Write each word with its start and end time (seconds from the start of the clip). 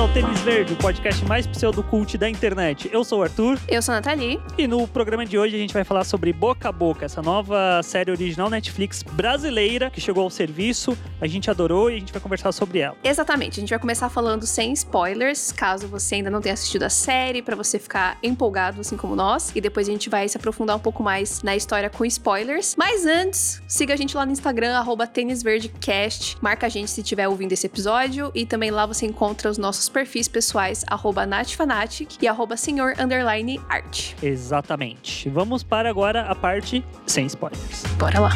ao 0.00 0.08
Tênis 0.08 0.40
Verde, 0.40 0.72
o 0.72 0.76
podcast 0.76 1.22
mais 1.26 1.46
pseudocult 1.46 2.16
da 2.16 2.26
internet. 2.26 2.88
Eu 2.90 3.04
sou 3.04 3.20
o 3.20 3.22
Arthur. 3.22 3.58
Eu 3.68 3.82
sou 3.82 3.92
a 3.92 3.96
Nathalie. 3.96 4.40
E 4.56 4.66
no 4.66 4.88
programa 4.88 5.26
de 5.26 5.36
hoje 5.36 5.54
a 5.54 5.58
gente 5.58 5.74
vai 5.74 5.84
falar 5.84 6.04
sobre 6.04 6.32
Boca 6.32 6.70
a 6.70 6.72
Boca, 6.72 7.04
essa 7.04 7.20
nova 7.20 7.82
série 7.82 8.10
original 8.10 8.48
Netflix 8.48 9.02
brasileira 9.02 9.90
que 9.90 10.00
chegou 10.00 10.22
ao 10.22 10.30
serviço. 10.30 10.96
A 11.20 11.26
gente 11.26 11.50
adorou 11.50 11.90
e 11.90 11.96
a 11.96 11.98
gente 11.98 12.14
vai 12.14 12.22
conversar 12.22 12.50
sobre 12.52 12.78
ela. 12.78 12.96
Exatamente. 13.04 13.58
A 13.58 13.60
gente 13.60 13.68
vai 13.68 13.78
começar 13.78 14.08
falando 14.08 14.46
sem 14.46 14.72
spoilers, 14.72 15.52
caso 15.52 15.86
você 15.86 16.14
ainda 16.14 16.30
não 16.30 16.40
tenha 16.40 16.54
assistido 16.54 16.84
a 16.84 16.90
série, 16.90 17.42
para 17.42 17.54
você 17.54 17.78
ficar 17.78 18.16
empolgado 18.22 18.80
assim 18.80 18.96
como 18.96 19.14
nós. 19.14 19.52
E 19.54 19.60
depois 19.60 19.86
a 19.86 19.92
gente 19.92 20.08
vai 20.08 20.26
se 20.30 20.36
aprofundar 20.38 20.76
um 20.76 20.80
pouco 20.80 21.02
mais 21.02 21.42
na 21.42 21.54
história 21.54 21.90
com 21.90 22.06
spoilers. 22.06 22.74
Mas 22.74 23.04
antes, 23.04 23.60
siga 23.68 23.92
a 23.92 23.96
gente 23.98 24.16
lá 24.16 24.24
no 24.24 24.32
Instagram, 24.32 24.78
arroba 24.78 25.06
tênisverdecast. 25.06 26.38
Marca 26.40 26.68
a 26.68 26.70
gente 26.70 26.90
se 26.90 27.02
estiver 27.02 27.28
ouvindo 27.28 27.52
esse 27.52 27.66
episódio. 27.66 28.32
E 28.34 28.46
também 28.46 28.70
lá 28.70 28.86
você 28.86 29.04
encontra 29.04 29.50
os 29.50 29.58
nossos 29.58 29.89
perfis 29.90 30.28
pessoais, 30.28 30.84
arroba 30.86 31.26
natfanatic 31.26 32.16
e 32.22 32.28
arroba 32.28 32.56
senhor 32.56 32.94
underline 32.98 33.60
art. 33.68 34.14
Exatamente. 34.22 35.28
Vamos 35.28 35.62
para 35.62 35.90
agora 35.90 36.22
a 36.22 36.34
parte 36.34 36.84
sem 37.06 37.26
spoilers. 37.26 37.82
Bora 37.98 38.20
lá. 38.20 38.30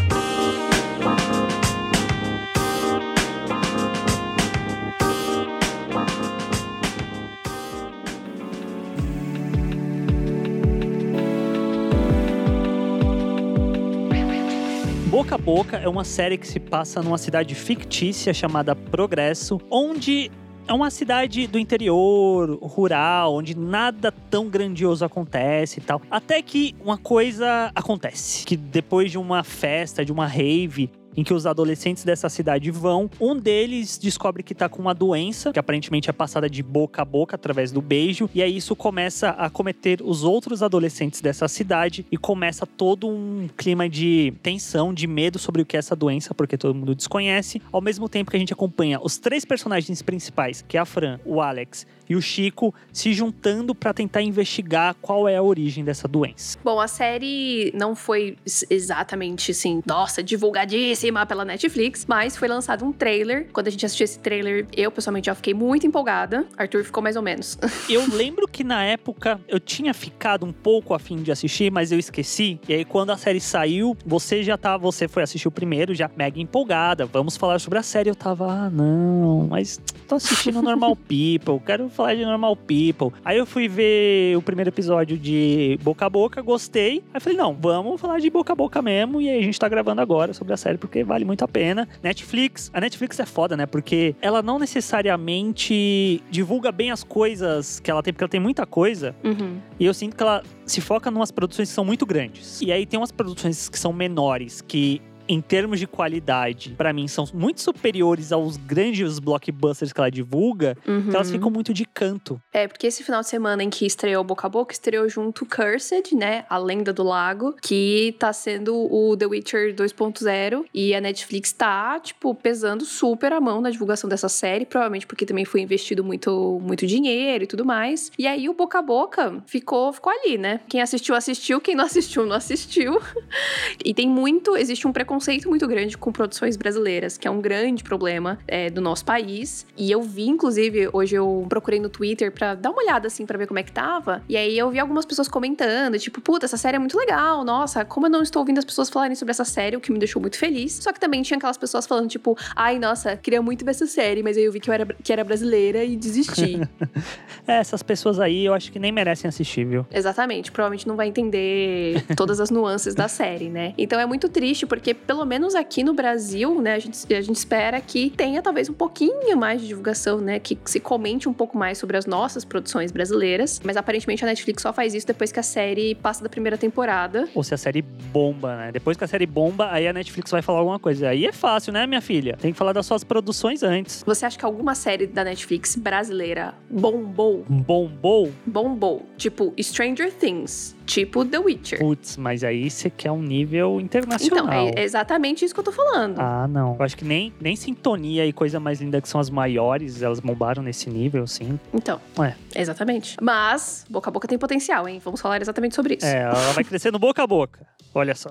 Boca 15.15 15.37
a 15.37 15.39
Boca 15.39 15.77
é 15.77 15.89
uma 15.89 16.03
série 16.03 16.37
que 16.37 16.47
se 16.47 16.59
passa 16.59 17.01
numa 17.01 17.17
cidade 17.17 17.55
fictícia 17.55 18.35
chamada 18.35 18.75
Progresso, 18.75 19.61
onde 19.71 20.29
é 20.67 20.73
uma 20.73 20.91
cidade 20.91 21.47
do 21.47 21.59
interior, 21.59 22.59
rural, 22.63 23.35
onde 23.35 23.57
nada 23.57 24.13
tão 24.31 24.49
grandioso 24.49 25.05
acontece 25.05 25.79
e 25.79 25.83
tal. 25.83 26.01
Até 26.11 26.41
que 26.41 26.75
uma 26.81 26.97
coisa 26.97 27.71
acontece, 27.75 28.45
que 28.47 28.57
depois 28.57 29.11
de 29.11 29.19
uma 29.19 29.45
festa, 29.45 30.05
de 30.05 30.13
uma 30.13 30.27
rave, 30.27 30.91
em 31.17 31.23
que 31.23 31.33
os 31.33 31.47
adolescentes 31.47 32.05
dessa 32.05 32.29
cidade 32.29 32.71
vão. 32.71 33.11
Um 33.21 33.37
deles 33.37 33.99
descobre 33.99 34.43
que 34.43 34.55
tá 34.55 34.69
com 34.69 34.81
uma 34.81 34.95
doença, 34.95 35.53
que 35.53 35.59
aparentemente 35.59 36.11
é 36.11 36.13
passada 36.13 36.49
de 36.49 36.63
boca 36.63 37.03
a 37.03 37.05
boca 37.05 37.37
através 37.37 37.71
do 37.71 37.81
beijo, 37.81 38.29
e 38.35 38.43
aí 38.43 38.57
isso 38.57 38.75
começa 38.75 39.31
a 39.31 39.49
cometer 39.49 40.01
os 40.03 40.25
outros 40.25 40.63
adolescentes 40.63 41.21
dessa 41.21 41.49
cidade 41.49 42.07
e 42.11 42.17
começa 42.17 42.67
todo 42.67 43.09
um 43.09 43.49
clima 43.57 43.89
de 43.89 44.33
tensão, 44.43 44.93
de 44.93 45.07
medo 45.07 45.39
sobre 45.39 45.63
o 45.63 45.67
que 45.67 45.77
é 45.77 45.79
essa 45.79 45.95
doença, 45.95 46.35
porque 46.35 46.57
todo 46.57 46.75
mundo 46.75 46.95
desconhece. 46.95 47.61
Ao 47.71 47.81
mesmo 47.81 48.09
tempo 48.09 48.31
que 48.31 48.37
a 48.37 48.41
gente 48.41 48.53
acompanha 48.53 49.01
os 49.03 49.19
três 49.19 49.45
personagens 49.45 50.03
principais, 50.03 50.65
que 50.67 50.77
é 50.77 50.81
a 50.81 50.85
Fran, 50.85 51.19
o 51.25 51.41
Alex 51.41 51.87
e 52.09 52.15
o 52.15 52.21
Chico 52.21 52.75
se 52.93 53.13
juntando 53.13 53.75
para 53.75 53.95
tentar 53.95 54.21
investigar 54.21 54.95
qual 55.01 55.27
é 55.27 55.37
a 55.37 55.43
origem 55.43 55.83
dessa 55.83 56.07
doença. 56.07 56.59
Bom, 56.63 56.79
a 56.79 56.87
série 56.87 57.73
não 57.75 57.97
foi 57.97 58.37
exatamente 58.69 59.53
assim, 59.53 59.83
nossa, 59.87 60.23
divulgadíssima 60.23 61.04
pela 61.27 61.45
Netflix, 61.45 62.07
mas 62.09 62.37
foi 62.37 62.49
lançado 62.49 62.85
um 62.85 62.93
trailer. 62.93 63.47
Quando 63.53 63.69
a 63.69 63.71
gente 63.71 63.85
assistiu 63.85 64.05
esse 64.05 64.19
trailer, 64.19 64.67
eu 64.77 64.91
pessoalmente 64.91 65.27
já 65.27 65.35
fiquei 65.35 65.53
muito 65.53 65.87
empolgada. 65.87 66.47
Arthur 66.57 66.83
ficou 66.85 67.03
mais 67.03 67.17
ou 67.17 67.23
menos. 67.23 67.59
eu 67.89 68.03
lembro 68.13 68.49
que 68.49 68.65
na 68.65 68.85
época 68.85 69.41
eu 69.47 69.61
tinha 69.61 69.93
ficado 69.93 70.47
um 70.47 70.53
pouco 70.53 70.95
afim 70.95 71.23
de 71.23 71.31
assistir, 71.31 71.71
mas 71.71 71.93
eu 71.93 71.99
esqueci. 71.99 72.59
E 72.69 72.75
aí 72.75 72.85
quando 72.85 73.11
a 73.11 73.17
série 73.17 73.41
saiu, 73.41 73.97
você 74.05 74.43
já 74.43 74.57
tá, 74.57 74.77
você 74.77 75.07
foi 75.07 75.23
assistir 75.23 75.47
o 75.47 75.51
primeiro, 75.51 75.95
já 75.95 76.11
mega 76.17 76.41
empolgada. 76.41 77.07
Vamos 77.07 77.37
falar 77.37 77.59
sobre 77.59 77.79
a 77.79 77.83
série. 77.83 78.09
Eu 78.09 78.15
tava, 78.15 78.51
ah, 78.51 78.71
não, 78.71 79.47
mas 79.51 79.81
tô 80.09 80.17
assistindo 80.17 80.61
Normal 80.63 80.97
People, 80.97 81.61
quero 81.65 81.89
falar 81.89 82.15
de 82.15 82.25
Normal 82.25 82.57
People. 82.57 83.13
Aí 83.25 83.37
eu 83.37 83.47
fui 83.47 83.69
ver 83.69 84.37
o 84.37 84.43
primeiro 84.43 84.71
episódio 84.71 85.19
de 85.19 85.79
Boca 85.83 86.07
a 86.07 86.11
Boca, 86.11 86.41
gostei. 86.43 87.03
Aí 87.13 87.21
falei, 87.21 87.39
não, 87.39 87.55
vamos 87.55 88.01
falar 88.01 88.19
de 88.21 88.31
Boca 88.31 88.53
a 88.53 88.57
Boca 88.57 88.81
mesmo. 88.81 89.21
E 89.21 89.29
aí 89.29 89.39
a 89.39 89.43
gente 89.43 89.59
tá 89.59 89.69
gravando 89.69 90.01
agora 90.01 90.33
sobre 90.33 90.53
a 90.53 90.57
série 90.57 90.79
porque 90.79 90.94
vale 91.03 91.25
muito 91.25 91.45
a 91.45 91.49
pena. 91.49 91.89
Netflix, 92.03 92.71
a 92.73 92.81
Netflix 92.81 93.19
é 93.19 93.27
foda, 93.27 93.57
né? 93.57 93.67
Porque 93.67 94.15
ela 94.21 94.43
não 94.43 94.59
necessariamente 94.59 96.23
divulga 96.31 96.71
bem 96.71 96.91
as 96.91 97.03
coisas 97.03 97.81
que 97.81 97.91
ela 97.91 98.03
tem, 98.03 98.13
porque 98.13 98.25
ela 98.25 98.31
tem 98.31 98.41
muita 98.41 98.67
coisa. 98.67 99.17
Uhum. 99.25 99.59
E 99.81 99.87
eu 99.87 99.95
sinto 99.95 100.17
que 100.17 100.23
ela 100.23 100.43
se 100.67 100.81
foca 100.81 101.11
em 101.11 101.15
umas 101.15 101.31
produções 101.31 101.69
que 101.69 101.75
são 101.75 101.85
muito 101.85 102.07
grandes. 102.07 102.61
E 102.61 102.71
aí 102.71 102.87
tem 102.87 103.01
umas 103.01 103.11
produções 103.11 103.69
que 103.69 103.79
são 103.79 103.93
menores, 103.93 104.61
que 104.61 105.01
em 105.29 105.41
termos 105.41 105.79
de 105.79 105.87
qualidade, 105.87 106.75
para 106.77 106.93
mim, 106.93 107.09
são 107.09 107.27
muito 107.33 107.61
superiores 107.61 108.33
aos 108.33 108.57
grandes 108.57 109.19
blockbusters 109.19 109.93
que 109.93 110.01
ela 110.01 110.11
divulga, 110.11 110.77
uhum. 110.87 111.09
que 111.09 111.15
elas 111.15 111.31
ficam 111.31 111.51
muito 111.51 111.73
de 111.73 111.85
canto. 111.85 112.41
É, 112.53 112.69
porque 112.69 112.87
esse 112.87 113.03
final 113.03 113.21
de 113.21 113.29
semana 113.29 113.63
em 113.63 113.71
que 113.71 113.87
estreou 113.87 114.23
Boca 114.23 114.47
a 114.47 114.51
Boca, 114.51 114.73
estreou 114.73 115.09
junto 115.09 115.47
Cursed, 115.47 116.15
né? 116.15 116.45
A 116.49 116.59
Lenda 116.59 116.93
do 116.93 117.03
Lago, 117.03 117.55
que 117.63 118.15
tá 118.19 118.33
sendo 118.33 118.75
o 118.75 119.17
The 119.17 119.27
Witcher 119.27 119.75
2.0. 119.75 120.65
E 120.73 120.95
a 120.95 121.01
Netflix 121.01 121.53
tá, 121.53 121.99
tipo, 121.99 122.35
pesando 122.35 122.85
super 122.85 123.33
a 123.33 123.41
mão 123.41 123.61
na 123.61 123.71
divulgação 123.71 124.09
dessa 124.09 124.29
série, 124.29 124.67
provavelmente 124.67 125.07
porque 125.07 125.25
também 125.25 125.45
foi 125.45 125.61
investido 125.61 126.05
muito, 126.05 126.61
muito 126.63 126.87
dinheiro 126.87 127.45
e 127.45 127.47
tudo 127.47 127.65
mais. 127.65 128.11
E 128.19 128.27
aí 128.27 128.49
o 128.49 128.55
Boca 128.55 128.79
a 128.79 128.83
Boca 128.83 129.43
ficou, 129.47 129.93
ficou 129.93 130.13
ali, 130.13 130.37
né? 130.37 130.61
Quem 130.69 130.81
assistiu, 130.81 131.15
assistiu. 131.15 131.61
Quem 131.61 131.75
não 131.75 131.85
assistiu, 131.85 132.27
não 132.27 132.37
assistiu. 132.37 133.01
e 133.85 133.95
tem 133.95 134.09
muito, 134.09 134.57
existe 134.57 134.87
um 134.87 134.93
preconceito 134.93 135.14
preconceito 135.15 135.49
muito 135.49 135.67
grande 135.69 135.97
com 135.97 136.11
produções 136.11 136.57
brasileiras, 136.57 137.17
que 137.17 137.29
é 137.29 137.31
um 137.31 137.41
grande 137.41 137.85
problema 137.85 138.39
é, 138.49 138.69
do 138.69 138.81
nosso 138.81 139.05
país. 139.05 139.65
E 139.77 139.91
eu 139.91 140.03
vi, 140.03 140.27
inclusive, 140.27 140.89
hoje 140.93 141.15
eu 141.15 141.47
procurei 141.49 141.79
no 141.79 141.89
Twitter 141.89 142.33
pra 142.33 142.55
dar 142.57 142.71
uma 142.71 142.83
olhada, 142.83 143.07
assim, 143.07 143.25
pra 143.25 143.39
ver 143.39 143.47
como 143.47 143.61
é 143.61 143.63
que 143.63 143.71
tava. 143.71 144.23
E 144.29 144.37
aí 144.37 144.59
eu 144.59 144.71
vi 144.71 144.81
algumas 144.81 145.05
pessoas 145.05 145.29
comentando, 145.29 145.97
tipo, 145.99 146.21
puta, 146.21 146.47
essa 146.47 146.57
série 146.57 146.77
é 146.77 146.79
muito 146.81 146.99
legal, 146.99 147.45
nossa, 147.45 147.85
como 147.85 148.07
eu 148.07 148.11
não 148.11 148.23
estou 148.23 148.41
ouvindo 148.41 148.59
as 148.59 148.65
pessoas 148.65 148.91
falarem 148.91 149.15
sobre 149.15 149.31
essa 149.31 149.45
série, 149.45 149.77
o 149.77 149.81
que 149.81 149.93
me 149.93 149.99
deixou 149.99 150.21
muito 150.21 150.37
feliz. 150.37 150.73
Só 150.83 150.93
que 150.93 150.99
também 150.99 151.23
tinha 151.23 151.37
aquelas 151.37 151.57
pessoas 151.57 151.87
falando, 151.87 152.09
tipo, 152.09 152.37
ai, 152.57 152.79
nossa, 152.81 153.17
queria 153.17 153.41
muito 153.41 153.65
ver 153.65 153.71
essa 153.71 153.87
série, 153.87 154.21
mas 154.21 154.37
aí 154.37 154.45
eu 154.45 154.51
vi 154.51 154.59
que 154.59 154.69
eu 154.69 154.75
era, 154.75 154.85
que 154.85 155.13
era 155.13 155.23
brasileira 155.23 155.85
e 155.85 155.97
desisti. 155.97 156.59
é, 157.47 157.59
essas 157.59 157.85
pessoas 157.85 158.19
aí 158.19 158.45
eu 158.45 158.53
acho 158.53 158.73
que 158.73 158.81
nem 158.81 158.91
merecem 158.91 159.29
assistir, 159.29 159.65
viu? 159.65 159.87
Exatamente, 159.93 160.51
provavelmente 160.51 160.89
não 160.89 160.97
vai 160.97 161.07
entender 161.07 162.05
todas 162.17 162.41
as 162.41 162.51
nuances 162.51 162.95
da 162.95 163.07
série, 163.07 163.49
né? 163.49 163.75
Então 163.79 164.01
é 164.01 164.07
muito 164.07 164.29
triste, 164.29 164.67
porque 164.67 164.95
pelo 165.07 165.25
menos 165.25 165.55
aqui 165.55 165.83
no 165.83 165.95
Brasil, 165.95 166.61
né, 166.61 166.75
a 166.75 166.79
gente, 166.79 167.15
a 167.15 167.21
gente 167.21 167.37
espera 167.37 167.81
que 167.81 168.11
tenha 168.11 168.43
talvez 168.43 168.69
um 168.69 168.75
pouquinho 168.75 169.37
mais 169.37 169.61
de 169.61 169.69
divulgação, 169.69 170.19
né, 170.19 170.39
que 170.39 170.59
se 170.65 170.81
comente 170.81 171.29
um 171.29 171.33
pouco 171.33 171.57
mais 171.57 171.79
sobre 171.79 171.97
as 171.97 172.07
nossas 172.07 172.45
produções 172.45 172.93
brasileiras, 172.93 173.61
mas 173.65 173.77
aparentemente 173.77 174.25
a 174.25 174.27
Netflix 174.27 174.63
só 174.63 174.73
faz 174.73 174.95
isso 174.95 175.07
depois 175.07 175.31
que 175.33 175.41
a 175.41 175.43
série 175.43 175.95
passa 175.95 176.23
da 176.23 176.29
primeira 176.29 176.57
temporada. 176.57 177.29
Ou 177.35 177.43
se 177.43 177.55
a 177.55 177.59
série 177.59 177.83
bomba, 177.83 178.57
né? 178.57 178.73
Depois 178.73 178.97
que 178.97 179.05
a 179.05 179.07
série 179.07 179.27
bomba, 179.27 179.69
aí 179.71 179.87
a 179.87 179.93
Netflix 179.93 180.31
vai 180.31 180.43
falar 180.43 180.61
alguma 180.61 180.79
coisa. 180.79 181.09
Aí 181.09 181.27
é 181.27 181.33
fácil, 181.33 181.73
né, 181.73 181.87
minha 181.87 182.01
filha? 182.01 182.37
Tem 182.41 182.53
que 182.53 182.59
falar 182.59 182.73
das 182.73 182.87
suas 182.87 183.05
produções 183.05 183.63
antes. 183.63 184.03
Você 184.07 184.27
acha 184.27 184.39
que 184.39 184.45
alguma 184.45 184.75
série 184.75 185.07
da 185.07 185.25
Netflix 185.25 185.77
brasileira 185.77 186.55
bombou? 186.71 187.45
Bombou? 187.49 188.33
Bombou. 188.47 189.07
Tipo, 189.17 189.53
Stranger 189.61 190.13
Things. 190.13 190.75
Tipo 190.87 191.25
The 191.25 191.39
Witcher. 191.39 191.79
Putz, 191.79 192.17
mas 192.17 192.45
aí 192.45 192.69
você 192.69 192.91
quer 192.91 193.11
um 193.11 193.23
nível 193.23 193.81
internacional. 193.81 194.45
Então, 194.47 194.71
é 194.77 194.85
exatamente 194.95 195.45
isso 195.45 195.53
que 195.53 195.61
eu 195.61 195.65
tô 195.65 195.73
falando. 195.73 196.21
Ah, 196.21 196.47
não. 196.47 196.77
Eu 196.79 196.85
acho 196.85 196.97
que 196.97 197.05
nem, 197.05 197.33
nem 197.41 197.57
Sintonia 197.57 198.25
e 198.25 198.33
Coisa 198.33 198.61
Mais 198.61 198.81
Linda, 198.81 199.01
que 199.01 199.09
são 199.09 199.21
as 199.21 199.29
maiores, 199.29 200.03
elas 200.03 200.21
bombaram 200.21 200.63
nesse 200.63 200.89
nível, 200.89 201.27
sim. 201.27 201.59
Então, 201.73 202.01
é. 202.23 202.35
exatamente. 202.61 203.17
Mas, 203.21 203.85
boca 203.91 204.09
a 204.09 204.13
boca 204.13 204.29
tem 204.29 204.39
potencial, 204.39 204.89
hein? 204.89 205.01
Vamos 205.05 205.21
falar 205.21 205.43
exatamente 205.43 205.75
sobre 205.75 205.97
isso. 205.97 206.07
É, 206.07 206.23
ela 206.23 206.53
vai 206.53 206.65
crescer 206.65 206.93
no 206.93 206.99
boca 206.99 207.23
a 207.23 207.27
boca. 207.27 207.67
Olha 207.95 208.15
só. 208.15 208.31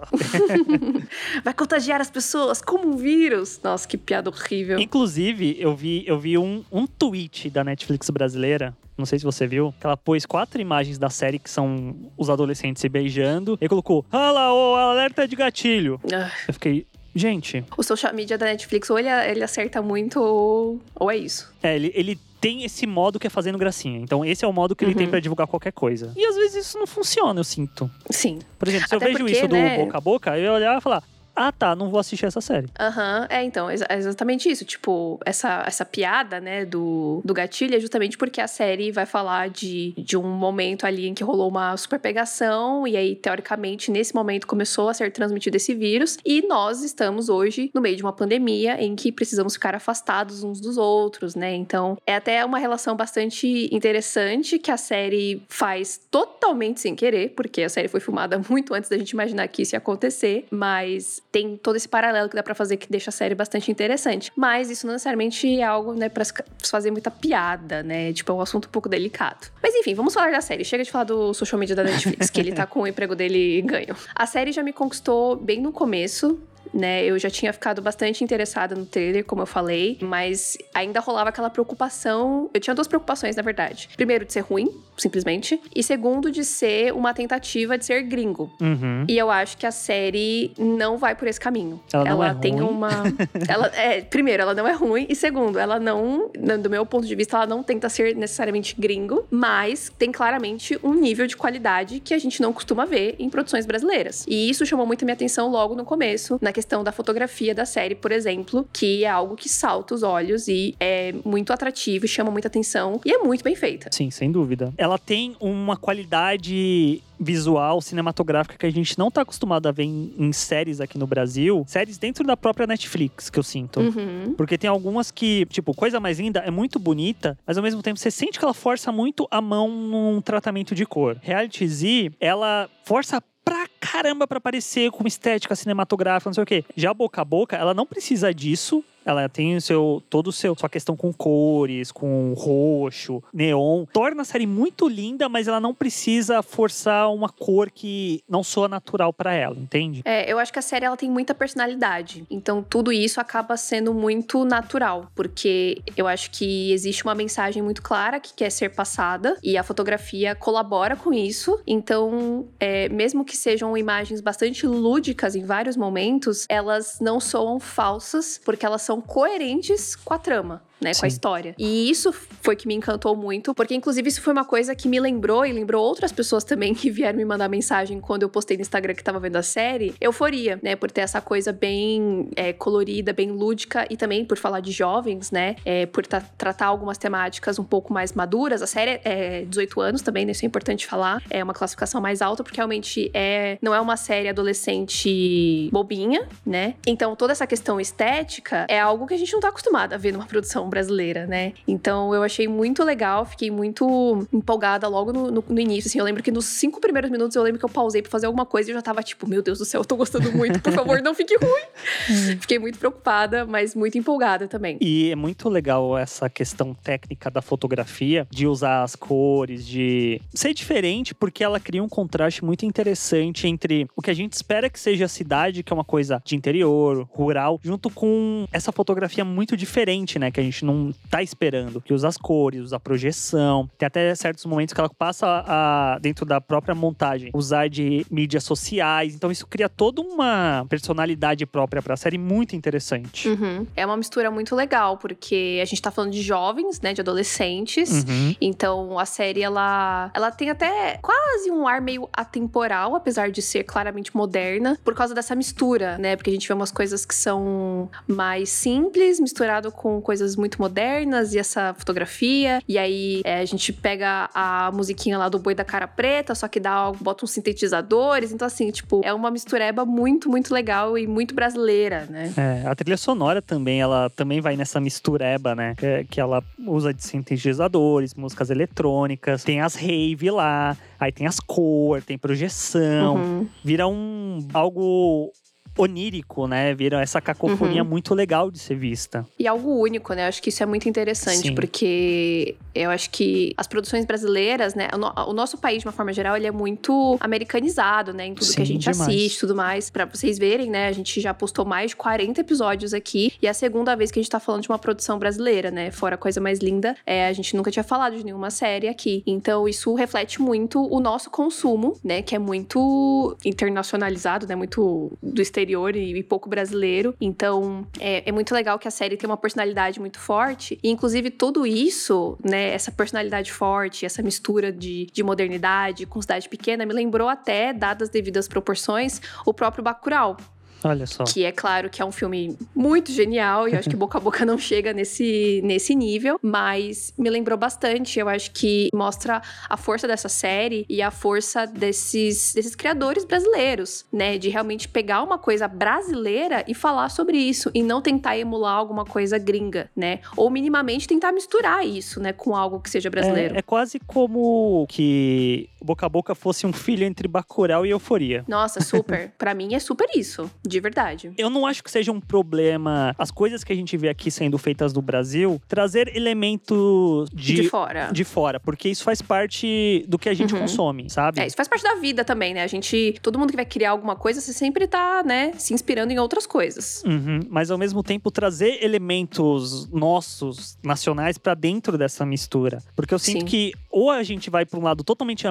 vai 1.43 1.53
contagiar 1.53 2.01
as 2.01 2.09
pessoas 2.09 2.61
como 2.61 2.87
um 2.87 2.97
vírus. 2.97 3.59
Nossa, 3.63 3.87
que 3.87 3.97
piada 3.97 4.29
horrível. 4.29 4.79
Inclusive, 4.79 5.55
eu 5.59 5.75
vi, 5.75 6.03
eu 6.05 6.19
vi 6.19 6.37
um, 6.37 6.63
um 6.71 6.85
tweet 6.85 7.49
da 7.49 7.63
Netflix 7.63 8.09
brasileira 8.09 8.75
não 8.97 9.05
sei 9.05 9.19
se 9.19 9.25
você 9.25 9.47
viu, 9.47 9.73
que 9.79 9.85
ela 9.85 9.97
pôs 9.97 10.25
quatro 10.25 10.61
imagens 10.61 10.97
da 10.97 11.09
série 11.09 11.39
que 11.39 11.49
são 11.49 11.95
os 12.17 12.29
adolescentes 12.29 12.81
se 12.81 12.89
beijando 12.89 13.57
e 13.61 13.67
colocou, 13.67 14.05
lá, 14.11 14.53
o 14.53 14.75
alerta 14.75 15.27
de 15.27 15.35
gatilho. 15.35 15.99
Ah. 16.13 16.31
Eu 16.47 16.53
fiquei, 16.53 16.85
gente. 17.15 17.63
O 17.77 17.83
social 17.83 18.13
media 18.13 18.37
da 18.37 18.45
Netflix, 18.45 18.89
ou 18.89 18.99
ele, 18.99 19.09
ele 19.09 19.43
acerta 19.43 19.81
muito, 19.81 20.19
ou, 20.21 20.79
ou 20.95 21.11
é 21.11 21.17
isso. 21.17 21.51
É, 21.61 21.75
ele, 21.75 21.91
ele 21.95 22.19
tem 22.39 22.63
esse 22.65 22.85
modo 22.85 23.19
que 23.19 23.25
é 23.25 23.29
fazendo 23.29 23.57
gracinha. 23.57 23.97
Então, 23.99 24.23
esse 24.25 24.43
é 24.43 24.47
o 24.47 24.51
modo 24.51 24.75
que 24.75 24.83
ele 24.83 24.91
Uhum. 24.91 24.97
tem 24.97 25.07
pra 25.09 25.19
divulgar 25.21 25.47
qualquer 25.47 25.71
coisa. 25.71 26.11
E 26.15 26.25
às 26.25 26.35
vezes 26.35 26.67
isso 26.67 26.77
não 26.77 26.85
funciona, 26.85 27.39
eu 27.39 27.43
sinto. 27.43 27.89
Sim. 28.09 28.39
Por 28.59 28.67
exemplo, 28.67 28.87
se 28.89 28.95
Até 28.95 29.05
eu 29.05 29.07
vejo 29.13 29.19
porque, 29.23 29.31
isso 29.37 29.47
do 29.47 29.55
né? 29.55 29.77
boca 29.77 29.97
a 29.97 30.01
boca, 30.01 30.37
eu 30.37 30.43
ia 30.43 30.53
olhar 30.53 30.77
e 30.77 30.81
falar. 30.81 31.01
Ah 31.35 31.51
tá, 31.51 31.75
não 31.75 31.89
vou 31.89 31.99
assistir 31.99 32.25
essa 32.25 32.41
série. 32.41 32.67
Aham, 32.79 33.21
uhum. 33.21 33.27
é 33.29 33.43
então, 33.43 33.69
é 33.69 33.75
exatamente 33.97 34.49
isso. 34.49 34.65
Tipo, 34.65 35.19
essa, 35.25 35.63
essa 35.65 35.85
piada, 35.85 36.39
né, 36.39 36.65
do, 36.65 37.21
do 37.23 37.33
gatilho 37.33 37.75
é 37.75 37.79
justamente 37.79 38.17
porque 38.17 38.39
a 38.39 38.47
série 38.47 38.91
vai 38.91 39.05
falar 39.05 39.49
de, 39.49 39.93
de 39.97 40.15
um 40.17 40.29
momento 40.29 40.85
ali 40.85 41.07
em 41.07 41.13
que 41.13 41.23
rolou 41.23 41.49
uma 41.49 41.75
super 41.77 41.99
pegação, 41.99 42.87
e 42.87 42.95
aí, 42.95 43.15
teoricamente, 43.15 43.91
nesse 43.91 44.13
momento 44.13 44.47
começou 44.47 44.89
a 44.89 44.93
ser 44.93 45.11
transmitido 45.11 45.57
esse 45.57 45.73
vírus, 45.73 46.17
e 46.25 46.45
nós 46.47 46.83
estamos 46.83 47.29
hoje 47.29 47.71
no 47.73 47.81
meio 47.81 47.95
de 47.95 48.03
uma 48.03 48.13
pandemia 48.13 48.81
em 48.81 48.95
que 48.95 49.11
precisamos 49.11 49.53
ficar 49.53 49.75
afastados 49.75 50.43
uns 50.43 50.59
dos 50.59 50.77
outros, 50.77 51.35
né? 51.35 51.53
Então, 51.55 51.97
é 52.05 52.15
até 52.15 52.45
uma 52.45 52.57
relação 52.57 52.95
bastante 52.95 53.73
interessante 53.73 54.59
que 54.59 54.71
a 54.71 54.77
série 54.77 55.43
faz 55.47 55.99
totalmente 56.11 56.79
sem 56.79 56.95
querer, 56.95 57.29
porque 57.29 57.63
a 57.63 57.69
série 57.69 57.87
foi 57.87 57.99
filmada 57.99 58.39
muito 58.49 58.73
antes 58.73 58.89
da 58.89 58.97
gente 58.97 59.11
imaginar 59.11 59.47
que 59.47 59.63
isso 59.63 59.75
ia 59.75 59.79
acontecer, 59.79 60.45
mas 60.51 61.23
tem 61.33 61.57
todo 61.57 61.75
esse 61.75 61.89
paralelo 61.89 62.29
que 62.29 62.35
dá 62.35 62.43
para 62.43 62.53
fazer 62.53 62.77
que 62.77 62.87
deixa 62.89 63.09
a 63.09 63.11
série 63.11 63.33
bastante 63.33 63.71
interessante. 63.71 64.31
Mas 64.35 64.69
isso 64.69 64.85
não 64.85 64.93
necessariamente 64.93 65.59
é 65.59 65.63
algo, 65.63 65.95
né, 65.95 66.07
pra 66.07 66.23
fazer 66.63 66.91
muita 66.91 67.09
piada, 67.09 67.81
né? 67.81 68.13
Tipo, 68.13 68.33
é 68.33 68.35
um 68.35 68.41
assunto 68.41 68.67
um 68.67 68.71
pouco 68.71 68.87
delicado. 68.87 69.47
Mas 69.61 69.73
enfim, 69.73 69.95
vamos 69.95 70.13
falar 70.13 70.31
da 70.31 70.41
série. 70.41 70.63
Chega 70.63 70.83
de 70.83 70.91
falar 70.91 71.05
do 71.05 71.33
social 71.33 71.57
media 71.59 71.75
da 71.75 71.83
Netflix, 71.83 72.29
que 72.29 72.39
ele 72.39 72.51
tá 72.51 72.67
com 72.67 72.81
o 72.81 72.87
emprego 72.87 73.15
dele 73.15 73.63
ganho. 73.63 73.95
A 74.15 74.27
série 74.27 74.51
já 74.51 74.61
me 74.61 74.71
conquistou 74.71 75.35
bem 75.35 75.59
no 75.59 75.71
começo 75.71 76.39
né? 76.73 77.03
Eu 77.03 77.17
já 77.17 77.29
tinha 77.29 77.51
ficado 77.51 77.81
bastante 77.81 78.23
interessada 78.23 78.75
no 78.75 78.85
trailer, 78.85 79.25
como 79.25 79.41
eu 79.41 79.45
falei, 79.45 79.97
mas 80.01 80.57
ainda 80.73 80.99
rolava 80.99 81.29
aquela 81.29 81.49
preocupação. 81.49 82.49
Eu 82.53 82.59
tinha 82.59 82.73
duas 82.73 82.87
preocupações, 82.87 83.35
na 83.35 83.41
verdade. 83.41 83.89
Primeiro, 83.95 84.25
de 84.25 84.33
ser 84.33 84.41
ruim, 84.41 84.69
simplesmente, 84.97 85.59
e 85.75 85.83
segundo, 85.83 86.31
de 86.31 86.43
ser 86.43 86.93
uma 86.93 87.13
tentativa 87.13 87.77
de 87.77 87.85
ser 87.85 88.03
gringo. 88.03 88.51
Uhum. 88.61 89.05
E 89.07 89.17
eu 89.17 89.29
acho 89.29 89.57
que 89.57 89.65
a 89.65 89.71
série 89.71 90.51
não 90.57 90.97
vai 90.97 91.15
por 91.15 91.27
esse 91.27 91.39
caminho. 91.39 91.81
Ela, 91.91 92.07
ela 92.07 92.27
é 92.29 92.33
tem 92.35 92.53
ruim. 92.53 92.69
uma. 92.69 92.89
ela, 93.47 93.67
é, 93.75 94.01
primeiro, 94.01 94.43
ela 94.43 94.53
não 94.53 94.67
é 94.67 94.73
ruim, 94.73 95.05
e 95.09 95.15
segundo, 95.15 95.59
ela 95.59 95.79
não, 95.79 96.31
do 96.61 96.69
meu 96.69 96.85
ponto 96.85 97.05
de 97.05 97.15
vista, 97.15 97.37
ela 97.37 97.47
não 97.47 97.63
tenta 97.63 97.89
ser 97.89 98.15
necessariamente 98.15 98.75
gringo, 98.77 99.25
mas 99.29 99.91
tem 99.97 100.11
claramente 100.11 100.79
um 100.83 100.93
nível 100.93 101.27
de 101.27 101.35
qualidade 101.35 101.99
que 101.99 102.13
a 102.13 102.17
gente 102.17 102.41
não 102.41 102.53
costuma 102.53 102.85
ver 102.85 103.15
em 103.19 103.29
produções 103.29 103.65
brasileiras. 103.65 104.25
E 104.27 104.49
isso 104.49 104.65
chamou 104.65 104.85
muito 104.85 105.03
a 105.03 105.05
minha 105.05 105.13
atenção 105.13 105.49
logo 105.49 105.75
no 105.75 105.83
começo, 105.83 106.37
na 106.41 106.51
questão 106.53 106.83
da 106.83 106.91
fotografia 106.91 107.53
da 107.53 107.65
série, 107.65 107.95
por 107.95 108.11
exemplo, 108.11 108.67
que 108.71 109.03
é 109.03 109.09
algo 109.09 109.35
que 109.35 109.49
salta 109.49 109.93
os 109.93 110.03
olhos 110.03 110.47
e 110.47 110.75
é 110.79 111.13
muito 111.25 111.51
atrativo, 111.51 112.07
chama 112.07 112.31
muita 112.31 112.47
atenção 112.47 113.01
e 113.03 113.11
é 113.11 113.17
muito 113.17 113.43
bem 113.43 113.55
feita. 113.55 113.89
Sim, 113.91 114.09
sem 114.09 114.31
dúvida. 114.31 114.73
Ela 114.77 114.97
tem 114.97 115.35
uma 115.39 115.75
qualidade 115.75 117.01
visual, 117.19 117.81
cinematográfica 117.81 118.57
que 118.57 118.65
a 118.65 118.71
gente 118.71 118.97
não 118.97 119.09
tá 119.09 119.21
acostumado 119.21 119.67
a 119.67 119.71
ver 119.71 119.83
em, 119.83 120.13
em, 120.17 120.33
séries 120.33 120.81
aqui 120.81 120.97
no 120.97 121.07
Brasil. 121.07 121.63
Séries 121.67 121.97
dentro 121.97 122.25
da 122.25 122.35
própria 122.35 122.67
Netflix, 122.67 123.29
que 123.29 123.39
eu 123.39 123.43
sinto. 123.43 123.79
Uhum. 123.79 124.33
Porque 124.35 124.57
tem 124.57 124.69
algumas 124.69 125.09
que, 125.09 125.45
tipo, 125.45 125.73
Coisa 125.73 125.99
Mais 125.99 126.19
Linda 126.19 126.39
é 126.39 126.51
muito 126.51 126.77
bonita, 126.79 127.37
mas 127.45 127.57
ao 127.57 127.63
mesmo 127.63 127.81
tempo 127.81 127.97
você 127.97 128.11
sente 128.11 128.37
que 128.37 128.45
ela 128.45 128.53
força 128.53 128.91
muito 128.91 129.27
a 129.31 129.41
mão 129.41 129.69
num 129.69 130.21
tratamento 130.21 130.75
de 130.75 130.85
cor. 130.85 131.17
Reality 131.21 131.67
Z, 131.67 132.11
ela 132.19 132.69
força 132.83 133.23
pra 133.43 133.67
caramba 133.79 134.27
pra 134.27 134.37
aparecer 134.37 134.91
com 134.91 135.07
estética 135.07 135.55
cinematográfica, 135.55 136.29
não 136.29 136.33
sei 136.33 136.43
o 136.43 136.47
quê. 136.47 136.65
Já 136.75 136.93
Boca 136.93 137.21
a 137.21 137.25
Boca, 137.25 137.55
ela 137.55 137.73
não 137.73 137.85
precisa 137.85 138.33
disso. 138.33 138.83
Ela 139.05 139.27
tem 139.29 139.55
o 139.55 139.61
seu 139.61 140.03
todo 140.09 140.27
o 140.27 140.31
seu 140.31 140.55
sua 140.55 140.69
questão 140.69 140.95
com 140.95 141.11
cores, 141.11 141.91
com 141.91 142.33
roxo, 142.33 143.21
neon, 143.33 143.85
torna 143.91 144.21
a 144.21 144.25
série 144.25 144.45
muito 144.45 144.87
linda, 144.87 145.27
mas 145.27 145.47
ela 145.47 145.59
não 145.59 145.73
precisa 145.73 146.41
forçar 146.41 147.11
uma 147.13 147.29
cor 147.29 147.69
que 147.69 148.21
não 148.29 148.43
soa 148.43 148.67
natural 148.67 149.11
para 149.13 149.33
ela, 149.33 149.55
entende? 149.55 150.01
É, 150.05 150.31
eu 150.31 150.39
acho 150.39 150.51
que 150.51 150.59
a 150.59 150.61
série 150.61 150.85
ela 150.85 150.97
tem 150.97 151.09
muita 151.09 151.33
personalidade. 151.33 152.25
Então 152.29 152.63
tudo 152.63 152.91
isso 152.91 153.19
acaba 153.19 153.57
sendo 153.57 153.93
muito 153.93 154.45
natural, 154.45 155.07
porque 155.15 155.81
eu 155.97 156.07
acho 156.07 156.31
que 156.31 156.71
existe 156.71 157.03
uma 157.03 157.15
mensagem 157.15 157.61
muito 157.61 157.81
clara 157.81 158.19
que 158.19 158.33
quer 158.33 158.49
ser 158.49 158.69
passada 158.69 159.37
e 159.43 159.57
a 159.57 159.63
fotografia 159.63 160.35
colabora 160.35 160.95
com 160.95 161.13
isso. 161.13 161.59
Então, 161.65 162.47
é, 162.59 162.89
mesmo 162.89 163.25
que 163.25 163.35
sejam 163.35 163.75
imagens 163.77 164.21
bastante 164.21 164.65
lúdicas 164.67 165.35
em 165.35 165.45
vários 165.45 165.75
momentos, 165.75 166.45
elas 166.49 166.99
não 166.99 167.19
soam 167.19 167.59
falsas, 167.59 168.39
porque 168.43 168.65
elas 168.65 168.81
são 168.81 168.92
são 168.93 169.01
coerentes 169.01 169.95
com 169.95 170.13
a 170.13 170.19
trama 170.19 170.61
né, 170.83 170.93
com 170.93 171.05
a 171.05 171.07
história. 171.07 171.55
E 171.57 171.89
isso 171.89 172.13
foi 172.41 172.55
que 172.55 172.67
me 172.67 172.73
encantou 172.73 173.15
muito, 173.15 173.53
porque 173.53 173.73
inclusive 173.73 174.07
isso 174.07 174.21
foi 174.21 174.33
uma 174.33 174.45
coisa 174.45 174.75
que 174.75 174.87
me 174.87 174.99
lembrou 174.99 175.45
e 175.45 175.51
lembrou 175.51 175.83
outras 175.83 176.11
pessoas 176.11 176.43
também 176.43 176.73
que 176.73 176.89
vieram 176.89 177.17
me 177.17 177.25
mandar 177.25 177.47
mensagem 177.47 177.99
quando 177.99 178.23
eu 178.23 178.29
postei 178.29 178.57
no 178.57 178.61
Instagram 178.61 178.93
que 178.93 179.03
tava 179.03 179.19
vendo 179.19 179.37
a 179.37 179.43
série. 179.43 179.93
Euforia, 179.99 180.59
né, 180.61 180.75
por 180.75 180.91
ter 180.91 181.01
essa 181.01 181.21
coisa 181.21 181.51
bem 181.51 182.29
é, 182.35 182.53
colorida, 182.53 183.13
bem 183.13 183.31
lúdica 183.31 183.85
e 183.89 183.97
também 183.97 184.25
por 184.25 184.37
falar 184.37 184.59
de 184.59 184.71
jovens, 184.71 185.31
né, 185.31 185.55
é, 185.65 185.85
por 185.85 186.05
tra 186.05 186.21
tratar 186.37 186.67
algumas 186.67 186.97
temáticas 186.97 187.59
um 187.59 187.63
pouco 187.63 187.93
mais 187.93 188.13
maduras. 188.13 188.61
A 188.61 188.67
série 188.67 188.99
é 189.03 189.45
18 189.45 189.81
anos 189.81 190.01
também, 190.01 190.25
né, 190.25 190.31
isso 190.31 190.45
é 190.45 190.47
importante 190.47 190.85
falar. 190.85 191.21
É 191.29 191.43
uma 191.43 191.53
classificação 191.53 192.01
mais 192.01 192.21
alta 192.21 192.43
porque 192.43 192.57
realmente 192.57 193.09
é 193.13 193.57
não 193.61 193.73
é 193.73 193.79
uma 193.79 193.97
série 193.97 194.29
adolescente 194.29 195.69
bobinha, 195.71 196.27
né? 196.45 196.75
Então 196.85 197.15
toda 197.15 197.31
essa 197.31 197.47
questão 197.47 197.79
estética 197.79 198.65
é 198.69 198.79
algo 198.79 199.07
que 199.07 199.13
a 199.13 199.17
gente 199.17 199.31
não 199.33 199.39
tá 199.39 199.49
acostumado 199.49 199.93
a 199.93 199.97
ver 199.97 200.11
numa 200.11 200.25
produção 200.25 200.69
brasileira, 200.73 201.27
né? 201.27 201.53
Então 201.67 202.13
eu 202.13 202.23
achei 202.23 202.47
muito 202.47 202.83
legal, 202.83 203.25
fiquei 203.25 203.51
muito 203.51 204.27
empolgada 204.33 204.87
logo 204.87 205.13
no, 205.13 205.31
no, 205.31 205.43
no, 205.47 205.59
início. 205.59 205.87
Assim, 205.87 205.99
eu 205.99 206.05
lembro 206.05 206.23
que 206.23 206.31
nos 206.31 206.45
cinco 206.45 206.81
primeiros 206.81 207.11
minutos 207.11 207.35
eu 207.35 207.43
lembro 207.43 207.59
que 207.59 207.65
eu 207.65 207.69
pausei 207.69 208.01
pra 208.01 208.09
fazer 208.09 208.25
alguma 208.25 208.45
coisa 208.45 208.69
e 208.69 208.71
eu 208.71 208.75
já 208.75 208.81
tava 208.81 209.03
tipo, 209.03 209.27
meu 209.27 209.41
Deus 209.41 209.59
do 209.59 209.65
céu, 209.65 209.81
eu 209.81 209.85
tô 209.85 209.95
gostando 209.95 210.31
muito, 210.31 210.59
por 210.61 210.73
favor, 210.73 211.01
não 211.01 211.13
fique 211.13 211.35
ruim. 211.37 211.63
fiquei 212.41 212.57
muito 212.57 212.79
preocupada, 212.79 213.45
mas 213.45 213.75
muito 213.75 213.97
empolgada 213.97 214.47
também. 214.47 214.77
E 214.81 215.11
é 215.11 215.15
muito 215.15 215.47
legal 215.47 215.97
essa 215.97 216.29
questão 216.29 216.73
técnica 216.73 217.29
da 217.29 217.41
fotografia, 217.41 218.27
de 218.31 218.47
usar 218.47 218.83
as 218.83 218.95
cores, 218.95 219.65
de 219.65 220.19
ser 220.33 220.53
diferente, 220.53 221.13
porque 221.13 221.43
ela 221.43 221.59
cria 221.59 221.83
um 221.83 221.89
contraste 221.89 222.43
muito 222.43 222.65
interessante 222.65 223.47
entre 223.47 223.87
o 223.95 224.01
que 224.01 224.09
a 224.09 224.13
gente 224.13 224.33
espera 224.33 224.69
que 224.69 224.79
seja 224.79 225.05
a 225.05 225.07
cidade, 225.07 225.61
que 225.63 225.71
é 225.71 225.75
uma 225.75 225.83
coisa 225.83 226.21
de 226.25 226.35
interior, 226.35 227.07
rural, 227.11 227.59
junto 227.63 227.89
com 227.89 228.47
essa 228.51 228.71
fotografia 228.71 229.23
muito 229.23 229.55
diferente, 229.55 230.17
né? 230.17 230.31
Que 230.31 230.39
a 230.39 230.43
gente 230.43 230.62
gente 230.63 230.65
não 230.65 230.93
tá 231.09 231.21
esperando. 231.21 231.81
Que 231.81 231.93
usa 231.93 232.07
as 232.07 232.17
cores, 232.17 232.61
usa 232.61 232.77
a 232.77 232.79
projeção. 232.79 233.69
Tem 233.77 233.85
até 233.85 234.15
certos 234.15 234.45
momentos 234.45 234.73
que 234.73 234.79
ela 234.79 234.89
passa 234.89 235.43
a, 235.45 235.99
dentro 235.99 236.25
da 236.25 236.39
própria 236.39 236.73
montagem, 236.73 237.29
usar 237.33 237.67
de 237.67 238.05
mídias 238.09 238.43
sociais. 238.43 239.13
Então 239.13 239.29
isso 239.29 239.45
cria 239.45 239.67
toda 239.67 240.01
uma 240.01 240.65
personalidade 240.69 241.45
própria 241.45 241.81
pra 241.81 241.97
série 241.97 242.17
muito 242.17 242.55
interessante. 242.55 243.29
Uhum. 243.29 243.67
É 243.75 243.85
uma 243.85 243.97
mistura 243.97 244.31
muito 244.31 244.55
legal, 244.55 244.97
porque 244.97 245.59
a 245.61 245.65
gente 245.65 245.81
tá 245.81 245.91
falando 245.91 246.11
de 246.11 246.21
jovens, 246.21 246.79
né? 246.81 246.93
De 246.93 247.01
adolescentes. 247.01 248.03
Uhum. 248.03 248.35
Então 248.39 248.97
a 248.97 249.05
série, 249.05 249.43
ela, 249.43 250.09
ela 250.13 250.31
tem 250.31 250.49
até 250.49 250.97
quase 251.01 251.51
um 251.51 251.67
ar 251.67 251.81
meio 251.81 252.07
atemporal, 252.13 252.95
apesar 252.95 253.31
de 253.31 253.41
ser 253.41 253.63
claramente 253.63 254.15
moderna, 254.15 254.77
por 254.83 254.95
causa 254.95 255.13
dessa 255.13 255.35
mistura, 255.35 255.97
né? 255.97 256.15
Porque 256.15 256.29
a 256.29 256.33
gente 256.33 256.47
vê 256.47 256.53
umas 256.53 256.71
coisas 256.71 257.05
que 257.05 257.15
são 257.15 257.89
mais 258.07 258.49
simples, 258.49 259.19
misturado 259.19 259.71
com 259.71 260.01
coisas 260.01 260.35
muito 260.43 260.61
modernas 260.61 261.33
e 261.33 261.39
essa 261.39 261.73
fotografia. 261.73 262.61
E 262.67 262.77
aí 262.77 263.21
é, 263.23 263.39
a 263.39 263.45
gente 263.45 263.71
pega 263.71 264.29
a 264.33 264.69
musiquinha 264.73 265.17
lá 265.17 265.29
do 265.29 265.39
Boi 265.39 265.55
da 265.55 265.63
Cara 265.63 265.87
Preta, 265.87 266.35
só 266.35 266.49
que 266.49 266.59
dá, 266.59 266.91
bota 266.91 267.23
uns 267.23 267.31
sintetizadores. 267.31 268.33
Então, 268.33 268.45
assim, 268.45 268.69
tipo, 268.69 269.01
é 269.05 269.13
uma 269.13 269.31
mistureba 269.31 269.85
muito, 269.85 270.29
muito 270.29 270.53
legal 270.53 270.97
e 270.97 271.07
muito 271.07 271.33
brasileira, 271.33 272.05
né? 272.09 272.33
É, 272.35 272.67
a 272.67 272.75
trilha 272.75 272.97
sonora 272.97 273.41
também, 273.41 273.79
ela 273.79 274.09
também 274.09 274.41
vai 274.41 274.57
nessa 274.57 274.81
mistureba, 274.81 275.55
né? 275.55 275.75
Que, 275.77 276.03
que 276.09 276.19
ela 276.19 276.43
usa 276.67 276.93
de 276.93 277.03
sintetizadores, 277.03 278.13
músicas 278.13 278.49
eletrônicas, 278.49 279.45
tem 279.45 279.61
as 279.61 279.75
rave 279.75 280.29
lá, 280.29 280.75
aí 280.99 281.11
tem 281.11 281.25
as 281.25 281.39
cores, 281.39 282.03
tem 282.03 282.17
projeção. 282.17 283.15
Uhum. 283.15 283.47
Vira 283.63 283.87
um 283.87 284.45
algo 284.53 285.31
onírico, 285.77 286.47
né? 286.47 286.73
Vira 286.73 287.01
essa 287.01 287.19
cacofonia 287.21 287.83
uhum. 287.83 287.89
muito 287.89 288.13
legal 288.13 288.51
de 288.51 288.59
ser 288.59 288.75
vista. 288.75 289.25
E 289.37 289.47
algo 289.47 289.79
único, 289.79 290.13
né? 290.13 290.27
Acho 290.27 290.41
que 290.41 290.49
isso 290.49 290.61
é 290.61 290.65
muito 290.65 290.87
interessante, 290.87 291.47
Sim. 291.47 291.55
porque 291.55 292.55
eu 292.75 292.89
acho 292.89 293.09
que 293.09 293.53
as 293.57 293.67
produções 293.67 294.05
brasileiras, 294.05 294.73
né? 294.75 294.87
O, 295.27 295.33
nosso 295.33 295.57
país, 295.57 295.81
de 295.81 295.87
uma 295.87 295.91
forma 295.91 296.13
geral, 296.13 296.35
ele 296.35 296.47
é 296.47 296.51
muito 296.51 297.17
americanizado, 297.19 298.13
né? 298.13 298.25
Em 298.25 298.33
tudo 298.33 298.45
Sim, 298.45 298.55
que 298.55 298.61
a 298.61 298.65
gente 298.65 298.91
demais. 298.91 299.01
assiste 299.01 299.39
tudo 299.39 299.55
mais. 299.55 299.89
Pra 299.89 300.05
vocês 300.05 300.37
verem, 300.37 300.69
né? 300.69 300.87
A 300.87 300.91
gente 300.91 301.19
já 301.21 301.33
postou 301.33 301.65
mais 301.65 301.91
de 301.91 301.95
40 301.95 302.41
episódios 302.41 302.93
aqui. 302.93 303.33
E 303.41 303.47
é 303.47 303.49
a 303.49 303.53
segunda 303.53 303.95
vez 303.95 304.11
que 304.11 304.19
a 304.19 304.21
gente 304.21 304.31
tá 304.31 304.39
falando 304.39 304.61
de 304.61 304.69
uma 304.69 304.79
produção 304.79 305.19
brasileira, 305.19 305.71
né? 305.71 305.91
Fora 305.91 306.15
a 306.15 306.17
coisa 306.17 306.39
mais 306.41 306.59
linda, 306.59 306.95
é, 307.05 307.27
a 307.27 307.33
gente 307.33 307.55
nunca 307.55 307.71
tinha 307.71 307.83
falado 307.83 308.15
de 308.15 308.23
nenhuma 308.23 308.49
série 308.49 308.87
aqui. 308.87 309.23
Então, 309.25 309.67
isso 309.67 309.93
reflete 309.93 310.41
muito 310.41 310.83
o 310.83 310.99
nosso 310.99 311.29
consumo, 311.29 311.97
né? 312.03 312.21
Que 312.21 312.35
é 312.35 312.39
muito 312.39 313.35
internacionalizado, 313.45 314.47
né? 314.47 314.55
Muito 314.55 315.11
do 315.21 315.41
exterior 315.41 315.95
e, 315.95 316.17
e 316.17 316.23
pouco 316.23 316.49
brasileiro. 316.49 317.15
Então, 317.19 317.85
é, 317.99 318.27
é, 318.27 318.31
muito 318.31 318.53
legal 318.53 318.79
que 318.79 318.87
a 318.87 318.91
série 318.91 319.17
tem 319.17 319.29
uma 319.29 319.37
personalidade 319.37 319.99
muito 319.99 320.19
forte. 320.19 320.79
E, 320.83 320.89
inclusive, 320.89 321.29
tudo 321.29 321.65
isso, 321.65 322.37
né, 322.43 322.62
essa 322.71 322.91
personalidade 322.91 323.51
forte, 323.51 324.05
essa 324.05 324.21
mistura 324.21 324.71
de, 324.71 325.07
de 325.11 325.23
modernidade 325.23 326.05
com 326.05 326.21
cidade 326.21 326.47
pequena, 326.47 326.85
me 326.85 326.93
lembrou 326.93 327.29
até, 327.29 327.73
dadas 327.73 328.09
devidas 328.09 328.47
proporções, 328.47 329.21
o 329.45 329.53
próprio 329.53 329.83
Bacurau 329.83 330.37
Olha 330.83 331.05
só. 331.05 331.23
Que 331.23 331.45
é 331.45 331.51
claro 331.51 331.89
que 331.89 332.01
é 332.01 332.05
um 332.05 332.11
filme 332.11 332.57
muito 332.75 333.11
genial, 333.11 333.67
e 333.67 333.73
eu 333.73 333.79
acho 333.79 333.89
que 333.89 333.95
Boca 334.03 334.17
a 334.17 334.21
Boca 334.21 334.45
não 334.45 334.57
chega 334.57 334.93
nesse, 334.93 335.61
nesse 335.63 335.95
nível, 335.95 336.39
mas 336.41 337.13
me 337.17 337.29
lembrou 337.29 337.57
bastante. 337.57 338.19
Eu 338.19 338.29
acho 338.29 338.51
que 338.51 338.89
mostra 338.93 339.41
a 339.69 339.77
força 339.77 340.07
dessa 340.07 340.29
série 340.29 340.85
e 340.89 341.01
a 341.01 341.11
força 341.11 341.65
desses, 341.65 342.53
desses 342.53 342.75
criadores 342.75 343.25
brasileiros, 343.25 344.05
né? 344.11 344.37
De 344.37 344.49
realmente 344.49 344.87
pegar 344.87 345.21
uma 345.23 345.37
coisa 345.37 345.67
brasileira 345.67 346.63
e 346.67 346.73
falar 346.73 347.09
sobre 347.09 347.37
isso, 347.37 347.71
e 347.73 347.81
não 347.81 348.01
tentar 348.01 348.37
emular 348.37 348.75
alguma 348.75 349.05
coisa 349.05 349.37
gringa, 349.37 349.89
né? 349.95 350.19
Ou 350.35 350.49
minimamente 350.49 351.07
tentar 351.07 351.31
misturar 351.31 351.85
isso, 351.85 352.19
né, 352.19 352.33
com 352.33 352.55
algo 352.55 352.79
que 352.79 352.89
seja 352.89 353.09
brasileiro. 353.09 353.55
É, 353.55 353.59
é 353.59 353.61
quase 353.61 353.99
como 353.99 354.85
que 354.89 355.69
Boca 355.83 356.05
a 356.05 356.09
Boca 356.09 356.33
fosse 356.33 356.65
um 356.65 356.73
filho 356.73 357.03
entre 357.03 357.27
Bacurau 357.27 357.85
e 357.85 357.89
Euforia. 357.89 358.43
Nossa, 358.47 358.81
super. 358.81 359.31
para 359.37 359.53
mim 359.53 359.73
é 359.75 359.79
super 359.79 360.07
isso, 360.15 360.49
de 360.65 360.79
verdade. 360.79 361.31
Eu 361.37 361.49
não 361.49 361.65
acho 361.67 361.83
que 361.83 361.91
seja 361.91 362.11
um 362.11 362.19
problema 362.19 363.13
as 363.17 363.29
coisas 363.31 363.63
que 363.63 363.71
a 363.73 363.75
gente 363.75 363.95
vê 363.97 364.09
aqui 364.09 364.31
sendo 364.31 364.57
feitas 364.57 364.93
no 364.93 365.01
Brasil 365.01 365.61
trazer 365.67 366.15
elementos 366.15 367.29
de, 367.33 367.55
de 367.55 367.69
fora. 367.69 368.09
De 368.11 368.23
fora, 368.23 368.59
porque 368.59 368.89
isso 368.89 369.03
faz 369.03 369.21
parte 369.21 370.05
do 370.07 370.17
que 370.17 370.29
a 370.29 370.33
gente 370.33 370.53
Uhum. 370.53 370.61
consome, 370.61 371.09
sabe? 371.09 371.39
É, 371.41 371.47
isso 371.47 371.55
faz 371.55 371.67
parte 371.67 371.83
da 371.83 371.95
vida 371.95 372.23
também, 372.23 372.53
né? 372.53 372.63
A 372.63 372.67
gente, 372.67 373.15
todo 373.21 373.39
mundo 373.39 373.49
que 373.49 373.55
vai 373.55 373.65
criar 373.65 373.91
alguma 373.91 374.15
coisa, 374.15 374.39
você 374.41 374.53
sempre 374.53 374.87
tá, 374.87 375.23
né, 375.23 375.51
se 375.57 375.73
inspirando 375.73 376.11
em 376.13 376.19
outras 376.19 376.45
coisas. 376.45 377.01
Uhum, 377.05 377.39
Mas 377.49 377.71
ao 377.71 377.77
mesmo 377.77 378.03
tempo 378.03 378.29
trazer 378.29 378.83
elementos 378.83 379.87
nossos, 379.89 380.77
nacionais, 380.83 381.37
pra 381.37 381.53
dentro 381.53 381.97
dessa 381.97 382.25
mistura. 382.25 382.79
Porque 382.95 383.13
eu 383.13 383.19
sinto 383.19 383.39
Sim. 383.41 383.45
que 383.45 383.73
ou 383.89 384.11
a 384.11 384.21
gente 384.23 384.49
vai 384.49 384.65
pra 384.65 384.79
um 384.79 384.83
lado 384.83 385.03
totalmente 385.03 385.47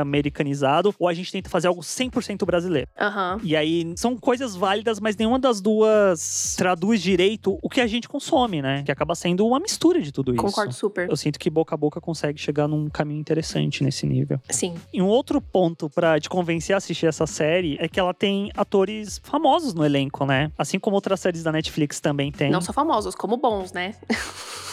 americanizado, 0.00 0.94
ou 0.98 1.08
a 1.08 1.14
gente 1.14 1.32
tenta 1.32 1.48
fazer 1.48 1.68
algo 1.68 1.80
100% 1.80 2.44
brasileiro. 2.44 2.88
Aham. 2.98 3.40
E 3.42 3.56
aí 3.56 3.92
são 3.96 4.16
coisas 4.16 4.54
válidas, 4.54 5.00
mas 5.00 5.16
nenhuma 5.16 5.38
das 5.38 5.60
duas 5.60 6.54
traduz 6.56 7.02
direito 7.02 7.58
o 7.62 7.68
que 7.68 7.80
a 7.80 7.86
gente 7.86 8.08
consome, 8.08 8.62
né? 8.62 8.82
Que 8.84 8.92
acaba 8.92 9.14
sendo 9.14 9.46
uma 9.46 9.60
mistura 9.60 10.00
de 10.00 10.12
tudo 10.12 10.32
isso. 10.32 10.42
Concordo 10.42 10.72
super. 10.72 11.08
Eu 11.08 11.16
sinto 11.16 11.38
que 11.38 11.50
boca 11.50 11.74
a 11.74 11.78
boca 11.78 12.00
consegue 12.00 12.40
chegar 12.40 12.68
num 12.68 12.88
caminho 12.88 13.20
interessante 13.20 13.82
nesse 13.82 14.06
nível. 14.06 14.40
Sim. 14.50 14.74
E 14.92 15.00
um 15.02 15.06
outro 15.06 15.40
ponto 15.40 15.88
pra 15.90 16.18
te 16.18 16.28
convencer 16.28 16.74
a 16.74 16.78
assistir 16.78 17.06
essa 17.06 17.26
série 17.26 17.76
é 17.80 17.88
que 17.88 17.98
ela 17.98 18.14
tem 18.14 18.50
atores 18.56 19.20
famosos 19.22 19.74
no 19.74 19.84
elenco, 19.84 20.24
né? 20.24 20.50
Assim 20.56 20.78
como 20.78 20.96
outras 20.96 21.20
séries 21.20 21.42
da 21.42 21.52
Netflix 21.52 22.00
também 22.00 22.30
tem. 22.32 22.50
Não 22.50 22.60
só 22.60 22.72
famosos, 22.72 23.14
como 23.14 23.36
bons, 23.36 23.72
né? 23.72 23.94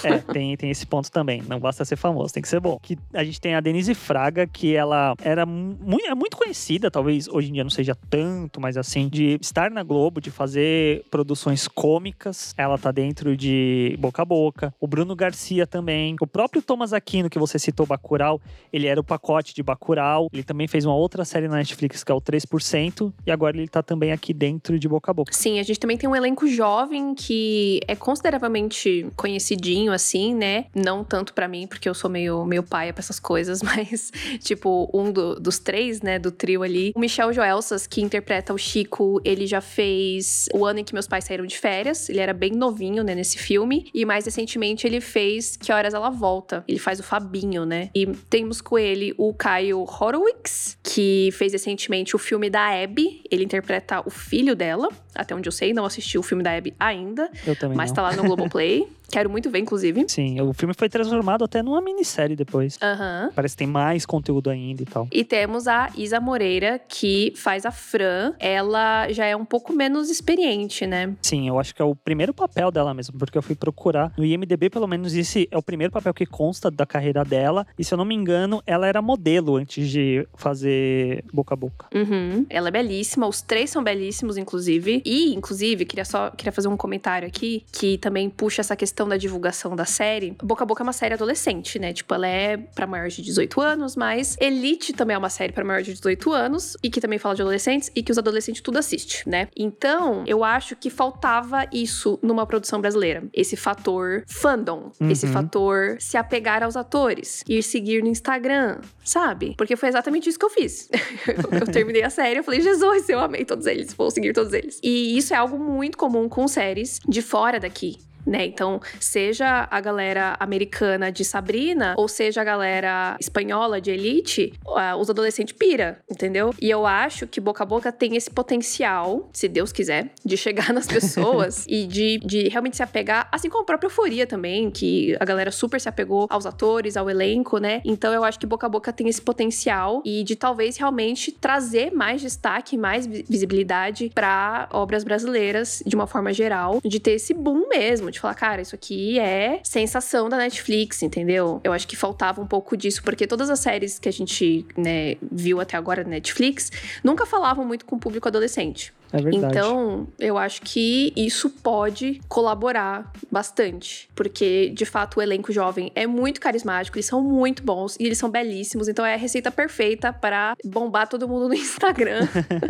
É, 0.03 0.17
tem, 0.19 0.55
tem 0.55 0.69
esse 0.69 0.85
ponto 0.85 1.11
também. 1.11 1.41
Não 1.47 1.59
basta 1.59 1.83
ser 1.83 1.95
famoso, 1.95 2.33
tem 2.33 2.41
que 2.41 2.49
ser 2.49 2.59
bom. 2.59 2.77
Que 2.81 2.97
a 3.13 3.23
gente 3.23 3.41
tem 3.41 3.55
a 3.55 3.59
Denise 3.59 3.95
Fraga, 3.95 4.45
que 4.45 4.75
ela 4.75 4.86
era 5.21 5.45
muito, 5.45 6.05
é 6.05 6.15
muito 6.15 6.37
conhecida, 6.37 6.91
talvez 6.91 7.27
hoje 7.27 7.49
em 7.49 7.53
dia 7.53 7.63
não 7.63 7.69
seja 7.69 7.95
tanto, 8.09 8.61
mas 8.61 8.77
assim, 8.77 9.09
de 9.09 9.37
estar 9.41 9.71
na 9.71 9.83
Globo, 9.83 10.21
de 10.21 10.29
fazer 10.31 11.05
produções 11.09 11.67
cômicas. 11.67 12.53
Ela 12.57 12.77
tá 12.77 12.91
dentro 12.91 13.35
de 13.35 13.95
Boca 13.99 14.21
a 14.21 14.25
Boca. 14.25 14.73
O 14.79 14.87
Bruno 14.87 15.15
Garcia 15.15 15.65
também. 15.65 16.15
O 16.21 16.27
próprio 16.27 16.61
Thomas 16.61 16.93
Aquino, 16.93 17.29
que 17.29 17.39
você 17.39 17.57
citou, 17.57 17.85
Bacurau, 17.85 18.41
ele 18.71 18.87
era 18.87 18.99
o 18.99 19.03
pacote 19.03 19.53
de 19.53 19.63
Bacurau. 19.63 20.27
Ele 20.31 20.43
também 20.43 20.67
fez 20.67 20.85
uma 20.85 20.95
outra 20.95 21.23
série 21.25 21.47
na 21.47 21.57
Netflix, 21.57 22.03
que 22.03 22.11
é 22.11 22.15
o 22.15 22.21
3%. 22.21 23.13
E 23.25 23.31
agora 23.31 23.57
ele 23.57 23.67
tá 23.67 23.81
também 23.81 24.11
aqui 24.11 24.33
dentro 24.33 24.77
de 24.77 24.87
Boca 24.87 25.11
a 25.11 25.13
Boca. 25.13 25.33
Sim, 25.33 25.59
a 25.59 25.63
gente 25.63 25.79
também 25.79 25.97
tem 25.97 26.09
um 26.09 26.15
elenco 26.15 26.47
jovem 26.47 27.15
que 27.15 27.79
é 27.87 27.95
consideravelmente 27.95 29.07
conhecidinho, 29.15 29.91
assim, 29.91 30.35
né? 30.35 30.65
Não 30.75 31.03
tanto 31.03 31.33
pra 31.33 31.47
mim, 31.47 31.65
porque 31.67 31.87
eu 31.87 31.93
sou 31.93 32.09
meio, 32.09 32.45
meio 32.45 32.63
paia 32.63 32.93
pra 32.93 33.01
essas 33.01 33.19
coisas, 33.19 33.61
mas, 33.63 34.11
tipo, 34.39 34.76
um 34.93 35.11
do- 35.11 35.39
dos 35.39 35.59
três, 35.59 36.01
né, 36.01 36.19
do 36.19 36.31
trio 36.31 36.63
ali. 36.63 36.91
O 36.95 36.99
Michel 36.99 37.31
Joelsas, 37.33 37.87
que 37.87 38.01
interpreta 38.01 38.53
o 38.53 38.57
Chico, 38.57 39.21
ele 39.23 39.45
já 39.47 39.61
fez 39.61 40.47
o 40.53 40.65
ano 40.65 40.79
em 40.79 40.83
que 40.83 40.93
meus 40.93 41.07
pais 41.07 41.23
saíram 41.25 41.45
de 41.45 41.57
férias. 41.57 42.09
Ele 42.09 42.19
era 42.19 42.33
bem 42.33 42.51
novinho, 42.51 43.03
né, 43.03 43.15
nesse 43.15 43.37
filme. 43.37 43.89
E 43.93 44.05
mais 44.05 44.25
recentemente 44.25 44.85
ele 44.85 44.99
fez 45.01 45.55
Que 45.57 45.71
Horas 45.71 45.93
Ela 45.93 46.09
Volta. 46.09 46.63
Ele 46.67 46.79
faz 46.79 46.99
o 46.99 47.03
Fabinho, 47.03 47.65
né? 47.65 47.89
E 47.95 48.05
temos 48.29 48.61
com 48.61 48.77
ele 48.77 49.13
o 49.17 49.33
Caio 49.33 49.83
Horowitz, 49.83 50.77
que 50.83 51.29
fez 51.33 51.53
recentemente 51.53 52.15
o 52.15 52.19
filme 52.19 52.49
da 52.49 52.67
Abby. 52.83 53.21
Ele 53.31 53.43
interpreta 53.43 54.01
o 54.05 54.09
filho 54.09 54.55
dela, 54.55 54.89
até 55.15 55.35
onde 55.35 55.47
eu 55.47 55.51
sei. 55.51 55.73
Não 55.73 55.85
assisti 55.85 56.17
o 56.17 56.23
filme 56.23 56.43
da 56.43 56.55
Abby 56.55 56.73
ainda, 56.79 57.29
Eu 57.45 57.55
também 57.55 57.77
mas 57.77 57.89
não. 57.91 57.95
tá 57.95 58.01
lá 58.03 58.15
no 58.15 58.23
Globoplay. 58.27 58.87
Quero 59.09 59.29
muito 59.29 59.49
ver, 59.49 59.59
inclusive. 59.59 60.05
Sim, 60.07 60.39
o 60.41 60.53
filme 60.53 60.73
foi 60.73 60.89
transformado 60.89 61.43
até 61.43 61.63
numa 61.63 61.81
minissérie 61.81 62.35
depois. 62.35 62.77
Aham. 62.81 63.31
Parece 63.35 63.55
que 63.55 63.59
tem 63.59 63.67
mais 63.67 64.05
conteúdo 64.05 64.49
ainda 64.49 64.83
e 64.83 64.85
tal. 64.85 65.07
E 65.11 65.23
temos 65.23 65.67
a 65.67 65.89
Isa 65.95 66.19
Moreira, 66.19 66.79
que 66.87 67.33
faz 67.35 67.65
a 67.65 67.71
Fran. 67.71 68.33
Ela 68.39 69.11
já 69.11 69.25
é 69.25 69.35
um 69.35 69.45
pouco 69.45 69.73
menos 69.73 70.09
experiente, 70.09 70.85
né? 70.85 71.15
Sim, 71.21 71.47
eu 71.47 71.59
acho 71.59 71.73
que 71.73 71.81
é 71.81 71.85
o 71.85 71.95
primeiro 71.95 72.33
papel 72.33 72.71
dela 72.71 72.93
mesmo, 72.93 73.17
porque 73.17 73.37
eu 73.37 73.41
fui 73.41 73.55
procurar. 73.55 74.11
No 74.17 74.25
IMDB, 74.25 74.69
pelo 74.69 74.87
menos, 74.87 75.13
esse 75.13 75.47
é 75.51 75.57
o 75.57 75.63
primeiro 75.63 75.91
papel 75.91 76.13
que 76.13 76.25
consta 76.25 76.69
da 76.69 76.85
carreira 76.85 77.23
dela. 77.23 77.65
E 77.77 77.83
se 77.83 77.93
eu 77.93 77.97
não 77.97 78.05
me 78.05 78.15
engano, 78.15 78.61
ela 78.65 78.87
era 78.87 79.01
modelo 79.01 79.55
antes 79.55 79.89
de 79.89 80.27
fazer 80.35 81.23
boca 81.33 81.53
a 81.53 81.57
boca. 81.57 81.87
Uhum. 81.93 82.45
Ela 82.49 82.67
é 82.67 82.71
belíssima, 82.71 83.27
os 83.27 83.41
três 83.41 83.69
são 83.69 83.83
belíssimos, 83.83 84.37
inclusive. 84.37 85.01
E, 85.05 85.33
inclusive, 85.33 85.85
queria 85.85 86.05
só 86.05 86.29
queria 86.31 86.51
fazer 86.51 86.67
um 86.67 86.77
comentário 86.77 87.27
aqui 87.27 87.63
que 87.71 87.97
também 87.97 88.29
puxa 88.29 88.61
essa 88.61 88.75
questão 88.75 88.96
da 89.05 89.17
divulgação 89.17 89.75
da 89.75 89.83
série. 89.83 90.33
Boca 90.41 90.63
a 90.63 90.65
Boca 90.65 90.81
é 90.81 90.85
uma 90.85 90.93
série 90.93 91.13
adolescente, 91.13 91.77
né? 91.77 91.91
Tipo, 91.91 92.13
ela 92.15 92.27
é 92.27 92.55
pra 92.55 92.87
maior 92.87 93.09
de 93.09 93.21
18 93.21 93.59
anos, 93.59 93.97
mas 93.97 94.37
Elite 94.39 94.93
também 94.93 95.15
é 95.15 95.17
uma 95.17 95.29
série 95.29 95.51
pra 95.51 95.65
maior 95.65 95.81
de 95.81 95.91
18 95.93 96.31
anos 96.31 96.77
e 96.81 96.89
que 96.89 97.01
também 97.01 97.19
fala 97.19 97.35
de 97.35 97.41
adolescentes 97.41 97.91
e 97.93 98.01
que 98.01 98.11
os 98.11 98.17
adolescentes 98.17 98.61
tudo 98.61 98.77
assiste, 98.77 99.27
né? 99.27 99.49
Então, 99.57 100.23
eu 100.25 100.43
acho 100.43 100.75
que 100.77 100.89
faltava 100.89 101.65
isso 101.73 102.17
numa 102.21 102.45
produção 102.45 102.79
brasileira. 102.79 103.23
Esse 103.33 103.57
fator 103.57 104.23
fandom, 104.27 104.91
esse 105.09 105.25
Uhum. 105.25 105.33
fator 105.33 105.97
se 105.99 106.15
apegar 106.15 106.63
aos 106.63 106.77
atores, 106.77 107.43
ir 107.49 107.61
seguir 107.63 108.01
no 108.03 108.07
Instagram, 108.09 108.79
sabe? 109.03 109.55
Porque 109.57 109.75
foi 109.75 109.89
exatamente 109.89 110.29
isso 110.29 110.39
que 110.39 110.45
eu 110.45 110.49
fiz. 110.49 110.87
eu, 111.27 111.59
eu 111.59 111.65
terminei 111.65 112.03
a 112.03 112.09
série, 112.09 112.39
eu 112.39 112.43
falei, 112.43 112.61
Jesus, 112.61 113.09
eu 113.09 113.19
amei 113.19 113.43
todos 113.43 113.65
eles, 113.65 113.93
vou 113.93 114.09
seguir 114.11 114.31
todos 114.33 114.53
eles. 114.53 114.79
E 114.83 115.17
isso 115.17 115.33
é 115.33 115.37
algo 115.37 115.57
muito 115.57 115.97
comum 115.97 116.29
com 116.29 116.47
séries 116.47 116.99
de 117.07 117.21
fora 117.21 117.59
daqui. 117.59 117.97
Né? 118.27 118.45
Então, 118.45 118.81
seja 118.99 119.67
a 119.71 119.79
galera 119.79 120.35
americana 120.39 121.09
de 121.11 121.23
Sabrina, 121.23 121.95
ou 121.97 122.07
seja 122.09 122.41
a 122.41 122.43
galera 122.43 123.15
espanhola 123.21 123.79
de 123.79 123.91
Elite, 123.91 124.53
ah, 124.75 124.97
os 124.97 125.09
adolescentes 125.09 125.55
pira, 125.57 125.99
entendeu? 126.11 126.53
E 126.61 126.69
eu 126.69 126.85
acho 126.85 127.25
que 127.25 127.39
Boca 127.39 127.63
a 127.63 127.65
Boca 127.65 127.89
tem 127.91 128.17
esse 128.17 128.29
potencial, 128.29 129.29
se 129.31 129.47
Deus 129.47 129.71
quiser, 129.71 130.11
de 130.25 130.35
chegar 130.35 130.71
nas 130.75 130.87
pessoas 130.87 131.65
e 131.69 131.85
de, 131.87 132.17
de 132.19 132.49
realmente 132.49 132.75
se 132.75 132.83
apegar, 132.83 133.29
assim 133.31 133.49
como 133.49 133.63
a 133.63 133.65
própria 133.65 133.87
Euforia 133.87 134.27
também, 134.27 134.69
que 134.69 135.15
a 135.19 135.23
galera 135.25 135.49
super 135.51 135.79
se 135.79 135.87
apegou 135.87 136.27
aos 136.29 136.45
atores, 136.45 136.97
ao 136.97 137.09
elenco, 137.09 137.57
né? 137.59 137.81
Então 137.85 138.13
eu 138.13 138.23
acho 138.25 138.37
que 138.37 138.45
Boca 138.45 138.65
a 138.67 138.69
Boca 138.69 138.91
tem 138.91 139.07
esse 139.07 139.21
potencial 139.21 140.01
e 140.03 140.23
de 140.23 140.35
talvez 140.35 140.75
realmente 140.75 141.31
trazer 141.31 141.91
mais 141.93 142.21
destaque, 142.21 142.75
mais 142.77 143.07
vi- 143.07 143.25
visibilidade 143.29 144.11
para 144.13 144.67
obras 144.71 145.03
brasileiras 145.05 145.81
de 145.85 145.95
uma 145.95 146.07
forma 146.07 146.33
geral, 146.33 146.81
de 146.83 146.99
ter 146.99 147.11
esse 147.11 147.33
boom 147.33 147.69
mesmo, 147.69 148.11
falar, 148.19 148.33
cara, 148.35 148.61
isso 148.61 148.75
aqui 148.75 149.19
é 149.19 149.59
sensação 149.63 150.29
da 150.29 150.37
Netflix, 150.37 151.01
entendeu? 151.01 151.61
Eu 151.63 151.73
acho 151.73 151.87
que 151.87 151.95
faltava 151.95 152.41
um 152.41 152.47
pouco 152.47 152.75
disso, 152.75 153.01
porque 153.03 153.27
todas 153.27 153.49
as 153.49 153.59
séries 153.59 153.99
que 153.99 154.09
a 154.09 154.11
gente, 154.11 154.65
né, 154.77 155.15
viu 155.31 155.59
até 155.59 155.77
agora 155.77 156.03
na 156.03 156.11
Netflix 156.11 156.71
nunca 157.03 157.25
falavam 157.25 157.65
muito 157.65 157.85
com 157.85 157.95
o 157.95 157.99
público 157.99 158.27
adolescente. 158.27 158.93
É 159.11 159.21
verdade. 159.21 159.57
Então, 159.57 160.07
eu 160.19 160.37
acho 160.37 160.61
que 160.61 161.13
isso 161.15 161.49
pode 161.49 162.21
colaborar 162.27 163.11
bastante. 163.31 164.09
Porque, 164.15 164.69
de 164.69 164.85
fato, 164.85 165.19
o 165.19 165.21
elenco 165.21 165.51
jovem 165.51 165.91
é 165.95 166.05
muito 166.05 166.39
carismático, 166.39 166.97
eles 166.97 167.05
são 167.05 167.21
muito 167.21 167.63
bons 167.63 167.95
e 167.99 168.05
eles 168.05 168.17
são 168.17 168.29
belíssimos. 168.29 168.87
Então, 168.87 169.05
é 169.05 169.13
a 169.13 169.17
receita 169.17 169.51
perfeita 169.51 170.11
para 170.11 170.55
bombar 170.63 171.07
todo 171.07 171.27
mundo 171.27 171.47
no 171.47 171.53
Instagram 171.55 172.27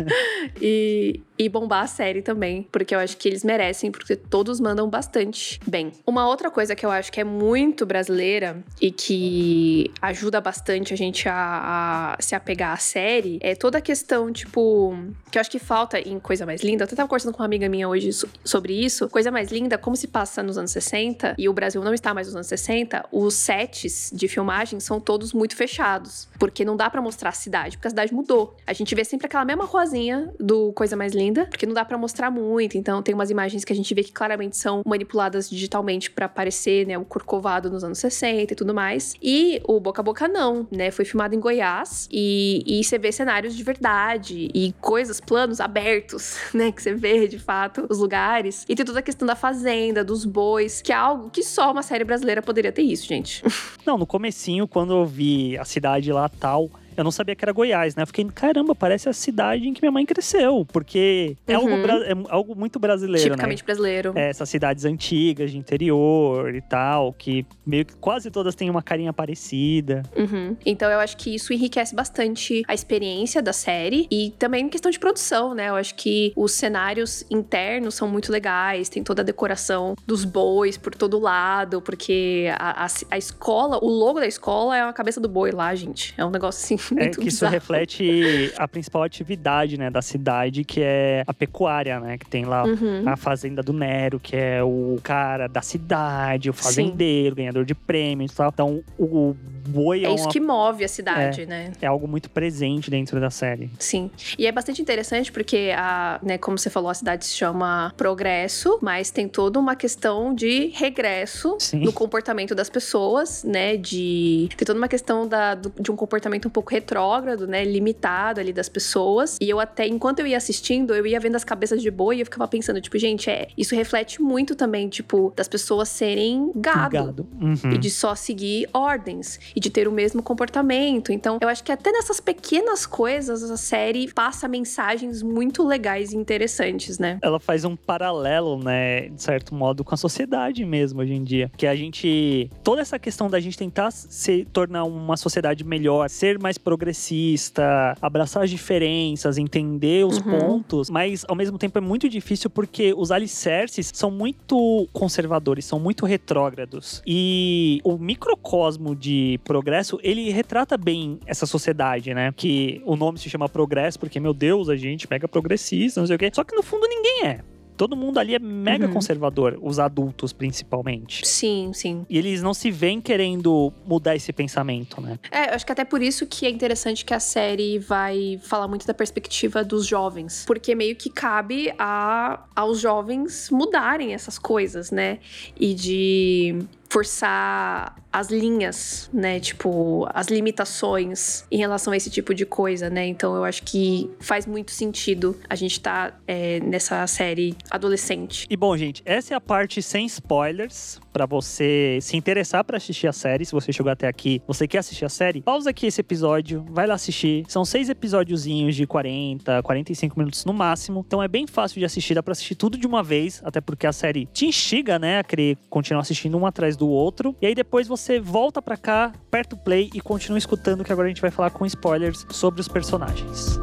e, 0.60 1.20
e 1.38 1.48
bombar 1.48 1.84
a 1.84 1.86
série 1.86 2.22
também. 2.22 2.66
Porque 2.70 2.94
eu 2.94 2.98
acho 2.98 3.16
que 3.16 3.28
eles 3.28 3.44
merecem, 3.44 3.90
porque 3.90 4.16
todos 4.16 4.60
mandam 4.60 4.88
bastante 4.88 5.60
bem. 5.66 5.92
Uma 6.06 6.28
outra 6.28 6.50
coisa 6.50 6.74
que 6.74 6.84
eu 6.84 6.90
acho 6.90 7.10
que 7.10 7.20
é 7.20 7.24
muito 7.24 7.84
brasileira 7.84 8.62
e 8.80 8.90
que 8.90 9.90
ajuda 10.00 10.40
bastante 10.40 10.92
a 10.92 10.96
gente 10.96 11.28
a, 11.28 12.14
a 12.18 12.22
se 12.22 12.34
apegar 12.34 12.72
à 12.72 12.76
série 12.76 13.38
é 13.40 13.54
toda 13.54 13.78
a 13.78 13.80
questão, 13.80 14.32
tipo, 14.32 14.96
que 15.30 15.38
eu 15.38 15.40
acho 15.40 15.50
que 15.50 15.58
falta 15.58 15.98
em 15.98 16.18
Coisa 16.28 16.44
Mais 16.44 16.60
Linda. 16.62 16.82
Eu 16.82 16.84
até 16.84 16.94
tava 16.94 17.08
conversando 17.08 17.32
com 17.32 17.38
uma 17.40 17.46
amiga 17.46 17.66
minha 17.70 17.88
hoje 17.88 18.12
so- 18.12 18.28
sobre 18.44 18.74
isso. 18.74 19.08
Coisa 19.08 19.30
Mais 19.30 19.50
Linda, 19.50 19.78
como 19.78 19.96
se 19.96 20.06
passa 20.08 20.42
nos 20.42 20.58
anos 20.58 20.70
60 20.72 21.34
e 21.38 21.48
o 21.48 21.54
Brasil 21.54 21.82
não 21.82 21.94
está 21.94 22.12
mais 22.12 22.26
nos 22.26 22.36
anos 22.36 22.46
60, 22.48 23.06
os 23.10 23.32
sets 23.32 24.10
de 24.12 24.28
filmagem 24.28 24.78
são 24.78 25.00
todos 25.00 25.32
muito 25.32 25.56
fechados. 25.56 26.28
Porque 26.38 26.66
não 26.66 26.76
dá 26.76 26.90
pra 26.90 27.00
mostrar 27.00 27.30
a 27.30 27.32
cidade, 27.32 27.78
porque 27.78 27.86
a 27.88 27.90
cidade 27.90 28.12
mudou. 28.12 28.54
A 28.66 28.74
gente 28.74 28.94
vê 28.94 29.04
sempre 29.06 29.26
aquela 29.26 29.42
mesma 29.42 29.64
ruazinha 29.64 30.30
do 30.38 30.70
Coisa 30.74 30.94
Mais 30.96 31.14
Linda, 31.14 31.46
porque 31.46 31.64
não 31.64 31.72
dá 31.72 31.82
pra 31.82 31.96
mostrar 31.96 32.30
muito. 32.30 32.76
Então 32.76 33.02
tem 33.02 33.14
umas 33.14 33.30
imagens 33.30 33.64
que 33.64 33.72
a 33.72 33.76
gente 33.76 33.94
vê 33.94 34.04
que 34.04 34.12
claramente 34.12 34.54
são 34.58 34.82
manipuladas 34.84 35.48
digitalmente 35.48 36.10
pra 36.10 36.28
parecer, 36.28 36.86
né, 36.86 36.98
o 36.98 37.06
Corcovado 37.06 37.70
nos 37.70 37.82
anos 37.82 37.98
60 38.00 38.52
e 38.52 38.54
tudo 38.54 38.74
mais. 38.74 39.14
E 39.22 39.62
o 39.66 39.80
Boca 39.80 40.02
a 40.02 40.04
Boca 40.04 40.28
não, 40.28 40.68
né? 40.70 40.90
Foi 40.90 41.06
filmado 41.06 41.34
em 41.34 41.40
Goiás 41.40 42.06
e, 42.12 42.62
e 42.66 42.84
você 42.84 42.98
vê 42.98 43.10
cenários 43.12 43.56
de 43.56 43.62
verdade 43.62 44.50
e 44.54 44.74
coisas, 44.78 45.20
planos 45.22 45.58
abertos. 45.58 46.17
Fotos, 46.18 46.36
né? 46.52 46.72
Que 46.72 46.82
você 46.82 46.94
vê 46.94 47.26
de 47.28 47.38
fato 47.38 47.86
os 47.88 47.98
lugares. 47.98 48.64
E 48.68 48.74
tem 48.74 48.84
toda 48.84 48.98
a 48.98 49.02
questão 49.02 49.26
da 49.26 49.36
fazenda, 49.36 50.04
dos 50.04 50.24
bois, 50.24 50.82
que 50.82 50.92
é 50.92 50.96
algo 50.96 51.30
que 51.30 51.42
só 51.42 51.70
uma 51.72 51.82
série 51.82 52.04
brasileira 52.04 52.42
poderia 52.42 52.72
ter 52.72 52.82
isso, 52.82 53.06
gente. 53.06 53.42
Não, 53.86 53.96
no 53.96 54.06
comecinho, 54.06 54.66
quando 54.66 54.92
eu 54.92 55.06
vi 55.06 55.56
a 55.56 55.64
cidade 55.64 56.12
lá 56.12 56.28
tal, 56.28 56.70
eu 57.00 57.04
não 57.04 57.10
sabia 57.10 57.34
que 57.34 57.44
era 57.44 57.52
Goiás, 57.52 57.94
né? 57.94 58.02
Eu 58.02 58.06
fiquei, 58.06 58.24
caramba, 58.26 58.74
parece 58.74 59.08
a 59.08 59.12
cidade 59.12 59.68
em 59.68 59.72
que 59.72 59.80
minha 59.80 59.92
mãe 59.92 60.04
cresceu, 60.04 60.66
porque 60.72 61.36
é, 61.46 61.54
algo, 61.54 61.68
Uhum. 61.68 61.84
é 61.86 62.12
algo 62.28 62.54
muito 62.56 62.78
brasileiro, 62.78 63.22
Tipicamente 63.30 63.64
brasileiro. 63.64 64.12
né? 64.12 64.26
É, 64.26 64.30
essas 64.30 64.48
cidades 64.48 64.84
antigas 64.84 65.50
de 65.50 65.58
interior 65.58 66.54
e 66.54 66.60
tal, 66.60 67.12
que 67.12 67.46
meio 67.66 67.84
que 67.84 67.94
quase 67.96 68.30
todas 68.30 68.54
têm 68.54 68.68
uma 68.70 68.82
carinha 68.82 69.12
parecida. 69.12 70.02
Uhum. 70.16 70.56
Então 70.64 70.90
eu 70.90 70.98
acho 70.98 71.16
que 71.16 71.34
isso 71.34 71.52
enriquece 71.52 71.94
bastante 71.94 72.62
a 72.66 72.74
experiência 72.74 73.40
da 73.42 73.52
série 73.52 74.06
e 74.10 74.30
também 74.38 74.64
em 74.66 74.68
questão 74.68 74.90
de 74.90 74.98
produção, 74.98 75.54
né? 75.54 75.68
Eu 75.68 75.76
acho 75.76 75.94
que 75.94 76.32
os 76.36 76.52
cenários 76.52 77.24
internos 77.30 77.94
são 77.94 78.08
muito 78.08 78.30
legais, 78.32 78.88
tem 78.88 79.02
toda 79.02 79.22
a 79.22 79.24
decoração 79.24 79.94
dos 80.06 80.24
bois 80.24 80.76
por 80.76 80.94
todo 80.94 81.18
lado, 81.18 81.80
porque 81.82 82.46
a, 82.58 82.84
a, 82.84 82.88
a 83.10 83.18
escola, 83.18 83.78
o 83.82 83.88
logo 83.88 84.18
da 84.20 84.26
escola 84.26 84.76
é 84.76 84.82
a 84.82 84.92
cabeça 84.92 85.20
do 85.20 85.28
boi 85.28 85.50
lá, 85.50 85.74
gente. 85.74 86.14
É 86.16 86.24
um 86.24 86.30
negócio 86.30 86.62
assim 86.64 86.76
É 86.96 87.04
muito 87.04 87.20
que 87.20 87.28
isso 87.28 87.38
bizarro. 87.38 87.52
reflete 87.52 88.52
a 88.56 88.66
principal 88.68 89.02
atividade, 89.02 89.78
né, 89.78 89.90
da 89.90 90.02
cidade, 90.02 90.64
que 90.64 90.80
é 90.82 91.22
a 91.26 91.34
pecuária, 91.34 91.98
né? 92.00 92.18
Que 92.18 92.26
tem 92.26 92.44
lá 92.44 92.64
Uhum. 92.64 93.02
a 93.06 93.16
fazenda 93.16 93.62
do 93.62 93.72
Nero, 93.72 94.18
que 94.20 94.36
é 94.36 94.62
o 94.62 94.98
cara 95.02 95.46
da 95.48 95.62
cidade, 95.62 96.50
o 96.50 96.52
fazendeiro, 96.52 97.36
ganhador 97.36 97.64
de 97.64 97.74
prêmios 97.74 98.32
e 98.32 98.36
tal. 98.36 98.48
Então, 98.52 98.84
o 98.98 99.34
boi 99.68 100.04
é, 100.04 100.08
É 100.08 100.14
isso 100.14 100.24
uma- 100.24 100.32
que 100.32 100.40
move 100.40 100.84
a 100.84 100.88
cidade, 100.88 101.46
né? 101.46 101.72
é 101.80 101.86
algo 101.86 102.08
muito 102.08 102.28
presente 102.30 102.90
dentro 102.90 103.20
da 103.20 103.30
série. 103.30 103.70
Sim. 103.78 104.10
E 104.38 104.46
é 104.46 104.52
bastante 104.52 104.80
interessante 104.82 105.30
porque, 105.30 105.70
a, 105.76 106.18
né, 106.22 106.38
como 106.38 106.58
você 106.58 106.70
falou, 106.70 106.90
a 106.90 106.94
cidade 106.94 107.24
se 107.26 107.34
chama 107.34 107.92
Progresso, 107.96 108.78
mas 108.82 109.10
tem 109.10 109.28
toda 109.28 109.58
uma 109.58 109.76
questão 109.76 110.34
de 110.34 110.68
regresso 110.74 111.56
Sim. 111.58 111.80
no 111.80 111.92
comportamento 111.92 112.54
das 112.54 112.68
pessoas, 112.70 113.44
né? 113.44 113.76
De. 113.76 114.48
Tem 114.56 114.64
toda 114.66 114.78
uma 114.78 114.88
questão 114.88 115.26
da, 115.28 115.54
de 115.54 115.90
um 115.90 115.96
comportamento 115.96 116.48
um 116.48 116.50
pouco 116.50 116.70
retrógrado, 116.72 117.46
né? 117.46 117.64
Limitado 117.64 118.40
ali 118.40 118.52
das 118.52 118.68
pessoas. 118.68 119.36
E 119.40 119.48
eu 119.48 119.60
até, 119.60 119.86
enquanto 119.86 120.20
eu 120.20 120.26
ia 120.26 120.36
assistindo, 120.36 120.94
eu 120.94 121.06
ia 121.06 121.20
vendo 121.20 121.36
as 121.36 121.44
cabeças 121.44 121.80
de 121.82 121.90
boi 121.90 122.16
e 122.16 122.20
eu 122.20 122.26
ficava 122.26 122.48
pensando, 122.48 122.80
tipo, 122.80 122.98
gente, 122.98 123.28
é, 123.30 123.48
isso 123.56 123.74
reflete 123.74 124.20
muito 124.22 124.54
também, 124.56 124.88
tipo, 124.88 125.32
das 125.36 125.48
pessoas 125.48 125.88
serem 125.88 126.50
gado. 126.56 126.90
Gado. 126.96 127.28
Uhum. 127.40 127.72
E 127.72 127.78
de 127.78 127.90
só 127.90 128.14
seguir 128.14 128.68
ordens 128.72 129.38
e 129.58 129.60
de 129.60 129.70
ter 129.70 129.88
o 129.88 129.92
mesmo 129.92 130.22
comportamento. 130.22 131.10
Então, 131.12 131.38
eu 131.42 131.48
acho 131.48 131.64
que 131.64 131.72
até 131.72 131.90
nessas 131.90 132.20
pequenas 132.20 132.86
coisas 132.86 133.42
a 133.50 133.56
série 133.56 134.12
passa 134.12 134.46
mensagens 134.46 135.20
muito 135.20 135.66
legais 135.66 136.12
e 136.12 136.16
interessantes, 136.16 136.96
né? 136.98 137.18
Ela 137.20 137.40
faz 137.40 137.64
um 137.64 137.74
paralelo, 137.74 138.56
né, 138.62 139.08
de 139.08 139.20
certo 139.20 139.52
modo, 139.54 139.82
com 139.82 139.92
a 139.94 139.98
sociedade 139.98 140.64
mesmo 140.64 141.00
hoje 141.00 141.12
em 141.14 141.24
dia. 141.24 141.50
Que 141.56 141.66
a 141.66 141.74
gente. 141.74 142.48
Toda 142.62 142.80
essa 142.82 142.98
questão 143.00 143.28
da 143.28 143.40
gente 143.40 143.58
tentar 143.58 143.90
se 143.90 144.44
tornar 144.52 144.84
uma 144.84 145.16
sociedade 145.16 145.64
melhor, 145.64 146.08
ser 146.08 146.38
mais 146.38 146.56
progressista, 146.56 147.96
abraçar 148.00 148.44
as 148.44 148.50
diferenças, 148.50 149.38
entender 149.38 150.06
os 150.06 150.18
Uhum. 150.18 150.38
pontos, 150.38 150.90
mas 150.90 151.24
ao 151.28 151.34
mesmo 151.34 151.58
tempo 151.58 151.78
é 151.78 151.80
muito 151.80 152.08
difícil 152.08 152.48
porque 152.50 152.94
os 152.96 153.10
alicerces 153.10 153.90
são 153.94 154.10
muito 154.10 154.88
conservadores, 154.92 155.64
são 155.64 155.80
muito 155.80 156.06
retrógrados. 156.06 157.02
E 157.06 157.80
o 157.84 157.96
microcosmo 157.98 158.94
de 158.94 159.37
progresso, 159.38 159.98
ele 160.02 160.30
retrata 160.30 160.76
bem 160.76 161.18
essa 161.26 161.46
sociedade, 161.46 162.12
né? 162.14 162.32
Que 162.36 162.82
o 162.84 162.96
nome 162.96 163.18
se 163.18 163.28
chama 163.30 163.48
progresso 163.48 163.98
porque, 163.98 164.18
meu 164.20 164.34
Deus, 164.34 164.68
a 164.68 164.76
gente 164.76 165.06
mega 165.10 165.26
progressista, 165.28 166.00
não 166.00 166.06
sei 166.06 166.16
o 166.16 166.18
quê. 166.18 166.30
Só 166.32 166.44
que 166.44 166.54
no 166.54 166.62
fundo 166.62 166.86
ninguém 166.88 167.26
é. 167.26 167.40
Todo 167.76 167.96
mundo 167.96 168.18
ali 168.18 168.34
é 168.34 168.40
mega 168.40 168.88
Uhum. 168.88 168.92
conservador, 168.94 169.56
os 169.62 169.78
adultos 169.78 170.32
principalmente. 170.32 171.24
Sim, 171.24 171.70
sim. 171.72 172.04
E 172.10 172.18
eles 172.18 172.42
não 172.42 172.52
se 172.52 172.72
veem 172.72 173.00
querendo 173.00 173.72
mudar 173.86 174.16
esse 174.16 174.32
pensamento, 174.32 175.00
né? 175.00 175.16
É, 175.30 175.50
eu 175.50 175.54
acho 175.54 175.64
que 175.64 175.70
até 175.70 175.84
por 175.84 176.02
isso 176.02 176.26
que 176.26 176.44
é 176.44 176.50
interessante 176.50 177.04
que 177.04 177.14
a 177.14 177.20
série 177.20 177.78
vai 177.78 178.40
falar 178.42 178.66
muito 178.66 178.84
da 178.84 178.92
perspectiva 178.92 179.62
dos 179.62 179.86
jovens. 179.86 180.42
Porque 180.44 180.74
meio 180.74 180.96
que 180.96 181.08
cabe 181.08 181.72
a, 181.78 182.42
aos 182.56 182.80
jovens 182.80 183.48
mudarem 183.48 184.12
essas 184.12 184.40
coisas, 184.40 184.90
né? 184.90 185.20
E 185.56 185.72
de 185.72 186.58
forçar 186.88 187.96
as 188.12 188.30
linhas, 188.30 189.10
né? 189.12 189.38
Tipo, 189.38 190.08
as 190.12 190.28
limitações 190.28 191.44
em 191.50 191.58
relação 191.58 191.92
a 191.92 191.96
esse 191.96 192.10
tipo 192.10 192.34
de 192.34 192.46
coisa, 192.46 192.88
né? 192.88 193.06
Então 193.06 193.36
eu 193.36 193.44
acho 193.44 193.62
que 193.62 194.10
faz 194.18 194.46
muito 194.46 194.70
sentido 194.70 195.36
a 195.48 195.54
gente 195.54 195.80
tá 195.80 196.14
é, 196.26 196.58
nessa 196.60 197.06
série 197.06 197.54
adolescente. 197.70 198.46
E 198.48 198.56
bom, 198.56 198.76
gente, 198.76 199.02
essa 199.04 199.34
é 199.34 199.36
a 199.36 199.40
parte 199.40 199.82
sem 199.82 200.06
spoilers 200.06 200.98
pra 201.12 201.26
você 201.26 201.98
se 202.00 202.16
interessar 202.16 202.64
pra 202.64 202.76
assistir 202.76 203.06
a 203.06 203.12
série. 203.12 203.44
Se 203.44 203.52
você 203.52 203.72
chegou 203.72 203.92
até 203.92 204.08
aqui, 204.08 204.40
você 204.46 204.66
quer 204.66 204.78
assistir 204.78 205.04
a 205.04 205.08
série, 205.08 205.42
pausa 205.42 205.70
aqui 205.70 205.86
esse 205.86 206.00
episódio, 206.00 206.64
vai 206.70 206.86
lá 206.86 206.94
assistir. 206.94 207.44
São 207.48 207.64
seis 207.64 207.88
episódiozinhos 207.88 208.74
de 208.74 208.86
40, 208.86 209.62
45 209.62 210.18
minutos 210.18 210.44
no 210.44 210.54
máximo. 210.54 211.04
Então 211.06 211.22
é 211.22 211.28
bem 211.28 211.46
fácil 211.46 211.78
de 211.78 211.84
assistir, 211.84 212.14
dá 212.14 212.22
pra 212.22 212.32
assistir 212.32 212.54
tudo 212.54 212.78
de 212.78 212.86
uma 212.86 213.02
vez, 213.02 213.42
até 213.44 213.60
porque 213.60 213.86
a 213.86 213.92
série 213.92 214.26
te 214.32 214.46
instiga, 214.46 214.98
né, 214.98 215.18
a 215.18 215.24
querer 215.24 215.58
continuar 215.68 216.00
assistindo 216.00 216.38
um 216.38 216.46
atrás 216.46 216.77
do 216.78 216.88
outro. 216.88 217.36
E 217.42 217.46
aí 217.46 217.54
depois 217.54 217.86
você 217.86 218.18
volta 218.18 218.62
pra 218.62 218.76
cá, 218.76 219.12
aperta 219.26 219.54
o 219.54 219.58
play 219.58 219.90
e 219.92 220.00
continua 220.00 220.38
escutando 220.38 220.84
que 220.84 220.92
agora 220.92 221.06
a 221.06 221.10
gente 221.10 221.20
vai 221.20 221.30
falar 221.30 221.50
com 221.50 221.66
spoilers 221.66 222.24
sobre 222.30 222.60
os 222.60 222.68
personagens. 222.68 223.58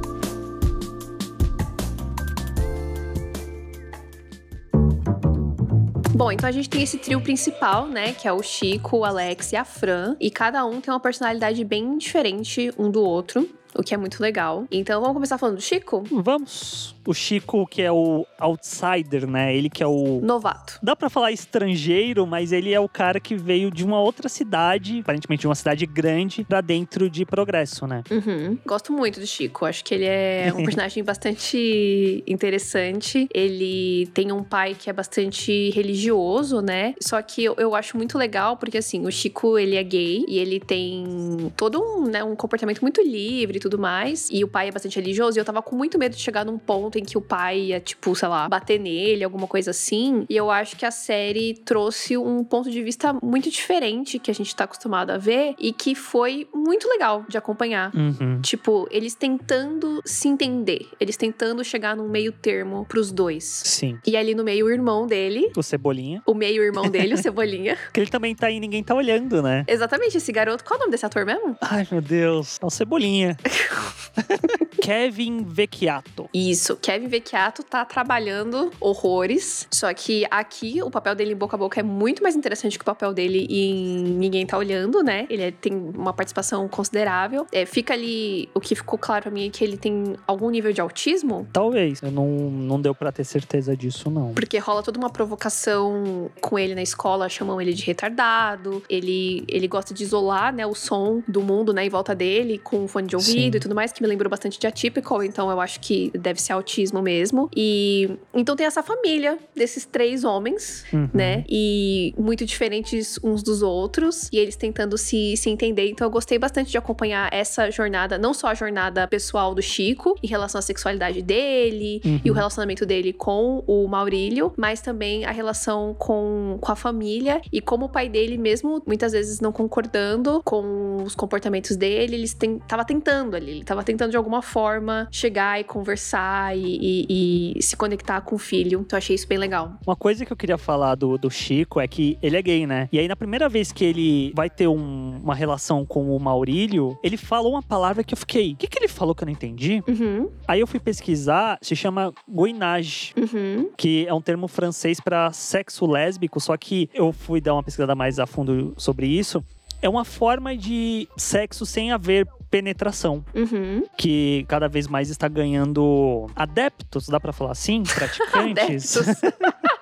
Bom, 6.16 6.32
então 6.32 6.48
a 6.48 6.52
gente 6.52 6.70
tem 6.70 6.82
esse 6.82 6.98
trio 6.98 7.20
principal, 7.20 7.88
né? 7.88 8.14
Que 8.14 8.26
é 8.26 8.32
o 8.32 8.42
Chico, 8.42 9.00
o 9.00 9.04
Alex 9.06 9.52
e 9.52 9.58
a 9.58 9.66
Fran. 9.66 10.16
E 10.18 10.32
cada 10.32 10.66
um 10.66 10.80
tem 10.80 10.94
uma 10.94 11.00
personalidade 11.00 11.62
bem 11.66 11.98
diferente 11.98 12.72
um 12.78 12.90
do 12.90 13.04
outro. 13.04 13.50
O 13.78 13.84
que 13.84 13.94
é 13.94 13.98
muito 13.98 14.22
legal. 14.22 14.66
Então 14.72 15.02
vamos 15.02 15.16
começar 15.16 15.38
falando 15.38 15.58
do 15.58 15.62
Chico? 15.62 16.04
Vamos. 16.10 16.96
O 17.06 17.14
Chico, 17.14 17.68
que 17.68 17.82
é 17.82 17.92
o 17.92 18.26
outsider, 18.40 19.28
né? 19.28 19.56
Ele 19.56 19.70
que 19.70 19.84
é 19.84 19.88
o 19.88 20.20
Novato. 20.24 20.80
Dá 20.82 20.96
pra 20.96 21.10
falar 21.10 21.32
estrangeiro, 21.32 22.26
mas 22.26 22.52
ele 22.52 22.74
é 22.74 22.80
o 22.80 22.90
cara 22.90 23.20
que 23.20 23.36
veio 23.36 23.70
de 23.70 23.84
uma 23.84 24.00
outra 24.02 24.28
cidade, 24.28 25.00
aparentemente 25.00 25.42
de 25.42 25.48
uma 25.48 25.56
cidade 25.56 25.86
grande, 25.86 26.44
pra 26.44 26.62
dentro 26.62 27.10
de 27.10 27.26
Progresso, 27.26 27.86
né? 27.86 28.04
Uhum. 28.10 28.58
Gosto 28.66 28.92
muito 28.92 29.20
do 29.20 29.28
Chico. 29.28 29.66
Acho 29.66 29.84
que 29.84 29.94
ele 29.94 30.06
é 30.06 30.52
um 30.56 30.64
personagem 30.66 31.04
bastante 31.04 32.24
interessante. 32.26 33.28
Ele 33.34 34.08
tem 34.14 34.32
um 34.32 34.44
pai 34.44 34.74
que 34.74 34.90
é 34.90 34.94
bastante 34.94 35.70
religioso, 35.72 36.62
né? 36.62 36.96
Só 37.00 37.22
que 37.22 37.44
eu, 37.44 37.56
eu 37.58 37.76
acho 37.76 37.98
muito 37.98 38.18
legal 38.18 38.58
porque, 38.58 38.78
assim, 38.78 39.06
o 39.06 39.12
Chico, 39.12 39.60
ele 39.60 39.76
é 39.76 39.84
gay 39.84 40.26
e 40.28 40.40
ele 40.40 40.60
tem 40.60 41.52
todo 41.56 41.82
um, 41.82 42.06
né, 42.06 42.24
um 42.24 42.36
comportamento 42.36 42.82
muito 42.82 43.02
livre 43.02 43.60
tudo 43.66 43.80
mais. 43.80 44.30
E 44.32 44.44
o 44.44 44.48
pai 44.48 44.68
é 44.68 44.72
bastante 44.72 44.96
religioso 45.00 45.38
e 45.38 45.40
eu 45.40 45.46
tava 45.46 45.60
com 45.62 45.76
muito 45.76 45.98
medo 45.98 46.16
de 46.16 46.22
chegar 46.22 46.46
num 46.46 46.58
ponto 46.60 47.00
em 47.00 47.04
que 47.04 47.18
o 47.18 47.22
pai 47.22 47.60
ia, 47.60 47.80
tipo, 47.80 48.16
sei 48.16 48.28
lá, 48.28 48.48
bater 48.48 48.80
nele, 48.80 49.24
alguma 49.24 49.48
coisa 49.48 49.72
assim. 49.72 50.24
E 50.30 50.36
eu 50.38 50.52
acho 50.52 50.76
que 50.76 50.86
a 50.86 50.92
série 50.92 51.56
trouxe 51.66 52.16
um 52.16 52.44
ponto 52.44 52.70
de 52.70 52.84
vista 52.84 53.12
muito 53.24 53.50
diferente 53.50 54.20
que 54.20 54.30
a 54.30 54.34
gente 54.36 54.56
tá 54.56 54.66
acostumado 54.66 55.10
a 55.10 55.18
ver 55.18 55.56
e 55.60 55.74
que 55.74 55.96
foi 55.96 56.48
muito 56.54 56.88
legal 56.88 57.26
de 57.28 57.38
acompanhar. 57.40 57.92
Uhum. 57.96 58.40
Tipo, 58.42 58.88
eles 58.92 59.16
tentando 59.16 60.00
se 60.06 60.28
entender, 60.28 60.88
eles 61.00 61.18
tentando 61.18 61.64
chegar 61.64 61.96
num 61.96 62.08
meio 62.08 62.32
termo 62.32 62.86
pros 62.88 63.12
dois. 63.12 63.44
Sim. 63.66 63.98
E 64.06 64.16
ali 64.16 64.36
no 64.36 64.44
meio, 64.44 64.68
o 64.68 64.70
irmão 64.70 65.08
dele, 65.08 65.52
O 65.58 65.64
Cebolinha. 65.64 66.22
o 66.26 66.36
meio-irmão 66.36 66.88
dele, 66.88 67.16
o 67.16 67.18
Cebolinha. 67.22 67.78
Que 67.92 68.00
ele 68.00 68.10
também 68.12 68.36
tá 68.36 68.46
aí, 68.48 68.60
ninguém 68.60 68.84
tá 68.84 68.94
olhando, 68.94 69.42
né? 69.42 69.64
Exatamente, 69.68 70.18
esse 70.18 70.32
garoto. 70.32 70.64
Qual 70.64 70.76
é 70.76 70.78
o 70.78 70.80
nome 70.82 70.92
desse 70.92 71.06
ator 71.06 71.26
mesmo? 71.26 71.58
Ai, 71.62 71.88
meu 71.92 72.02
Deus. 72.02 72.60
É 72.62 72.66
o 72.66 72.70
Cebolinha. 72.70 73.36
Kevin 74.82 75.44
Vecchiato. 75.44 76.30
Isso, 76.34 76.76
Kevin 76.78 77.08
Vecchiato 77.08 77.64
tá 77.64 77.84
trabalhando 77.86 78.72
horrores. 78.80 79.68
Só 79.72 79.94
que 79.94 80.26
aqui 80.30 80.82
o 80.84 80.92
papel 80.92 81.16
dele 81.16 81.34
em 81.34 81.36
boca 81.36 81.56
a 81.56 81.60
boca 81.60 81.80
é 81.80 81.84
muito 81.84 82.22
mais 82.22 82.36
interessante 82.36 82.78
que 82.78 82.84
o 82.84 82.86
papel 82.86 83.14
dele 83.14 83.48
em 83.50 84.04
Ninguém 84.04 84.46
Tá 84.46 84.58
Olhando, 84.58 85.02
né? 85.02 85.26
Ele 85.30 85.42
é- 85.44 85.52
tem 85.52 85.74
uma 85.74 86.14
participação 86.14 86.68
considerável. 86.68 87.48
É, 87.52 87.66
fica 87.66 87.94
ali. 87.94 88.50
O 88.54 88.60
que 88.60 88.76
ficou 88.76 88.98
claro 89.00 89.24
pra 89.24 89.32
mim 89.32 89.48
é 89.48 89.50
que 89.50 89.64
ele 89.64 89.78
tem 89.78 90.16
algum 90.28 90.50
nível 90.50 90.72
de 90.72 90.82
autismo. 90.82 91.48
Talvez. 91.52 92.02
Eu 92.02 92.12
não, 92.12 92.28
não 92.28 92.80
deu 92.80 92.94
pra 92.94 93.12
ter 93.12 93.24
certeza 93.24 93.76
disso, 93.76 94.10
não. 94.10 94.34
Porque 94.34 94.58
rola 94.58 94.84
toda 94.84 94.98
uma 95.00 95.10
provocação 95.10 96.30
com 96.42 96.60
ele 96.60 96.76
na 96.76 96.82
escola, 96.82 97.28
chamam 97.30 97.60
ele 97.62 97.74
de 97.74 97.84
retardado. 97.84 98.84
Ele, 98.90 99.44
ele 99.48 99.68
gosta 99.68 99.94
de 99.94 100.04
isolar, 100.04 100.54
né, 100.54 100.66
o 100.66 100.76
som 100.76 101.24
do 101.28 101.42
mundo, 101.42 101.74
né, 101.74 101.86
em 101.86 101.90
volta 101.90 102.14
dele 102.14 102.60
com 102.60 102.84
um 102.84 102.88
fone 102.88 103.08
de 103.08 103.16
ouvido. 103.16 103.36
E 103.54 103.60
tudo 103.60 103.76
mais, 103.76 103.92
que 103.92 104.02
me 104.02 104.08
lembrou 104.08 104.30
bastante 104.30 104.60
de 104.60 104.66
Atypical, 104.68 105.24
então 105.24 105.50
eu 105.52 105.60
acho 105.62 105.80
que 105.80 106.12
deve 106.18 106.42
ser 106.42 106.54
autismo 106.54 107.02
mesmo. 107.02 107.50
E 107.56 108.10
então 108.34 108.56
tem 108.56 108.66
essa 108.66 108.82
família 108.84 109.38
desses 109.56 109.86
três 109.86 110.24
homens, 110.24 110.86
Uhum. 110.94 111.10
né? 111.14 111.44
E 111.50 112.14
muito 112.18 112.46
diferentes 112.46 113.20
uns 113.24 113.44
dos 113.44 113.62
outros, 113.62 114.30
e 114.32 114.38
eles 114.38 114.56
tentando 114.56 114.98
se, 114.98 115.36
se 115.38 115.50
entender. 115.50 115.90
Então 115.90 116.08
eu 116.08 116.12
gostei 116.12 116.38
bastante 116.40 116.72
de 116.72 116.78
acompanhar 116.78 117.30
essa 117.34 117.70
jornada, 117.72 118.18
não 118.18 118.34
só 118.34 118.48
a 118.48 118.54
jornada 118.54 119.08
pessoal 119.08 119.54
do 119.54 119.62
Chico, 119.62 120.16
em 120.24 120.28
relação 120.28 120.60
à 120.60 120.62
sexualidade 120.62 121.22
dele 121.22 122.02
Uhum. 122.06 122.22
e 122.24 122.32
o 122.32 122.34
relacionamento 122.34 122.86
dele 122.86 123.14
com 123.14 123.64
o 123.68 123.88
Maurílio, 123.88 124.54
mas 124.58 124.82
também 124.82 125.26
a 125.26 125.32
relação 125.32 125.94
com, 125.98 126.58
com 126.62 126.72
a 126.72 126.76
família 126.76 127.42
e 127.52 127.62
como 127.62 127.86
o 127.86 127.90
pai 127.90 128.08
dele, 128.10 128.38
mesmo 128.38 128.82
muitas 128.86 129.12
vezes 129.12 129.40
não 129.40 129.52
concordando 129.52 130.42
com 130.44 131.04
os 131.04 131.16
comportamentos 131.16 131.76
dele, 131.76 132.16
ele 132.16 132.30
ten, 132.30 132.60
tava 132.60 132.84
tentando 133.26 133.36
ali, 133.36 133.52
ele 133.52 133.64
tava 133.64 133.84
tentando 133.84 134.12
de 134.12 134.18
alguma 134.18 134.42
forma 134.42 135.08
chegar 135.12 135.60
e 135.60 135.64
conversar 135.64 136.56
e, 136.58 136.62
e- 137.10 137.54
e 137.58 137.62
se 137.64 137.76
conectar 137.76 138.22
com 138.22 138.36
o 138.36 138.38
filho. 138.38 138.82
Então 138.82 138.96
eu 138.96 139.00
achei 139.00 139.16
isso 139.16 139.28
bem 139.28 139.38
legal. 139.38 139.74
Uma 139.86 139.96
coisa 139.96 140.26
que 140.26 140.32
eu 140.32 140.38
queria 140.38 140.58
falar 140.58 140.96
do, 140.96 141.18
do 141.18 141.30
Chico 141.30 141.80
é 141.80 141.88
que 141.88 142.18
ele 142.22 142.38
é 142.38 142.42
gay, 142.42 142.66
né? 142.68 142.88
E 142.92 143.00
aí, 143.00 143.08
na 143.08 143.16
primeira 143.16 143.48
vez 143.50 143.72
que 143.72 143.84
ele 143.84 144.32
vai 144.36 144.50
ter 144.50 144.68
um- 144.68 145.20
uma 145.24 145.36
relação 145.36 145.86
com 145.86 146.16
o 146.16 146.20
Maurílio, 146.20 146.98
ele 147.04 147.18
falou 147.18 147.54
uma 147.54 147.64
palavra 147.64 148.04
que 148.04 148.14
eu 148.14 148.18
fiquei. 148.18 148.54
O 148.54 148.56
que, 148.56 148.68
que 148.68 148.78
ele 148.80 148.88
falou 148.88 149.14
que 149.16 149.24
eu 149.24 149.26
não 149.28 149.34
entendi? 149.34 149.84
Uhum, 149.88 150.30
Aí 150.48 150.60
eu 150.60 150.68
fui 150.68 150.80
pesquisar, 150.80 151.58
se 151.62 151.76
chama 151.76 152.14
goinage. 152.28 153.14
uhum. 153.18 153.70
Que 153.78 154.06
é 154.08 154.14
um 154.14 154.22
termo 154.22 154.48
francês 154.48 155.00
para 155.00 155.32
sexo 155.32 155.86
lésbico, 155.86 156.40
só 156.40 156.56
que 156.58 156.90
eu 156.94 157.12
fui 157.12 157.42
dar 157.42 157.54
uma 157.54 157.64
pesquisada 157.64 157.96
mais 157.96 158.20
a 158.20 158.26
fundo 158.26 158.74
sobre 158.78 159.08
isso. 159.08 159.44
É 159.82 159.90
uma 159.90 160.06
forma 160.06 160.56
de 160.56 161.08
sexo 161.18 161.66
sem 161.66 161.92
haver 161.92 162.28
penetração, 162.50 163.24
Uhum. 163.34 163.84
que 163.98 164.46
cada 164.48 164.68
vez 164.68 164.88
mais 164.88 165.10
está 165.10 165.28
ganhando 165.28 166.28
adeptos, 166.36 167.08
dá 167.08 167.20
pra 167.20 167.34
falar 167.34 167.52
assim? 167.52 167.84
Praticantes. 167.94 168.96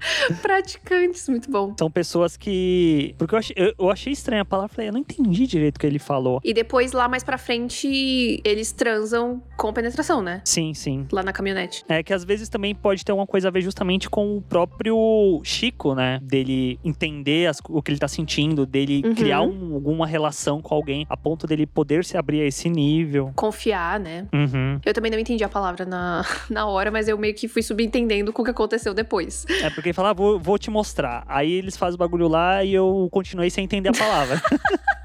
Praticantes, 0.42 1.28
muito 1.28 1.50
bom. 1.50 1.74
São 1.78 1.90
pessoas 1.90 2.36
que. 2.36 3.14
Porque 3.18 3.34
eu 3.34 3.38
achei, 3.38 3.54
eu, 3.58 3.74
eu 3.78 3.90
achei 3.90 4.12
estranha 4.12 4.42
a 4.42 4.44
palavra, 4.44 4.72
falei, 4.74 4.88
eu 4.88 4.92
não 4.92 5.00
entendi 5.00 5.46
direito 5.46 5.76
o 5.76 5.80
que 5.80 5.86
ele 5.86 5.98
falou. 5.98 6.40
E 6.44 6.52
depois, 6.54 6.92
lá 6.92 7.08
mais 7.08 7.24
pra 7.24 7.38
frente, 7.38 8.40
eles 8.44 8.72
transam 8.72 9.42
com 9.56 9.72
penetração, 9.72 10.22
né? 10.22 10.42
Sim, 10.44 10.74
sim. 10.74 11.06
Lá 11.12 11.22
na 11.22 11.32
caminhonete. 11.32 11.84
É 11.88 12.02
que 12.02 12.12
às 12.12 12.24
vezes 12.24 12.48
também 12.48 12.74
pode 12.74 13.04
ter 13.04 13.12
alguma 13.12 13.26
coisa 13.26 13.48
a 13.48 13.50
ver 13.50 13.60
justamente 13.60 14.08
com 14.08 14.36
o 14.36 14.42
próprio 14.42 15.40
Chico, 15.44 15.94
né? 15.94 16.20
Dele 16.22 16.78
entender 16.84 17.48
as- 17.48 17.60
o 17.68 17.82
que 17.82 17.90
ele 17.90 17.98
tá 17.98 18.08
sentindo, 18.08 18.66
dele 18.66 19.02
Uhum. 19.04 19.14
criar 19.14 19.42
um- 19.42 19.74
alguma 19.74 20.06
relação 20.06 20.60
com 20.60 20.74
alguém 20.74 21.06
a 21.08 21.16
ponto 21.16 21.46
dele 21.46 21.66
poder 21.66 22.04
se 22.04 22.16
abrir 22.16 22.40
a 22.42 22.44
esse 22.46 22.68
nível. 22.68 23.32
Confiar, 23.34 23.98
né? 23.98 24.26
Uhum. 24.32 24.80
Eu 24.84 24.92
também 24.94 25.10
não 25.10 25.18
entendi 25.18 25.42
a 25.44 25.48
palavra 25.48 25.84
na, 25.84 26.22
na 26.50 26.66
hora, 26.66 26.90
mas 26.90 27.08
eu 27.08 27.16
meio 27.18 27.34
que 27.34 27.48
fui 27.48 27.62
subentendendo 27.62 28.32
com 28.32 28.42
o 28.42 28.44
que 28.44 28.50
aconteceu 28.50 28.92
depois. 28.94 29.44
É 29.62 29.70
porque 29.70 29.92
fala, 29.96 30.10
ah, 30.10 30.12
vou, 30.12 30.38
vou 30.38 30.58
te 30.58 30.70
mostrar. 30.70 31.24
Aí 31.26 31.50
eles 31.50 31.76
fazem 31.76 31.94
o 31.94 31.98
bagulho 31.98 32.28
lá 32.28 32.62
e 32.62 32.72
eu 32.74 33.08
continuei 33.10 33.50
sem 33.50 33.64
entender 33.64 33.88
a 33.88 33.92
palavra. 33.92 34.40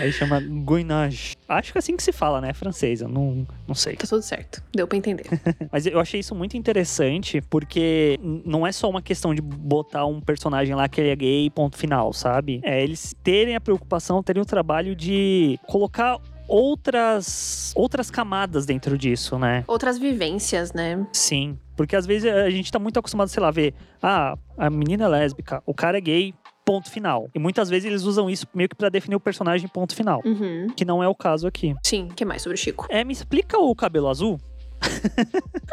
Aí 0.00 0.12
chama 0.12 0.40
goinage. 0.40 1.34
Acho 1.48 1.72
que 1.72 1.78
é 1.78 1.80
assim 1.80 1.96
que 1.96 2.02
se 2.02 2.12
fala, 2.12 2.40
né? 2.40 2.52
Francês, 2.52 3.00
eu 3.00 3.08
não, 3.08 3.46
não 3.66 3.74
sei. 3.74 3.96
Tá 3.96 4.06
tudo 4.06 4.22
certo. 4.22 4.62
Deu 4.72 4.86
pra 4.86 4.96
entender. 4.96 5.24
Mas 5.70 5.86
eu 5.86 6.00
achei 6.00 6.20
isso 6.20 6.34
muito 6.34 6.56
interessante, 6.56 7.40
porque 7.42 8.18
não 8.44 8.66
é 8.66 8.72
só 8.72 8.88
uma 8.88 9.02
questão 9.02 9.34
de 9.34 9.42
botar 9.42 10.06
um 10.06 10.20
personagem 10.20 10.74
lá 10.74 10.88
que 10.88 11.00
ele 11.00 11.10
é 11.10 11.16
gay, 11.16 11.50
ponto 11.50 11.76
final, 11.76 12.12
sabe? 12.12 12.60
É 12.64 12.82
eles 12.82 13.14
terem 13.22 13.56
a 13.56 13.60
preocupação, 13.60 14.22
terem 14.22 14.42
o 14.42 14.46
trabalho 14.46 14.96
de 14.96 15.58
colocar 15.66 16.18
outras 16.48 17.72
outras 17.76 18.10
camadas 18.10 18.66
dentro 18.66 18.96
disso, 18.98 19.38
né? 19.38 19.64
Outras 19.66 19.98
vivências, 19.98 20.72
né? 20.72 21.06
Sim. 21.12 21.58
Porque 21.76 21.96
às 21.96 22.06
vezes 22.06 22.32
a 22.32 22.48
gente 22.50 22.70
tá 22.70 22.78
muito 22.78 22.98
acostumado, 22.98 23.28
sei 23.28 23.40
lá, 23.42 23.48
a 23.48 23.52
ver, 23.52 23.74
ah, 24.02 24.36
a 24.56 24.70
menina 24.70 25.04
é 25.04 25.08
lésbica, 25.08 25.62
o 25.66 25.74
cara 25.74 25.98
é 25.98 26.00
gay, 26.00 26.32
ponto 26.64 26.90
final. 26.90 27.28
E 27.34 27.38
muitas 27.38 27.68
vezes 27.68 27.84
eles 27.86 28.02
usam 28.04 28.30
isso 28.30 28.46
meio 28.54 28.68
que 28.68 28.76
pra 28.76 28.88
definir 28.88 29.16
o 29.16 29.20
personagem, 29.20 29.66
ponto 29.68 29.94
final. 29.94 30.20
Uhum. 30.24 30.68
Que 30.76 30.84
não 30.84 31.02
é 31.02 31.08
o 31.08 31.14
caso 31.14 31.46
aqui. 31.46 31.74
Sim, 31.82 32.08
o 32.10 32.14
que 32.14 32.24
mais 32.24 32.42
sobre 32.42 32.56
o 32.56 32.60
Chico? 32.60 32.86
É, 32.88 33.02
me 33.04 33.12
explica 33.12 33.58
o 33.58 33.74
cabelo 33.74 34.08
azul? 34.08 34.38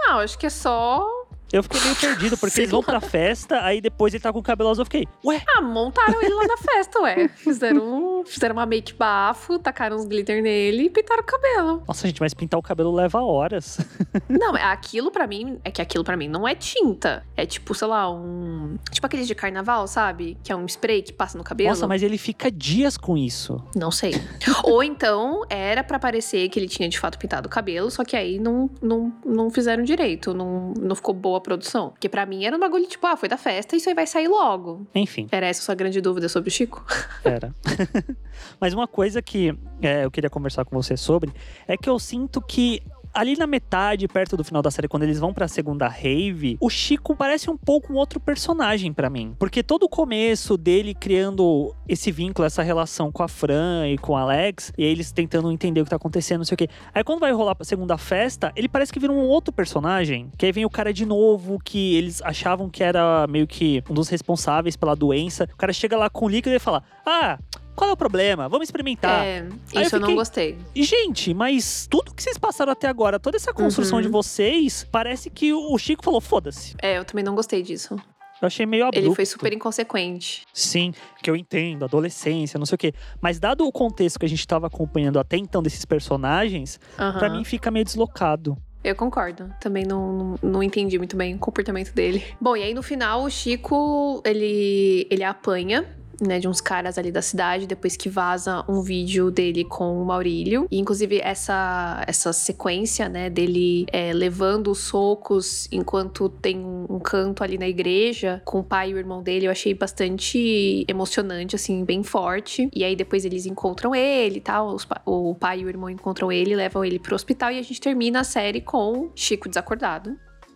Ah, 0.07 0.13
eu 0.13 0.17
acho 0.19 0.37
que 0.37 0.45
é 0.45 0.49
só. 0.49 1.05
Eu 1.53 1.61
fiquei 1.63 1.81
meio 1.81 1.95
perdido, 1.95 2.37
porque 2.37 2.55
Sei 2.55 2.63
eles 2.63 2.71
vão 2.71 2.81
pra 2.81 3.01
festa, 3.01 3.61
aí 3.63 3.81
depois 3.81 4.13
ele 4.13 4.23
tá 4.23 4.31
com 4.31 4.39
o 4.39 4.43
cabelo 4.43 4.69
azul, 4.69 4.81
eu 4.83 4.85
fiquei, 4.85 5.05
ué, 5.25 5.41
Ah, 5.57 5.61
montaram 5.61 6.21
ele 6.21 6.33
lá 6.33 6.47
na 6.47 6.57
festa, 6.57 6.99
ué. 7.01 7.27
Fizeram, 7.35 7.83
um- 7.83 8.10
fizeram 8.25 8.55
uma 8.55 8.65
make 8.65 8.93
bafo, 8.93 9.57
tacaram 9.59 9.95
uns 9.97 10.05
glitter 10.05 10.41
nele 10.41 10.83
e 10.83 10.89
pintaram 10.89 11.21
o 11.21 11.25
cabelo. 11.25 11.83
nossa, 11.87 12.07
gente, 12.07 12.19
mas 12.21 12.33
pintar 12.33 12.59
o 12.59 12.63
cabelo 12.63 12.91
leva 12.93 13.21
horas. 13.21 13.79
Não, 14.29 14.55
é 14.55 14.63
aquilo 14.63 15.11
pra 15.11 15.27
mim, 15.27 15.59
é 15.63 15.71
que 15.71 15.81
aquilo 15.81 16.03
pra 16.03 16.15
mim 16.17 16.27
não 16.27 16.47
é 16.47 16.55
tinta. 16.55 17.23
É 17.35 17.45
tipo, 17.45 17.73
sei 17.73 17.87
lá, 17.87 18.11
um. 18.11 18.77
Tipo 18.91 19.05
aqueles 19.05 19.27
de 19.27 19.35
carnaval, 19.35 19.87
sabe? 19.87 20.37
Que 20.43 20.51
é 20.51 20.55
um 20.55 20.65
spray 20.65 21.01
que 21.01 21.13
passa 21.13 21.37
no 21.37 21.43
cabelo. 21.43 21.69
Nossa, 21.69 21.87
mas 21.87 22.01
ele 22.03 22.17
fica 22.17 22.49
dias 22.51 22.97
com 22.97 23.17
isso. 23.17 23.61
Não 23.75 23.91
sei. 23.91 24.13
Ou 24.63 24.83
então 24.83 25.43
era 25.49 25.83
pra 25.83 25.99
parecer 25.99 26.49
que 26.49 26.59
ele 26.59 26.67
tinha 26.67 26.87
de 26.89 26.99
fato 26.99 27.17
pintado 27.17 27.47
o 27.47 27.49
cabelo, 27.49 27.89
só 27.91 28.03
que 28.03 28.15
aí 28.15 28.39
não, 28.39 28.69
não, 28.81 29.13
não 29.25 29.49
fizeram 29.49 29.83
direito, 29.83 30.33
não, 30.33 30.73
não 30.79 30.95
ficou 30.95 31.13
boa 31.13 31.37
a 31.37 31.41
produção. 31.41 31.89
Porque 31.89 32.09
pra 32.09 32.25
mim 32.25 32.45
era 32.45 32.55
um 32.55 32.59
bagulho 32.59 32.85
tipo, 32.87 33.05
ah, 33.07 33.15
foi 33.15 33.29
da 33.29 33.37
festa, 33.37 33.75
isso 33.75 33.89
aí 33.89 33.95
vai 33.95 34.07
sair 34.07 34.27
logo. 34.27 34.87
Enfim, 34.95 35.27
Era 35.31 35.47
essa 35.47 35.61
a 35.61 35.63
sua 35.63 35.75
grande 35.75 36.01
dúvida 36.01 36.27
sobre 36.29 36.49
o 36.49 36.51
Chico? 36.51 36.83
era. 37.23 37.53
mas 38.59 38.73
uma 38.73 38.87
coisa 38.87 39.21
que 39.21 39.57
é, 39.81 40.05
eu 40.05 40.11
queria 40.11 40.29
conversar 40.29 40.65
com 40.65 40.75
você 40.75 40.95
sobre 40.95 41.31
é 41.67 41.75
que 41.77 41.89
eu 41.89 41.97
sinto 41.99 42.41
que. 42.41 42.81
Ali 43.13 43.35
na 43.35 43.45
metade, 43.45 44.07
perto 44.07 44.37
do 44.37 44.43
final 44.45 44.61
da 44.61 44.71
série, 44.71 44.87
quando 44.87 45.03
eles 45.03 45.19
vão 45.19 45.33
pra 45.33 45.45
segunda 45.45 45.85
rave, 45.85 46.55
o 46.61 46.69
Chico 46.69 47.13
parece 47.13 47.49
um 47.49 47.57
pouco 47.57 47.91
um 47.91 47.97
outro 47.97 48.21
personagem 48.21 48.93
pra 48.93 49.09
mim. 49.09 49.35
Porque 49.37 49.61
todo 49.61 49.83
o 49.83 49.89
começo 49.89 50.55
dele 50.55 50.93
criando 50.93 51.75
esse 51.89 52.09
vínculo, 52.09 52.45
essa 52.45 52.63
relação 52.63 53.11
com 53.11 53.21
a 53.21 53.27
Fran 53.27 53.85
e 53.89 53.97
com 53.97 54.13
o 54.13 54.15
Alex, 54.15 54.71
e 54.77 54.85
eles 54.85 55.11
tentando 55.11 55.51
entender 55.51 55.81
o 55.81 55.83
que 55.83 55.89
tá 55.89 55.97
acontecendo, 55.97 56.37
não 56.37 56.45
sei 56.45 56.55
o 56.55 56.57
quê. 56.57 56.69
Aí 56.95 57.03
quando 57.03 57.19
vai 57.19 57.33
rolar 57.33 57.53
pra 57.53 57.65
segunda 57.65 57.97
festa, 57.97 58.49
ele 58.55 58.69
parece 58.69 58.93
que 58.93 58.99
vira 58.99 59.11
um 59.11 59.27
outro 59.27 59.51
personagem. 59.51 60.31
Que 60.37 60.45
aí 60.45 60.53
vem 60.53 60.63
o 60.63 60.69
cara 60.69 60.93
de 60.93 61.05
novo, 61.05 61.59
que 61.61 61.97
eles 61.97 62.21
achavam 62.21 62.69
que 62.69 62.81
era 62.81 63.27
meio 63.27 63.45
que 63.45 63.83
um 63.89 63.93
dos 63.93 64.07
responsáveis 64.07 64.77
pela 64.77 64.95
doença. 64.95 65.49
O 65.53 65.57
cara 65.57 65.73
chega 65.73 65.97
lá 65.97 66.09
com 66.09 66.27
o 66.27 66.29
líquido 66.29 66.55
e 66.55 66.59
fala: 66.59 66.81
Ah, 67.05 67.37
qual 67.75 67.89
é 67.89 67.93
o 67.93 67.97
problema? 67.97 68.47
Vamos 68.49 68.67
experimentar. 68.67 69.25
É, 69.25 69.39
isso 69.39 69.75
eu 69.75 69.81
eu, 69.81 69.99
não 69.99 70.07
fiquei- 70.07 70.15
gostei. 70.15 70.57
E, 70.75 70.83
gente, 70.83 71.33
mas 71.33 71.87
tudo 71.89 72.13
que 72.13 72.21
vocês 72.21 72.37
passaram 72.37 72.71
até 72.71 72.87
agora, 72.87 73.19
toda 73.19 73.37
essa 73.37 73.53
construção 73.53 73.97
Uhum. 73.97 74.03
de 74.03 74.07
vocês, 74.09 74.85
parece 74.91 75.29
que 75.29 75.53
o 75.53 75.77
Chico 75.77 76.03
falou: 76.03 76.21
foda-se. 76.21 76.75
É, 76.81 76.97
eu 76.97 77.05
também 77.05 77.23
não 77.23 77.35
gostei 77.35 77.61
disso. 77.61 77.95
Eu 78.41 78.47
achei 78.47 78.65
meio 78.65 78.85
abrupto. 78.85 79.07
Ele 79.07 79.15
foi 79.15 79.25
super 79.25 79.53
inconsequente. 79.53 80.43
Sim, 80.51 80.93
que 81.21 81.29
eu 81.29 81.35
entendo, 81.35 81.85
adolescência, 81.85 82.57
não 82.57 82.65
sei 82.65 82.75
o 82.75 82.77
quê. 82.79 82.91
Mas 83.21 83.39
dado 83.39 83.65
o 83.67 83.71
contexto 83.71 84.17
que 84.19 84.25
a 84.25 84.29
gente 84.29 84.47
tava 84.47 84.65
acompanhando 84.65 85.19
até 85.19 85.37
então 85.37 85.61
desses 85.61 85.85
personagens, 85.85 86.79
Aham. 86.97 87.19
pra 87.19 87.29
mim 87.29 87.43
fica 87.43 87.69
meio 87.69 87.85
deslocado. 87.85 88.57
Eu 88.83 88.95
concordo. 88.95 89.53
Também 89.61 89.85
não, 89.85 90.11
não, 90.11 90.35
não 90.41 90.63
entendi 90.63 90.97
muito 90.97 91.15
bem 91.15 91.35
o 91.35 91.37
comportamento 91.37 91.93
dele. 91.93 92.23
Bom, 92.41 92.57
e 92.57 92.63
aí 92.63 92.73
no 92.73 92.81
final 92.81 93.21
o 93.23 93.29
Chico, 93.29 94.23
ele, 94.25 95.05
ele 95.11 95.23
apanha. 95.23 95.85
Né, 96.21 96.39
de 96.39 96.47
uns 96.47 96.61
caras 96.61 96.99
ali 96.99 97.11
da 97.11 97.21
cidade, 97.21 97.65
depois 97.65 97.97
que 97.97 98.07
vaza 98.07 98.63
um 98.69 98.83
vídeo 98.83 99.31
dele 99.31 99.65
com 99.65 99.99
o 99.99 100.05
Maurílio. 100.05 100.67
E, 100.69 100.77
inclusive, 100.77 101.19
essa, 101.19 102.03
essa 102.05 102.31
sequência, 102.31 103.09
né, 103.09 103.27
dele 103.27 103.87
é, 103.91 104.13
levando 104.13 104.69
os 104.69 104.79
socos 104.79 105.67
enquanto 105.71 106.29
tem 106.29 106.59
um, 106.59 106.99
canto 106.99 107.43
ali 107.43 107.57
na 107.57 107.67
igreja 107.67 108.39
com 108.45 108.59
o 108.59 108.63
pai 108.63 108.91
e 108.91 108.93
o 108.93 108.97
irmão 108.97 109.23
dele, 109.23 109.47
eu 109.47 109.51
achei 109.51 109.73
bastante 109.73 110.85
emocionante, 110.87 111.55
assim, 111.55 111.83
bem 111.83 112.03
forte. 112.03 112.69
E 112.73 112.83
aí 112.83 112.95
depois 112.95 113.25
eles 113.25 113.45
encontram 113.45 113.95
ele 113.95 114.37
e 114.37 114.41
tal, 114.41 114.77
o 115.05 115.33
pai 115.33 115.61
e 115.61 115.65
o 115.65 115.69
irmão 115.69 115.89
encontram 115.89 116.31
ele, 116.31 116.55
levam 116.55 116.85
ele 116.85 116.99
pro 116.99 117.15
hospital 117.15 117.51
e 117.51 117.57
a 117.57 117.63
gente 117.63 117.81
termina 117.81 118.19
a 118.19 118.23
série 118.23 118.61
com 118.61 119.11
Chico 119.15 119.49
desacordado. 119.49 120.15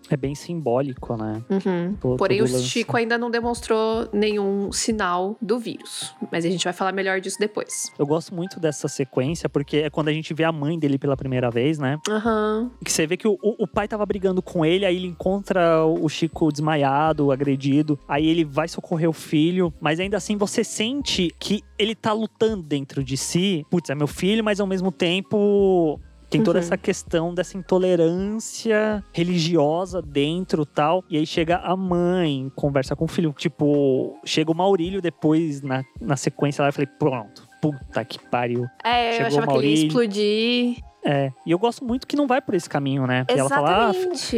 É 0.09 0.17
bem 0.17 0.35
simbólico, 0.35 1.15
né? 1.17 1.41
Uhum. 1.49 1.95
Todo- 1.99 2.17
Porém, 2.17 2.39
todo 2.39 2.49
o 2.49 2.53
lance. 2.53 2.65
Chico 2.67 2.95
ainda 2.97 3.17
não 3.17 3.29
demonstrou 3.31 4.07
nenhum 4.13 4.71
sinal 4.71 5.35
do 5.41 5.57
vírus. 5.59 6.13
Mas 6.31 6.45
a 6.45 6.49
gente 6.49 6.63
vai 6.63 6.73
falar 6.73 6.91
melhor 6.91 7.19
disso 7.19 7.37
depois. 7.39 7.91
Eu 7.97 8.05
gosto 8.05 8.33
muito 8.35 8.59
dessa 8.59 8.87
sequência, 8.87 9.47
porque 9.49 9.77
é 9.77 9.89
quando 9.89 10.09
a 10.09 10.13
gente 10.13 10.33
vê 10.33 10.43
a 10.43 10.51
mãe 10.51 10.77
dele 10.77 10.97
pela 10.97 11.15
primeira 11.17 11.49
vez, 11.49 11.77
né? 11.79 11.97
Aham. 12.09 12.71
Que 12.83 12.91
você 12.91 13.07
vê 13.07 13.17
que 13.17 13.27
o, 13.27 13.33
o- 13.41 13.63
o 13.63 13.67
pai 13.67 13.87
tava 13.87 14.05
brigando 14.05 14.41
com 14.41 14.65
ele, 14.65 14.85
aí 14.85 14.95
ele 14.95 15.07
encontra 15.07 15.85
o 15.85 16.07
Chico 16.09 16.51
desmaiado, 16.51 17.31
agredido, 17.31 17.97
aí 18.07 18.27
ele 18.27 18.43
vai 18.45 18.67
socorrer 18.67 19.09
o 19.09 19.13
filho, 19.13 19.73
mas 19.81 19.99
ainda 19.99 20.17
assim 20.17 20.37
você 20.37 20.63
sente 20.63 21.33
que 21.39 21.61
ele 21.77 21.95
tá 21.95 22.13
lutando 22.13 22.61
dentro 22.63 23.03
de 23.03 23.17
si. 23.17 23.65
Putz, 23.69 23.89
é 23.89 23.95
meu 23.95 24.07
filho, 24.07 24.43
mas 24.43 24.59
ao 24.59 24.67
mesmo 24.67 24.91
tempo. 24.91 25.99
Tem 26.35 26.43
toda 26.43 26.59
Uhum. 26.59 26.65
essa 26.65 26.77
questão 26.77 27.33
dessa 27.33 27.57
intolerância 27.57 29.03
religiosa 29.13 30.01
dentro 30.01 30.65
tal. 30.65 31.03
E 31.09 31.17
aí 31.17 31.25
chega 31.25 31.57
a 31.57 31.75
mãe, 31.75 32.51
conversa 32.55 32.95
com 32.95 33.05
o 33.05 33.07
filho. 33.07 33.33
Tipo, 33.37 34.17
chega 34.25 34.51
o 34.51 34.55
Maurílio 34.55 35.01
depois 35.01 35.61
na, 35.61 35.83
na 35.99 36.15
sequência 36.15 36.61
lá. 36.61 36.69
Eu 36.69 36.73
falei, 36.73 36.89
pronto, 36.99 37.47
puta 37.61 38.03
que 38.05 38.19
pariu. 38.29 38.65
É, 38.83 39.09
eu 39.09 39.13
Chegou 39.13 39.27
achava 39.27 39.45
o 39.45 39.59
que 39.59 39.65
ele 39.65 39.67
ia 39.67 39.87
Maurílio. 39.87 39.87
explodir. 39.87 40.77
É. 41.05 41.31
E 41.45 41.51
eu 41.51 41.59
gosto 41.59 41.85
muito 41.85 42.07
que 42.07 42.15
não 42.15 42.25
vai 42.27 42.41
por 42.41 42.55
esse 42.55 42.67
caminho, 42.69 43.05
né? 43.05 43.23
Porque 43.23 43.39
ela 43.39 43.49
fala, 43.49 43.89
ah, 43.89 43.93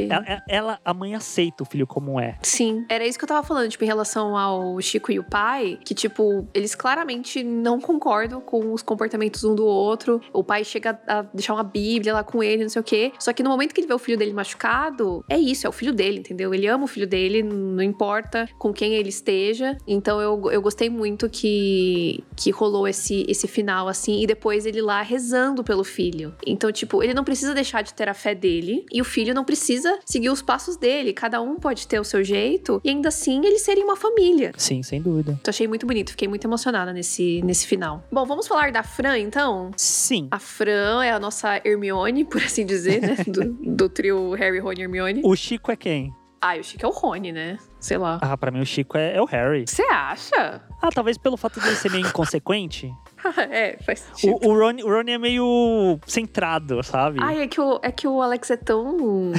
ela, 0.09 0.43
ela- 0.47 0.79
a 0.83 0.93
mãe 0.93 1.15
aceita 1.15 1.63
o 1.63 1.65
filho 1.65 1.87
como 1.87 2.19
é. 2.19 2.37
Sim, 2.41 2.85
era 2.89 3.05
isso 3.07 3.17
que 3.17 3.23
eu 3.23 3.27
tava 3.29 3.45
falando, 3.45 3.69
tipo, 3.69 3.83
em 3.83 3.87
relação 3.87 4.35
ao 4.37 4.79
Chico 4.81 5.11
e 5.11 5.19
o 5.19 5.23
pai, 5.23 5.79
que, 5.83 5.93
tipo, 5.95 6.47
eles 6.53 6.75
claramente 6.75 7.43
não 7.43 7.79
concordam 7.79 8.41
com 8.41 8.73
os 8.73 8.81
comportamentos 8.81 9.43
um 9.43 9.55
do 9.55 9.65
outro. 9.65 10.21
O 10.33 10.43
pai 10.43 10.63
chega 10.63 10.99
a 11.07 11.21
deixar 11.21 11.53
uma 11.53 11.63
bíblia 11.63 12.13
lá 12.13 12.23
com 12.23 12.43
ele, 12.43 12.63
não 12.63 12.69
sei 12.69 12.81
o 12.81 12.83
quê. 12.83 13.11
Só 13.19 13.31
que 13.33 13.41
no 13.41 13.49
momento 13.49 13.73
que 13.73 13.79
ele 13.79 13.87
vê 13.87 13.93
o 13.93 13.99
filho 13.99 14.17
dele 14.17 14.33
machucado, 14.33 15.23
é 15.29 15.37
isso, 15.37 15.65
é 15.65 15.69
o 15.69 15.73
filho 15.73 15.93
dele, 15.93 16.19
entendeu? 16.19 16.53
Ele 16.53 16.67
ama 16.67 16.83
o 16.83 16.87
filho 16.87 17.07
dele, 17.07 17.43
não 17.43 17.81
importa 17.83 18.47
com 18.57 18.73
quem 18.73 18.93
ele 18.93 19.09
esteja. 19.09 19.77
Então 19.87 20.19
eu, 20.21 20.51
eu 20.51 20.61
gostei 20.61 20.89
muito 20.89 21.29
que, 21.29 22.23
que 22.35 22.51
rolou 22.51 22.87
esse, 22.87 23.25
esse 23.27 23.47
final, 23.47 23.87
assim, 23.87 24.21
e 24.21 24.27
depois 24.27 24.65
ele 24.65 24.81
lá 24.81 25.01
rezando 25.01 25.63
pelo 25.63 25.83
filho. 25.83 26.35
Então, 26.57 26.71
tipo, 26.71 27.03
ele 27.03 27.13
não 27.13 27.23
precisa 27.23 27.53
deixar 27.53 27.83
de 27.83 27.93
ter 27.93 28.09
a 28.09 28.15
fé 28.15 28.33
dele, 28.33 28.83
e 28.91 28.99
o 28.99 29.05
filho 29.05 29.31
não 29.31 29.45
precisa 29.45 29.99
seguir 30.03 30.31
os 30.31 30.41
passos 30.41 30.75
dele. 30.75 31.13
Cada 31.13 31.39
um 31.39 31.55
pode 31.57 31.87
ter 31.87 31.99
o 31.99 32.03
seu 32.03 32.23
jeito, 32.23 32.81
e 32.83 32.89
ainda 32.89 33.09
assim 33.09 33.45
eles 33.45 33.61
serem 33.61 33.83
uma 33.83 33.95
família. 33.95 34.51
Sim, 34.57 34.81
sem 34.81 34.99
dúvida. 34.99 35.37
Então 35.39 35.51
achei 35.51 35.67
muito 35.67 35.85
bonito, 35.85 36.09
fiquei 36.09 36.27
muito 36.27 36.47
emocionada 36.47 36.91
nesse, 36.91 37.43
nesse 37.43 37.67
final. 37.67 38.03
Bom, 38.11 38.25
vamos 38.25 38.47
falar 38.47 38.71
da 38.71 38.81
Fran, 38.81 39.19
então? 39.19 39.69
Sim. 39.77 40.27
A 40.31 40.39
Fran 40.39 41.03
é 41.03 41.11
a 41.11 41.19
nossa 41.19 41.61
Hermione, 41.63 42.25
por 42.25 42.41
assim 42.41 42.65
dizer, 42.65 43.01
né? 43.01 43.17
Do, 43.27 43.53
do 43.75 43.89
trio 43.89 44.31
Harry, 44.33 44.57
Rony 44.57 44.79
e 44.79 44.83
Hermione. 44.83 45.21
O 45.23 45.35
Chico 45.35 45.71
é 45.71 45.75
quem? 45.75 46.11
Ah, 46.41 46.55
o 46.55 46.63
Chico 46.63 46.85
é 46.85 46.87
o 46.87 46.91
Rony, 46.91 47.31
né? 47.31 47.57
Sei 47.79 47.97
lá. 47.97 48.19
Ah, 48.21 48.37
pra 48.37 48.49
mim 48.49 48.61
o 48.61 48.65
Chico 48.65 48.97
é, 48.97 49.15
é 49.15 49.21
o 49.21 49.25
Harry. 49.25 49.65
Você 49.67 49.83
acha? 49.83 50.61
Ah, 50.81 50.89
talvez 50.89 51.17
pelo 51.17 51.37
fato 51.37 51.59
dele 51.59 51.75
ser 51.75 51.91
meio 51.91 52.07
inconsequente. 52.07 52.91
é, 53.51 53.77
faz 53.83 53.99
sentido. 53.99 54.37
O, 54.43 54.49
o, 54.49 54.53
Ron, 54.59 54.75
o 54.83 54.87
Ron 54.89 55.03
é 55.07 55.17
meio 55.17 55.99
centrado, 56.05 56.81
sabe? 56.83 57.19
Ai, 57.21 57.41
é 57.41 57.47
que, 57.47 57.59
o, 57.61 57.79
é 57.81 57.91
que 57.91 58.07
o 58.07 58.21
Alex 58.21 58.49
é 58.51 58.57
tão. 58.57 58.97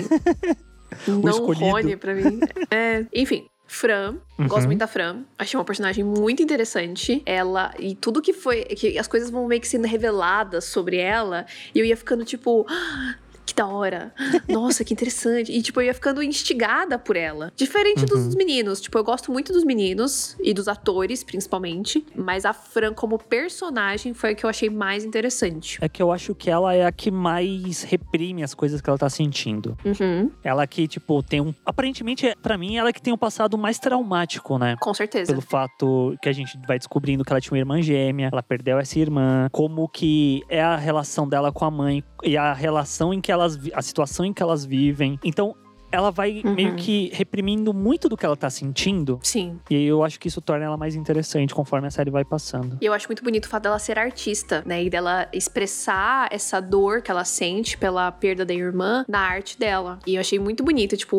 não 1.06 1.28
escolhido. 1.30 1.66
Rony 1.66 1.96
pra 1.96 2.14
mim. 2.14 2.40
É, 2.70 3.04
enfim. 3.14 3.46
Fran, 3.70 4.16
gosto 4.38 4.60
Uhum. 4.62 4.66
muito 4.68 4.78
da 4.78 4.86
Fran. 4.86 5.24
Achei 5.38 5.58
uma 5.58 5.64
personagem 5.64 6.02
muito 6.02 6.42
interessante. 6.42 7.22
Ela 7.26 7.74
e 7.78 7.94
tudo 7.94 8.22
que 8.22 8.32
foi. 8.32 8.62
que 8.64 8.98
as 8.98 9.06
coisas 9.06 9.28
vão 9.28 9.46
meio 9.46 9.60
que 9.60 9.68
sendo 9.68 9.86
reveladas 9.86 10.64
sobre 10.64 10.96
ela. 10.96 11.44
E 11.74 11.78
eu 11.78 11.84
ia 11.84 11.94
ficando 11.94 12.24
tipo. 12.24 12.64
"Ah, 12.66 13.14
da 13.58 13.66
hora. 13.66 14.12
Nossa, 14.48 14.84
que 14.84 14.92
interessante. 14.92 15.50
E, 15.52 15.60
tipo, 15.60 15.80
eu 15.80 15.86
ia 15.86 15.94
ficando 15.94 16.22
instigada 16.22 16.98
por 16.98 17.16
ela. 17.16 17.52
Diferente 17.56 18.06
dos 18.06 18.26
Uhum. 18.26 18.34
meninos. 18.38 18.80
Tipo, 18.80 18.98
eu 18.98 19.04
gosto 19.04 19.32
muito 19.32 19.52
dos 19.52 19.64
meninos 19.64 20.36
e 20.42 20.54
dos 20.54 20.68
atores, 20.68 21.24
principalmente. 21.24 22.04
Mas 22.14 22.44
a 22.44 22.52
Fran, 22.52 22.92
como 22.94 23.18
personagem, 23.18 24.14
foi 24.14 24.30
a 24.30 24.34
que 24.34 24.44
eu 24.44 24.50
achei 24.50 24.70
mais 24.70 25.04
interessante. 25.04 25.78
É 25.80 25.88
que 25.88 26.00
eu 26.02 26.12
acho 26.12 26.34
que 26.34 26.48
ela 26.50 26.74
é 26.74 26.86
a 26.86 26.92
que 26.92 27.10
mais 27.10 27.82
reprime 27.82 28.42
as 28.42 28.54
coisas 28.54 28.80
que 28.80 28.88
ela 28.88 28.98
tá 28.98 29.08
sentindo. 29.10 29.76
Uhum, 29.84 30.30
Ela 30.44 30.66
que, 30.66 30.86
tipo, 30.86 31.22
tem 31.22 31.40
um. 31.40 31.52
Aparentemente, 31.64 32.32
pra 32.42 32.56
mim, 32.56 32.76
ela 32.76 32.92
que 32.92 33.02
tem 33.02 33.12
um 33.12 33.18
passado 33.18 33.58
mais 33.58 33.78
traumático, 33.78 34.58
né? 34.58 34.76
com 34.80 34.94
certeza. 34.94 35.32
Pelo 35.32 35.42
fato 35.42 36.16
que 36.22 36.28
a 36.28 36.32
gente 36.32 36.58
vai 36.66 36.78
descobrindo 36.78 37.24
que 37.24 37.32
ela 37.32 37.40
tinha 37.40 37.52
uma 37.52 37.58
irmã 37.58 37.82
gêmea, 37.82 38.28
ela 38.32 38.42
perdeu 38.42 38.78
essa 38.78 38.98
irmã, 38.98 39.48
como 39.50 39.88
que 39.88 40.42
é 40.48 40.62
a 40.62 40.76
relação 40.76 41.28
dela 41.28 41.50
com 41.52 41.64
a 41.64 41.70
mãe 41.70 42.02
e 42.22 42.36
a 42.36 42.52
relação 42.52 43.12
em 43.12 43.20
que 43.20 43.30
elas, 43.30 43.58
a 43.72 43.82
situação 43.82 44.24
em 44.24 44.32
que 44.32 44.42
elas 44.42 44.64
vivem. 44.64 45.18
Então, 45.24 45.54
ela 45.90 46.10
vai 46.10 46.42
Uhum. 46.44 46.54
meio 46.54 46.74
que 46.76 47.10
reprimindo 47.14 47.72
muito 47.74 48.08
do 48.08 48.16
que 48.16 48.24
ela 48.24 48.36
tá 48.36 48.48
sentindo. 48.50 49.18
Sim. 49.22 49.58
E 49.70 49.84
eu 49.86 50.02
acho 50.04 50.18
que 50.20 50.28
isso 50.28 50.40
torna 50.40 50.64
ela 50.64 50.76
mais 50.76 50.94
interessante 50.94 51.54
conforme 51.54 51.86
a 51.86 51.90
série 51.90 52.10
vai 52.10 52.24
passando. 52.24 52.76
E 52.80 52.86
eu 52.86 52.92
acho 52.92 53.08
muito 53.08 53.22
bonito 53.24 53.46
o 53.46 53.48
fato 53.48 53.64
dela 53.64 53.78
ser 53.78 53.98
artista, 53.98 54.62
né? 54.66 54.82
E 54.82 54.90
dela 54.90 55.28
expressar 55.32 56.28
essa 56.30 56.60
dor 56.60 57.02
que 57.02 57.10
ela 57.10 57.24
sente 57.24 57.76
pela 57.76 58.10
perda 58.12 58.44
da 58.44 58.54
irmã 58.54 59.04
na 59.08 59.20
arte 59.20 59.58
dela. 59.58 59.98
E 60.06 60.14
eu 60.14 60.20
achei 60.20 60.38
muito 60.38 60.62
bonito, 60.62 60.96
tipo, 60.96 61.16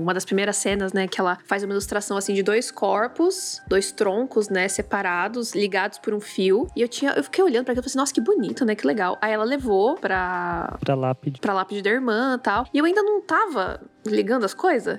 uma 0.00 0.14
das 0.14 0.24
primeiras 0.24 0.56
cenas, 0.56 0.92
né? 0.92 1.06
Que 1.08 1.20
ela 1.20 1.38
faz 1.46 1.62
uma 1.62 1.72
ilustração, 1.72 2.16
assim, 2.16 2.34
de 2.34 2.42
dois 2.42 2.70
corpos, 2.70 3.60
dois 3.68 3.92
troncos, 3.92 4.48
né? 4.48 4.68
Separados, 4.68 5.54
ligados 5.54 5.98
por 5.98 6.14
um 6.14 6.20
fio. 6.20 6.66
E 6.76 6.82
eu 6.82 6.88
tinha, 6.88 7.12
eu 7.12 7.24
fiquei 7.24 7.42
olhando 7.42 7.64
pra 7.64 7.72
aquilo 7.72 7.80
e 7.80 7.84
falei 7.84 7.90
assim, 7.90 7.98
nossa, 7.98 8.14
que 8.14 8.20
bonito, 8.20 8.64
né? 8.64 8.74
Que 8.74 8.86
legal. 8.86 9.18
Aí 9.20 9.32
ela 9.32 9.44
levou 9.44 9.96
pra, 9.96 10.76
Pra 10.80 10.94
lápide. 10.94 11.40
pra 11.40 11.52
lápide 11.54 11.82
da 11.82 11.90
irmã 11.90 12.36
e 12.38 12.42
tal. 12.42 12.66
E 12.72 12.78
eu 12.78 12.84
ainda 12.84 13.02
não 13.02 13.20
tava 13.20 13.80
ligando 14.06 14.44
as 14.44 14.54
coisas. 14.54 14.98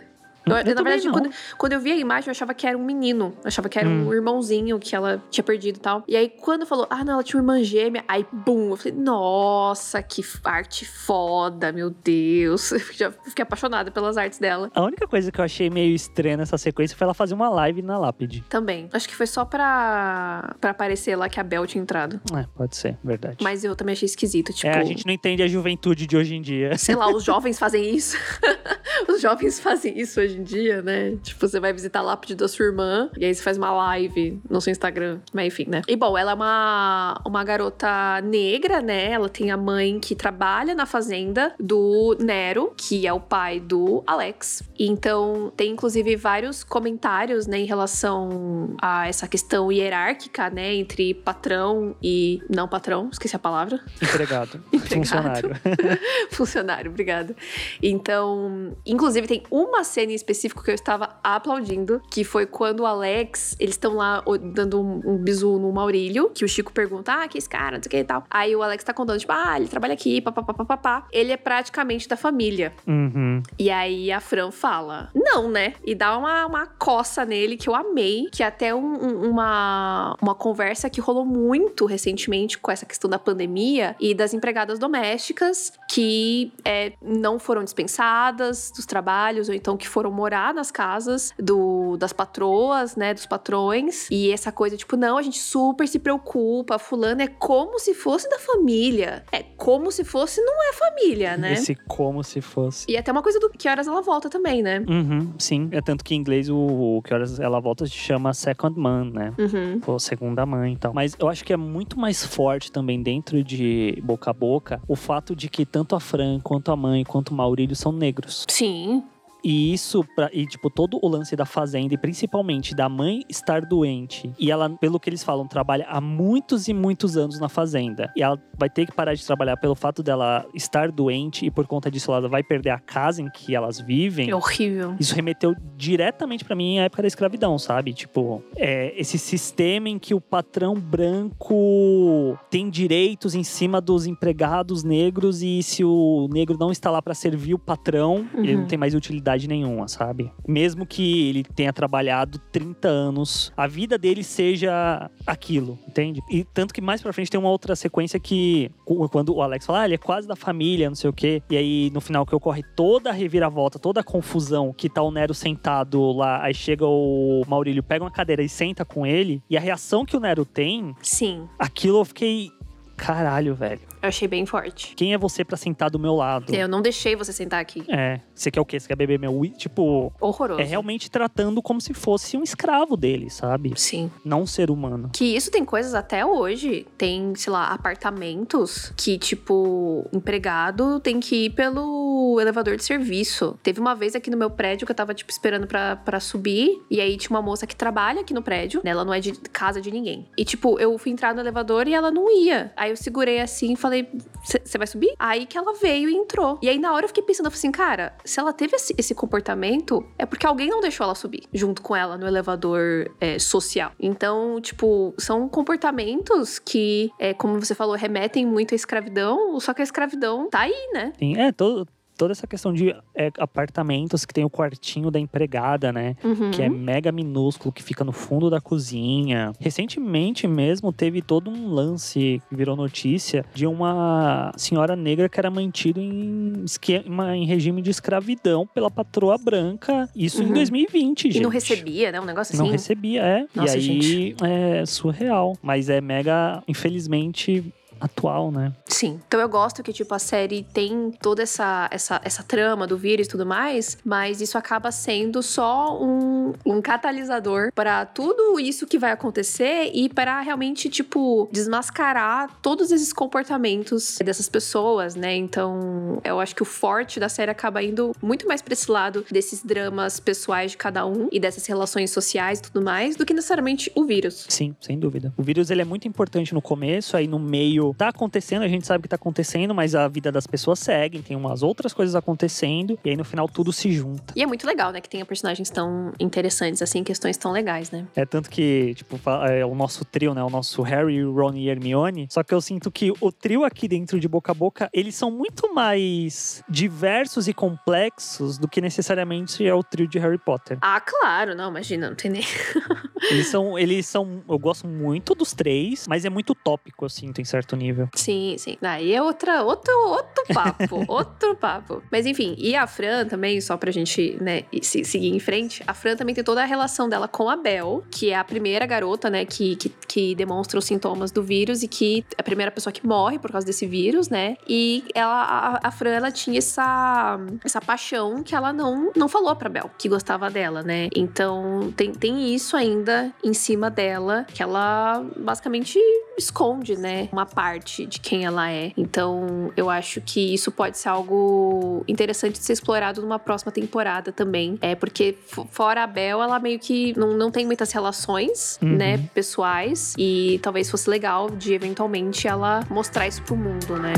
Eu, 0.52 0.58
Eu 0.58 0.76
na 0.76 0.82
verdade, 0.84 1.10
quando, 1.10 1.30
quando 1.58 1.74
eu 1.74 1.80
vi 1.80 1.92
a 1.92 1.96
imagem, 1.98 2.28
eu 2.28 2.32
achava 2.32 2.54
que 2.54 2.66
era 2.68 2.78
um 2.78 2.84
menino. 2.84 3.34
Eu 3.44 3.48
achava 3.48 3.68
que 3.70 3.78
era 3.80 3.88
um 3.88 4.08
Hum. 4.08 4.14
irmãozinho 4.14 4.80
que 4.80 4.96
ela 4.96 5.22
tinha 5.30 5.44
perdido 5.44 5.78
e 5.78 5.80
tal. 5.80 6.04
E 6.08 6.16
aí, 6.16 6.30
quando 6.30 6.66
falou, 6.66 6.88
ah, 6.90 7.04
não, 7.04 7.14
ela 7.14 7.24
tinha 7.24 7.42
uma 7.42 7.56
irmã 7.58 7.64
gêmea, 7.64 8.04
aí, 8.08 8.26
bum, 8.32 8.70
eu 8.72 8.78
falei, 8.78 8.98
nossa, 8.98 10.02
que 10.04 10.24
arte 10.44 10.86
foda, 10.86 11.72
meu 11.72 11.90
Deus. 11.90 12.72
Eu 12.78 12.80
já 12.94 13.12
fiquei 13.12 13.44
apaixonada 13.44 13.92
pelas 13.92 14.18
artes 14.18 14.40
dela 14.40 14.72
A 14.74 14.82
única 14.82 15.08
coisa 15.08 15.32
que 15.32 15.40
eu 15.40 15.46
achei 15.46 15.70
meio 15.70 15.94
estranha 15.94 16.38
nessa 16.38 16.58
sequência 16.58 16.96
foi 16.98 17.06
ela 17.06 17.14
fazer 17.14 17.34
uma 17.34 17.50
live 17.50 17.82
na 17.82 17.98
lápide. 17.98 18.44
também. 18.50 18.90
Acho 18.94 19.08
que 19.08 19.16
foi 19.16 19.28
só 19.28 19.44
pra, 19.46 20.56
pra 20.60 20.72
aparecer 20.72 21.16
lá 21.16 21.28
que 21.30 21.40
a 21.40 21.44
Bel 21.44 21.66
tinha 21.66 21.82
entrado. 21.82 22.20
É, 22.36 22.46
pode 22.56 22.76
ser, 22.76 22.98
verdade. 23.04 23.38
Mas 23.42 23.64
eu 23.64 23.76
também 23.76 23.94
achei 23.94 24.06
esquisito, 24.06 24.54
tipo. 24.54 24.68
É, 24.68 24.80
a 24.80 24.84
gente 24.84 25.06
não 25.06 25.14
entende 25.14 25.42
a 25.44 25.48
juventude 25.48 26.06
de 26.08 26.16
hoje 26.18 26.36
em 26.36 26.42
dia. 26.42 26.78
Sei 26.78 26.96
lá, 26.96 27.08
os 27.10 27.24
jovens 27.26 27.58
fazem 27.60 27.96
isso. 27.96 28.18
os 29.08 29.22
jovens 29.22 29.60
fazem 29.60 30.00
isso 30.00 30.20
hoje 30.20 30.37
em 30.38 30.44
dia, 30.44 30.82
né? 30.82 31.18
Tipo, 31.24 31.48
você 31.48 31.60
vai 31.60 31.74
visitar 31.74 32.00
a 32.00 32.04
lápide 32.04 32.36
da 32.36 32.48
sua 32.48 32.66
irmã 32.66 33.10
e 33.18 33.26
aí 33.26 33.34
você 33.34 33.42
faz 33.42 33.58
uma 33.58 33.72
live 33.72 34.40
no 34.50 34.62
seu 34.62 34.72
Instagram. 34.72 35.20
Mas 35.34 35.48
enfim, 35.48 35.66
né? 35.68 35.82
E 35.88 35.96
bom, 35.96 36.18
ela 36.18 36.32
é 36.32 36.36
uma, 36.36 37.22
uma 37.26 37.44
garota 37.44 38.22
negra, 38.22 38.82
né? 38.82 39.12
Ela 39.12 39.30
tem 39.30 39.52
a 39.52 39.58
mãe 39.58 40.00
que 40.00 40.16
trabalha 40.16 40.76
na 40.76 40.86
fazenda 40.86 41.54
do 41.60 42.16
Nero, 42.20 42.74
que 42.76 43.08
é 43.08 43.14
o 43.14 43.20
pai 43.20 43.60
do 43.60 44.04
Alex. 44.06 44.64
E 44.78 44.88
então 44.88 45.52
tem 45.56 45.72
inclusive 45.72 46.16
vários 46.16 46.64
comentários, 46.64 47.48
né, 47.48 47.60
em 47.60 47.66
relação 47.66 48.76
a 48.82 49.08
essa 49.08 49.28
questão 49.28 49.72
hierárquica, 49.72 50.50
né, 50.50 50.74
entre 50.76 51.14
patrão 51.14 51.96
e 52.02 52.42
não 52.50 52.68
patrão, 52.68 53.10
esqueci 53.12 53.36
a 53.36 53.40
palavra. 53.40 53.80
Empregado. 54.02 54.62
Empregado. 54.72 54.98
Funcionário. 54.98 55.52
Funcionário, 56.32 56.92
obrigada. 56.92 57.36
Então, 57.82 58.76
inclusive 58.86 59.28
tem 59.28 59.44
uma 59.52 59.84
cena 59.84 60.12
em 60.12 60.16
específico 60.28 60.62
que 60.64 60.70
eu 60.72 60.76
estava 60.76 61.18
aplaudindo, 61.24 62.02
que 62.12 62.24
foi 62.26 62.46
quando 62.46 62.82
o 62.82 62.86
Alex, 62.86 63.56
eles 63.60 63.76
estão 63.76 63.96
lá 63.96 64.22
dando 64.54 64.82
um, 64.82 65.02
um 65.14 65.18
bisu 65.18 65.58
no 65.58 65.72
Maurílio, 65.72 66.30
que 66.34 66.44
o 66.44 66.48
Chico 66.50 66.72
pergunta, 66.74 67.14
ah, 67.14 67.28
que 67.28 67.38
esse 67.38 67.48
cara, 67.48 67.78
não 67.78 67.84
sei 67.84 67.88
o 67.88 67.90
que 67.92 67.98
e 67.98 68.04
tal. 68.04 68.24
Aí 68.30 68.54
o 68.56 68.62
Alex 68.62 68.84
tá 68.84 68.94
contando, 68.94 69.20
tipo, 69.20 69.32
ah, 69.32 69.56
ele 69.58 69.68
trabalha 69.70 69.94
aqui, 69.94 70.20
papapá. 70.22 71.08
Ele 71.12 71.32
é 71.32 71.38
praticamente 71.38 72.08
da 72.10 72.18
família. 72.18 72.74
Uhum. 72.86 73.42
E 73.58 73.70
aí 73.70 74.12
a 74.12 74.20
Fran 74.20 74.52
fala, 74.52 75.10
não, 75.16 75.50
né? 75.50 75.74
E 75.86 75.96
dá 75.96 76.18
uma, 76.18 76.46
uma 76.46 76.68
coça 76.68 77.24
nele 77.24 77.56
que 77.56 77.70
eu 77.70 77.76
amei, 77.76 78.28
que 78.32 78.44
é 78.44 78.48
até 78.48 78.76
um- 78.76 78.80
um- 79.06 79.30
uma, 79.30 80.16
uma 80.22 80.36
conversa 80.36 80.90
que 80.90 81.00
rolou 81.00 81.26
muito 81.26 81.86
recentemente 81.86 82.58
com 82.58 82.70
essa 82.72 82.86
questão 82.86 83.10
da 83.10 83.18
pandemia 83.20 83.96
e 84.00 84.14
das 84.14 84.34
empregadas 84.34 84.78
domésticas 84.80 85.72
que 85.90 86.52
é, 86.66 86.92
não 87.02 87.40
foram 87.40 87.64
dispensadas 87.64 88.72
dos 88.76 88.86
trabalhos, 88.86 89.48
ou 89.50 89.56
então 89.56 89.78
que 89.78 89.88
foram 89.88 90.07
morar 90.12 90.54
nas 90.54 90.72
casas 90.72 91.34
do, 91.38 91.98
das 91.98 92.14
patroas, 92.14 92.96
né? 92.96 93.14
Dos 93.14 93.26
patrões. 93.26 94.08
E 94.12 94.32
essa 94.32 94.52
coisa, 94.52 94.78
tipo, 94.78 94.96
não, 94.96 95.18
a 95.18 95.22
gente 95.22 95.40
super 95.40 95.88
se 95.88 96.00
preocupa, 96.00 96.80
fulano 96.80 97.22
é 97.22 97.28
como 97.28 97.80
se 97.80 97.94
fosse 97.94 98.30
da 98.30 98.40
família. 98.40 99.24
É 99.32 99.44
como 99.44 99.92
se 99.92 100.04
fosse, 100.04 100.42
não 100.42 100.70
é 100.70 100.74
família, 100.74 101.38
né? 101.38 101.54
Esse 101.54 101.76
como 101.76 102.24
se 102.24 102.42
fosse. 102.42 102.86
E 102.90 102.98
até 102.98 103.12
uma 103.12 103.22
coisa 103.22 103.40
do 103.40 103.50
que 103.50 103.68
horas 103.68 103.88
ela 103.88 104.02
volta 104.02 104.30
também, 104.30 104.62
né? 104.62 104.84
Uhum, 104.88 105.34
sim. 105.38 105.70
É 105.72 105.82
tanto 105.82 106.04
que 106.04 106.16
em 106.16 106.18
inglês 106.18 106.50
o, 106.50 106.58
o 106.58 107.02
que 107.02 107.14
horas 107.14 107.40
ela 107.40 107.60
volta 107.60 107.86
se 107.86 107.92
chama 107.92 108.34
second 108.34 108.80
man, 108.80 109.06
né? 109.12 109.34
Uhum. 109.38 109.82
Ou 109.86 110.00
segunda 110.00 110.46
mãe 110.46 110.74
e 110.74 110.78
tal. 110.78 110.94
Mas 110.94 111.16
eu 111.20 111.28
acho 111.28 111.44
que 111.44 111.54
é 111.54 111.58
muito 111.58 112.00
mais 112.00 112.26
forte 112.26 112.72
também 112.72 113.02
dentro 113.02 113.44
de 113.44 114.02
boca 114.04 114.32
a 114.32 114.34
boca 114.34 114.82
o 114.88 114.96
fato 114.96 115.36
de 115.36 115.50
que 115.50 115.66
tanto 115.66 115.96
a 115.96 116.00
Fran, 116.00 116.40
quanto 116.40 116.72
a 116.72 116.76
mãe, 116.76 117.04
quanto 117.04 117.30
o 117.30 117.36
Maurílio 117.36 117.76
são 117.76 117.92
negros. 117.92 118.46
Sim. 118.50 119.04
E 119.44 119.74
isso, 119.74 120.04
pra, 120.16 120.30
e 120.34 120.46
tipo, 120.46 120.70
todo 120.70 121.00
o 121.02 121.08
lance 121.08 121.36
da 121.36 121.46
fazenda, 121.46 121.94
e 121.94 121.98
principalmente 121.98 122.76
da 122.76 122.90
mãe 122.90 123.22
estar 123.30 123.62
doente, 123.62 124.32
e 124.40 124.52
ela, 124.52 124.70
pelo 124.70 125.00
que 125.00 125.10
eles 125.10 125.24
falam, 125.24 125.48
trabalha 125.48 125.86
há 125.88 126.02
muitos 126.02 126.68
e 126.68 126.74
muitos 126.74 127.16
anos 127.18 127.40
na 127.40 127.48
fazenda, 127.48 128.12
e 128.16 128.22
ela 128.24 128.42
vai 128.58 128.70
ter 128.70 128.86
que 128.86 128.92
parar 128.94 129.14
de 129.14 129.26
trabalhar 129.26 129.56
pelo 129.58 129.76
fato 129.76 130.02
dela 130.02 130.46
estar 130.54 130.92
doente, 130.92 131.46
e 131.46 131.52
por 131.52 131.66
conta 131.68 131.90
disso 131.92 132.12
ela 132.12 132.28
vai 132.28 132.42
perder 132.44 132.72
a 132.72 132.80
casa 132.80 133.22
em 133.22 133.30
que 133.30 133.56
elas 133.56 133.80
vivem. 133.80 134.30
É 134.30 134.36
horrível. 134.36 134.96
Isso 135.00 135.14
remeteu 135.16 135.56
diretamente 135.76 136.44
pra 136.44 136.56
mim 136.56 136.80
à 136.80 136.84
época 136.84 137.04
da 137.04 137.08
escravidão, 137.08 137.58
sabe? 137.60 137.94
Tipo, 137.94 138.44
é, 138.56 138.94
esse 139.00 139.18
sistema 139.18 139.88
em 139.90 140.00
que 140.00 140.14
o 140.14 140.20
patrão 140.22 140.74
branco 140.74 142.38
tem 142.50 142.70
direitos 142.70 143.36
em 143.36 143.44
cima 143.44 143.80
dos 143.80 144.06
empregados 144.06 144.84
negros 144.84 145.42
e 145.42 145.62
se 145.64 145.84
o 145.84 146.28
negro 146.32 146.58
não 146.60 146.72
está 146.72 146.90
lá 146.92 147.02
pra 147.02 147.14
servir 147.14 147.54
o 147.54 147.60
patrão, 147.60 148.28
ele 148.36 148.56
Uhum. 148.56 148.62
não 148.62 148.68
tem 148.68 148.78
mais 148.78 148.94
utilidade 148.96 149.27
nenhuma, 149.48 149.88
sabe? 149.88 150.32
Mesmo 150.48 150.86
que 150.86 151.30
ele 151.30 151.44
tenha 151.44 151.74
trabalhado 151.74 152.40
30 152.52 152.88
anos, 152.88 153.52
a 153.58 153.68
vida 153.68 153.98
dele 153.98 154.24
seja 154.24 155.10
aquilo, 155.26 155.78
entende? 155.88 156.22
E 156.30 156.44
tanto 156.44 156.74
que 156.74 156.82
mais 156.82 157.02
pra 157.02 157.12
frente 157.12 157.30
tem 157.30 157.40
uma 157.40 157.50
outra 157.50 157.76
sequência 157.76 158.20
que 158.20 158.72
quando 159.12 159.36
o 159.36 159.42
Alex 159.42 159.66
fala, 159.66 159.82
ah, 159.82 159.86
ele 159.86 159.96
é 159.96 159.98
quase 159.98 160.28
da 160.28 160.36
família, 160.36 160.90
não 160.90 160.96
sei 160.96 161.10
o 161.10 161.14
quê. 161.14 161.42
E 161.50 161.58
aí 161.58 161.92
no 161.94 162.00
final 162.00 162.26
que 162.26 162.36
ocorre 162.36 162.64
toda 162.76 163.10
a 163.10 163.14
reviravolta, 163.14 163.80
toda 163.80 164.02
a 164.02 164.04
confusão, 164.04 164.74
que 164.74 164.90
tá 164.90 165.02
o 165.02 165.12
Nero 165.12 165.34
sentado 165.34 166.12
lá, 166.12 166.44
aí 166.44 166.54
chega 166.54 166.86
o 166.86 167.44
Maurílio, 167.48 167.84
pega 167.84 168.04
uma 168.04 168.12
cadeira 168.12 168.44
e 168.44 168.50
senta 168.50 168.86
com 168.86 169.06
ele, 169.06 169.42
e 169.50 169.58
a 169.58 169.60
reação 169.60 170.06
que 170.06 170.16
o 170.16 170.20
Nero 170.20 170.46
tem, 170.46 170.96
Sim, 171.02 171.48
aquilo 171.58 172.00
eu 172.00 172.06
fiquei 172.06 172.52
caralho, 172.98 173.56
velho. 173.56 173.80
eu 174.02 174.10
achei 174.10 174.28
bem 174.28 174.46
forte. 174.46 174.94
Quem 174.96 175.14
é 175.14 175.18
você 175.18 175.46
pra 175.46 175.56
sentar 175.56 175.90
do 175.90 176.00
meu 176.00 176.16
lado? 176.16 176.54
Eu 176.54 176.68
não 176.68 176.82
deixei 176.82 177.16
você 177.16 177.32
sentar 177.32 177.60
aqui. 177.62 177.84
É, 177.90 178.20
você 178.34 178.52
quer 178.52 178.60
o 178.60 178.66
quê? 178.66 178.80
Você 178.80 178.88
quer 178.88 178.96
beber 178.96 179.18
meu 179.20 179.38
Tipo, 179.58 180.12
Horroroso. 180.20 180.60
é 180.60 180.64
realmente 180.64 181.10
tratando 181.12 181.62
como 181.62 181.80
se 181.80 181.94
fosse 181.94 182.36
um 182.36 182.44
escravo 182.44 182.98
dele, 182.98 183.30
sabe? 183.30 183.74
Sim. 183.76 184.12
Não 184.26 184.42
um 184.42 184.46
ser 184.48 184.72
humano. 184.72 185.10
Que 185.14 185.36
isso 185.36 185.52
tem 185.52 185.64
coisas 185.64 185.94
até 185.94 186.26
hoje. 186.26 186.88
Tem, 186.98 187.34
sei 187.36 187.54
lá, 187.54 187.68
apartamentos 187.68 188.92
que, 188.98 189.18
tipo, 189.18 190.06
empregado 190.12 191.00
tem 191.00 191.20
que 191.20 191.46
ir 191.46 191.50
pelo 191.52 192.40
elevador 192.42 192.76
de 192.76 192.84
serviço. 192.84 193.58
Teve 193.62 193.80
uma 193.80 193.94
vez 193.96 194.16
aqui 194.16 194.30
no 194.30 194.38
meu 194.38 194.50
prédio 194.50 194.86
que 194.86 194.92
eu 194.92 194.96
tava, 194.96 195.14
tipo, 195.14 195.32
esperando 195.32 195.68
pra, 195.68 195.96
pra 195.96 196.20
subir. 196.20 196.82
E 196.90 197.00
aí 197.00 197.16
tinha 197.18 197.30
uma 197.36 197.42
moça 197.42 197.68
que 197.68 197.76
trabalha 197.76 198.22
aqui 198.22 198.34
no 198.34 198.42
prédio, 198.42 198.82
né? 198.84 198.92
Ela 198.92 199.06
não 199.06 199.14
é 199.14 199.20
de 199.20 199.34
casa 199.34 199.80
de 199.80 199.92
ninguém. 199.92 200.28
E, 200.38 200.44
tipo, 200.44 200.80
eu 200.80 200.98
fui 200.98 201.12
entrar 201.12 201.34
no 201.34 201.42
elevador 201.42 201.88
e 201.88 201.94
ela 201.94 202.10
não 202.12 202.32
ia. 202.32 202.72
Aí 202.76 202.87
eu 202.92 202.98
segurei 202.98 203.40
assim 203.40 203.74
e 203.74 203.76
falei: 203.76 204.08
Você 204.44 204.78
vai 204.78 204.88
subir? 204.88 205.14
Aí 205.18 205.46
que 205.46 205.58
ela 205.58 205.74
veio 205.74 206.10
e 206.10 206.16
entrou. 206.16 206.60
E 206.62 206.70
aí 206.70 206.78
na 206.78 206.94
hora 206.94 207.06
eu 207.06 207.08
fiquei 207.08 207.24
pensando 207.24 207.48
eu 207.48 207.52
falei 207.52 207.60
assim, 207.60 207.72
cara, 207.72 208.14
se 208.24 208.40
ela 208.40 208.54
teve 208.54 208.76
esse, 208.76 208.94
esse 208.98 209.16
comportamento, 209.16 210.06
é 210.18 210.26
porque 210.26 210.46
alguém 210.46 210.70
não 210.70 210.80
deixou 210.80 211.04
ela 211.04 211.16
subir 211.16 211.44
junto 211.54 211.82
com 211.82 211.96
ela 211.96 212.18
no 212.18 212.28
elevador 212.28 213.10
é, 213.20 213.40
social. 213.40 213.92
Então, 214.00 214.60
tipo, 214.62 215.14
são 215.18 215.48
comportamentos 215.48 216.60
que, 216.60 217.12
é, 217.20 217.34
como 217.34 217.60
você 217.60 217.74
falou, 217.74 217.96
remetem 217.96 218.46
muito 218.46 218.74
à 218.74 218.76
escravidão, 218.76 219.60
só 219.60 219.74
que 219.74 219.82
a 219.82 219.84
escravidão 219.84 220.50
tá 220.50 220.62
aí, 220.62 220.90
né? 220.94 221.14
Sim, 221.18 221.38
é, 221.38 221.52
todo, 221.52 221.88
toda 222.18 222.32
essa 222.32 222.48
questão 222.48 222.74
de 222.74 222.96
é, 223.16 223.32
apartamentos 223.40 224.26
que 224.26 224.34
tem 224.34 224.44
o 224.44 224.50
quartinho 224.50 225.12
da 225.12 225.20
empregada, 225.20 225.92
né? 225.94 226.16
Uhum. 226.24 226.52
Que 226.52 226.64
é 226.64 226.70
mega 226.70 227.12
minúsculo, 227.12 227.72
que 227.72 227.84
fica 227.84 228.04
no 228.04 228.12
fundo 228.12 228.50
da 228.50 228.60
cozinha. 228.60 229.54
Recentemente 229.60 230.48
mesmo 230.48 230.92
teve 230.92 231.22
todo 231.22 231.50
um 231.50 231.70
lance 231.70 232.42
que 232.50 232.56
virou 232.56 232.76
notícia 232.76 233.46
de 233.54 233.68
uma 233.68 234.52
senhora 234.58 234.96
negra 234.96 235.30
que 235.30 235.40
era 235.40 235.50
mantida 235.52 236.00
em 236.02 236.64
esquema, 236.66 237.36
em 237.38 237.46
regime 237.46 237.82
de 237.82 237.92
escravidão 237.92 238.66
pela 238.66 238.90
patroa 238.90 239.38
branca. 239.38 240.10
Isso 240.16 240.42
em 240.42 240.48
Uhum. 240.48 240.54
2020, 240.54 241.24
gente. 241.24 241.38
E 241.38 241.42
não 241.42 241.50
recebia, 241.50 242.12
né? 242.12 242.20
Um 242.20 242.26
negócio 242.26 242.54
assim. 242.56 242.64
Não 242.64 242.72
recebia, 242.72 243.22
é. 243.22 243.46
Nossa, 243.54 243.78
e 243.78 243.92
aí 243.92 244.36
é 244.44 244.86
surreal. 244.86 245.56
Mas 245.62 245.90
é 245.90 246.02
mega, 246.02 246.64
infelizmente, 246.68 247.64
atual, 248.00 248.52
né? 248.52 248.74
Sim. 248.88 249.20
Então 249.28 249.40
eu 249.40 249.50
gosto 249.50 249.84
que, 249.84 249.94
tipo, 249.94 250.14
a 250.14 250.20
série 250.20 250.64
tem 250.74 251.12
toda 251.22 251.44
essa, 251.44 251.88
essa, 251.92 252.22
essa 252.24 252.44
trama 252.44 252.88
do 252.88 252.98
vírus 252.98 253.28
e 253.28 253.30
tudo 253.30 253.46
mais, 253.46 253.98
mas 254.04 254.42
isso 254.42 254.58
acaba 254.58 254.92
sendo 254.92 255.42
só 255.44 256.02
um, 256.02 256.54
um 256.66 256.82
catalisador 256.82 257.72
para 257.74 258.06
tudo 258.06 258.60
isso 258.60 258.88
que 258.88 258.98
vai 258.98 259.12
acontecer 259.12 259.92
e 259.94 260.10
para 260.10 260.42
realmente, 260.42 260.90
tipo, 260.90 261.48
desmascarar 261.52 262.50
todos 262.62 262.92
esses 262.92 263.14
comportamentos 263.14 264.18
dessas 264.24 264.50
pessoas, 264.50 265.16
né? 265.16 265.36
Então, 265.36 266.20
eu 266.24 266.40
acho 266.40 266.56
que 266.56 266.62
o 266.62 266.66
forte 266.66 267.20
da 267.20 267.30
série 267.30 267.52
acaba 267.52 267.84
indo 267.84 268.14
muito 268.22 268.48
mais 268.48 268.62
pra 268.62 268.74
esse 268.74 268.90
lado 268.90 269.26
desses 269.32 269.64
dramas 269.64 270.20
pessoais 270.20 270.72
de 270.72 270.78
cada 270.78 271.06
um 271.06 271.28
e 271.32 271.40
dessas 271.40 271.66
relações 271.66 272.12
sociais 272.12 272.60
e 272.60 272.62
tudo 272.64 272.84
mais, 272.84 273.16
do 273.16 273.26
que 273.26 273.34
necessariamente 273.34 273.92
o 273.96 274.06
vírus. 274.06 274.46
Sim, 274.50 274.76
sem 274.80 274.98
dúvida. 274.98 275.34
O 275.38 275.44
vírus 275.44 275.70
ele 275.70 275.82
é 275.82 275.86
muito 275.86 276.08
importante 276.08 276.54
no 276.54 276.62
começo, 276.62 277.16
aí 277.16 277.28
no 277.28 277.40
meio 277.40 277.87
tá 277.94 278.10
acontecendo, 278.10 278.64
a 278.64 278.68
gente 278.68 278.86
sabe 278.86 279.04
que 279.04 279.10
tá 279.10 279.16
acontecendo, 279.16 279.74
mas 279.74 279.96
a 279.96 280.08
vida 280.08 280.32
das 280.32 280.48
pessoas 280.48 280.80
segue, 280.80 281.22
tem 281.22 281.36
umas 281.36 281.64
outras 281.64 281.94
coisas 281.94 282.16
acontecendo, 282.16 282.98
e 283.04 283.10
aí 283.10 283.16
no 283.16 283.24
final 283.24 283.48
tudo 283.48 283.72
se 283.72 283.92
junta. 283.92 284.34
E 284.36 284.44
é 284.44 284.46
muito 284.46 284.66
legal, 284.66 284.92
né? 284.92 285.02
Que 285.02 285.10
tenha 285.10 285.26
personagens 285.26 285.70
tão 285.70 286.12
interessantes, 286.20 286.82
assim, 286.82 287.04
questões 287.04 287.38
tão 287.38 287.52
legais, 287.52 287.92
né? 287.92 288.08
É 288.16 288.26
tanto 288.26 288.50
que, 288.50 288.94
tipo, 288.96 289.20
é 289.50 289.66
o 289.66 289.76
nosso 289.76 290.06
trio, 290.06 290.34
né? 290.34 290.44
O 290.44 290.50
nosso 290.50 290.82
Harry, 290.82 291.24
Ron 291.24 291.54
e 291.54 291.70
Hermione. 291.70 292.28
Só 292.30 292.44
que 292.44 292.54
eu 292.54 292.62
sinto 292.62 292.92
que 292.92 293.12
o 293.20 293.32
trio 293.32 293.64
aqui 293.64 293.88
dentro 293.88 294.20
de 294.20 294.28
Boca 294.28 294.52
a 294.52 294.56
Boca, 294.56 294.90
eles 294.94 295.16
são 295.16 295.32
muito 295.32 295.74
mais 295.74 296.64
diversos 296.70 297.48
e 297.48 297.54
complexos 297.54 298.58
do 298.58 298.68
que 298.68 298.82
necessariamente 298.82 299.66
é 299.66 299.74
o 299.74 299.84
trio 299.84 300.08
de 300.08 300.20
Harry 300.20 300.38
Potter. 300.38 300.78
Ah, 300.82 301.02
claro, 301.02 301.56
não, 301.56 301.70
imagina, 301.70 302.10
não 302.10 302.16
tem 302.16 302.32
nem. 302.32 302.44
Eles 303.30 303.48
são, 303.48 303.78
eles 303.78 304.06
são. 304.06 304.44
Eu 304.48 304.58
gosto 304.60 304.88
muito 304.88 305.34
dos 305.36 305.54
três, 305.54 306.06
mas 306.08 306.26
é 306.26 306.30
muito 306.30 306.54
tópico, 306.56 307.06
eu 307.06 307.10
sinto, 307.10 307.42
em 307.42 307.46
certo 307.46 307.76
nível. 307.76 308.08
Sim, 308.16 308.56
sim. 308.58 308.78
Aí 308.82 309.14
é 309.14 309.22
outra, 309.22 309.64
outro, 309.64 309.94
outro 310.08 310.44
papo, 310.54 311.04
outro 311.08 311.56
papo. 311.56 312.02
Mas 312.12 312.26
enfim, 312.26 312.56
e 312.58 312.76
a 312.76 312.88
Fran 312.88 313.26
também, 313.28 313.60
só 313.62 313.78
pra 313.78 313.92
gente, 313.92 314.38
né, 314.42 314.64
se- 314.82 315.04
seguir 315.04 315.34
em 315.36 315.40
frente, 315.40 315.84
a 315.88 315.94
Fran 315.94 316.16
também 316.16 316.34
tem 316.36 316.44
toda 316.44 316.62
a 316.62 316.66
relação 316.66 317.10
dela 317.10 317.28
com 317.28 317.50
a 317.50 317.56
Belle, 317.56 318.02
que 318.12 318.30
é 318.32 318.36
a 318.36 318.44
primeira 318.44 318.86
garota, 318.86 319.30
né, 319.30 319.46
que, 319.46 319.76
que, 319.76 319.90
que 320.08 320.36
demonstra 320.36 320.80
os 320.80 320.86
sintomas 320.86 321.32
do 321.32 321.44
vírus 321.44 321.84
e 321.84 321.88
que 321.88 322.24
é 322.38 322.42
a 322.42 322.44
primeira 322.44 322.72
pessoa 322.72 322.94
que 322.94 323.06
morre 323.06 323.40
por 323.40 323.52
causa 323.52 323.66
desse 323.68 323.86
vírus, 323.86 324.30
né? 324.30 324.56
E 324.68 325.04
ela, 325.14 325.44
a, 325.84 325.88
a 325.88 325.92
Fran, 325.92 326.12
ela 326.12 326.32
tinha 326.32 326.58
essa, 326.58 327.40
essa 327.64 327.82
paixão 327.82 328.44
que 328.44 328.56
ela 328.56 328.72
não, 328.72 329.12
não 329.16 329.28
falou 329.28 329.56
pra 329.56 329.70
Belle, 329.70 329.90
que 329.98 330.08
gostava 330.10 330.50
dela, 330.50 330.82
né? 330.84 331.10
Então 331.16 331.92
tem, 331.96 332.12
tem 332.12 332.54
isso 332.54 332.76
ainda 332.78 333.07
em 333.44 333.54
cima 333.54 333.90
dela, 333.90 334.46
que 334.54 334.62
ela 334.62 335.24
basicamente 335.38 336.00
esconde, 336.38 336.96
né, 336.96 337.28
uma 337.32 337.46
parte 337.46 338.06
de 338.06 338.20
quem 338.20 338.46
ela 338.46 338.72
é. 338.72 338.92
Então, 338.96 339.72
eu 339.76 339.90
acho 339.90 340.22
que 340.22 340.54
isso 340.54 340.72
pode 340.72 340.98
ser 340.98 341.10
algo 341.10 342.04
interessante 342.08 342.54
de 342.60 342.66
ser 342.66 342.74
explorado 342.74 343.22
numa 343.22 343.40
próxima 343.40 343.72
temporada 343.72 344.32
também. 344.32 344.78
É 344.82 344.94
porque 344.96 345.36
fora 345.72 346.04
a 346.04 346.08
Bel, 346.08 346.42
ela 346.42 346.60
meio 346.60 346.80
que 346.80 347.18
não, 347.18 347.34
não 347.34 347.50
tem 347.52 347.66
muitas 347.66 347.92
relações, 347.92 348.78
Uhum. 348.82 348.98
né, 348.98 349.18
pessoais 349.34 350.14
e 350.18 350.60
talvez 350.62 350.90
fosse 350.90 351.10
legal 351.10 351.50
de 351.50 351.74
eventualmente 351.74 352.48
ela 352.48 352.82
mostrar 352.90 353.28
isso 353.28 353.42
pro 353.42 353.56
mundo, 353.56 353.98
né? 353.98 354.14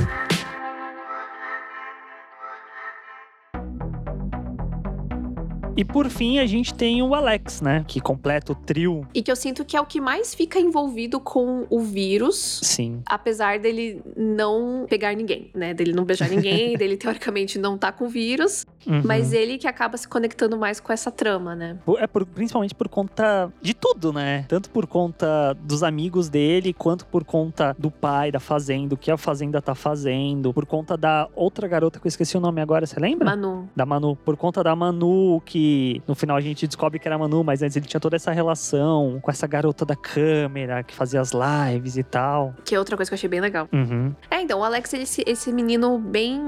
E 5.79 5.85
por 5.85 6.09
fim, 6.09 6.39
a 6.39 6.45
gente 6.45 6.73
tem 6.73 7.01
o 7.01 7.15
Alex, 7.15 7.61
né? 7.61 7.85
Que 7.87 8.01
completa 8.01 8.51
o 8.51 8.55
trio. 8.55 9.07
E 9.13 9.21
que 9.23 9.31
eu 9.31 9.35
sinto 9.37 9.63
que 9.63 9.77
é 9.77 9.81
o 9.81 9.85
que 9.85 10.01
mais 10.01 10.35
fica 10.35 10.59
envolvido 10.59 11.21
com 11.21 11.65
o 11.69 11.79
vírus. 11.79 12.59
Sim. 12.61 13.01
Apesar 13.05 13.57
dele 13.59 14.01
não 14.17 14.85
pegar 14.89 15.15
ninguém, 15.15 15.49
né? 15.55 15.73
Dele 15.73 15.93
não 15.93 16.03
beijar 16.03 16.27
ninguém, 16.29 16.75
dele 16.77 16.97
teoricamente 16.97 17.57
não 17.57 17.77
tá 17.77 17.93
com 17.93 18.09
vírus. 18.09 18.65
Uhum. 18.85 19.03
Mas 19.05 19.31
ele 19.31 19.57
que 19.57 19.67
acaba 19.69 19.95
se 19.95 20.05
conectando 20.05 20.57
mais 20.57 20.81
com 20.81 20.91
essa 20.91 21.09
trama, 21.11 21.55
né? 21.55 21.77
É 21.99 22.07
por- 22.07 22.25
principalmente 22.25 22.75
por 22.75 22.89
conta 22.89 23.49
de 23.61 23.73
tudo, 23.73 24.11
né? 24.11 24.43
Tanto 24.49 24.69
por 24.71 24.85
conta 24.85 25.53
dos 25.63 25.81
amigos 25.81 26.27
dele, 26.27 26.73
quanto 26.73 27.05
por 27.05 27.23
conta 27.23 27.73
do 27.79 27.89
pai, 27.89 28.33
da 28.33 28.39
fazenda, 28.41 28.95
o 28.95 28.97
que 28.97 29.09
a 29.09 29.17
fazenda 29.17 29.61
tá 29.61 29.73
fazendo, 29.73 30.53
por 30.53 30.65
conta 30.65 30.97
da 30.97 31.29
outra 31.33 31.69
garota 31.69 32.01
que 32.01 32.05
eu 32.07 32.09
esqueci 32.09 32.35
o 32.35 32.41
nome 32.41 32.59
agora, 32.59 32.85
você 32.85 32.99
lembra? 32.99 33.29
Manu. 33.29 33.69
Da 33.73 33.85
Manu. 33.85 34.17
Por 34.17 34.35
conta 34.35 34.61
da 34.61 34.75
Manu, 34.75 35.41
que 35.45 35.68
no 36.07 36.15
final 36.15 36.37
a 36.37 36.41
gente 36.41 36.67
descobre 36.67 36.99
que 36.99 37.07
era 37.07 37.15
a 37.15 37.17
Manu, 37.17 37.43
mas 37.43 37.61
antes 37.61 37.75
ele 37.75 37.85
tinha 37.85 37.99
toda 37.99 38.15
essa 38.15 38.31
relação 38.31 39.19
com 39.21 39.31
essa 39.31 39.47
garota 39.47 39.85
da 39.85 39.95
câmera 39.95 40.83
que 40.83 40.93
fazia 40.95 41.21
as 41.21 41.31
lives 41.31 41.97
e 41.97 42.03
tal. 42.03 42.53
Que 42.65 42.75
é 42.75 42.79
outra 42.79 42.95
coisa 42.95 43.09
que 43.09 43.13
eu 43.13 43.17
achei 43.17 43.29
bem 43.29 43.41
legal. 43.41 43.67
Uhum. 43.71 44.13
É, 44.29 44.41
então, 44.41 44.59
o 44.59 44.63
Alex, 44.63 44.93
ele, 44.93 45.03
esse, 45.03 45.23
esse 45.25 45.51
menino 45.51 45.97
bem 45.97 46.39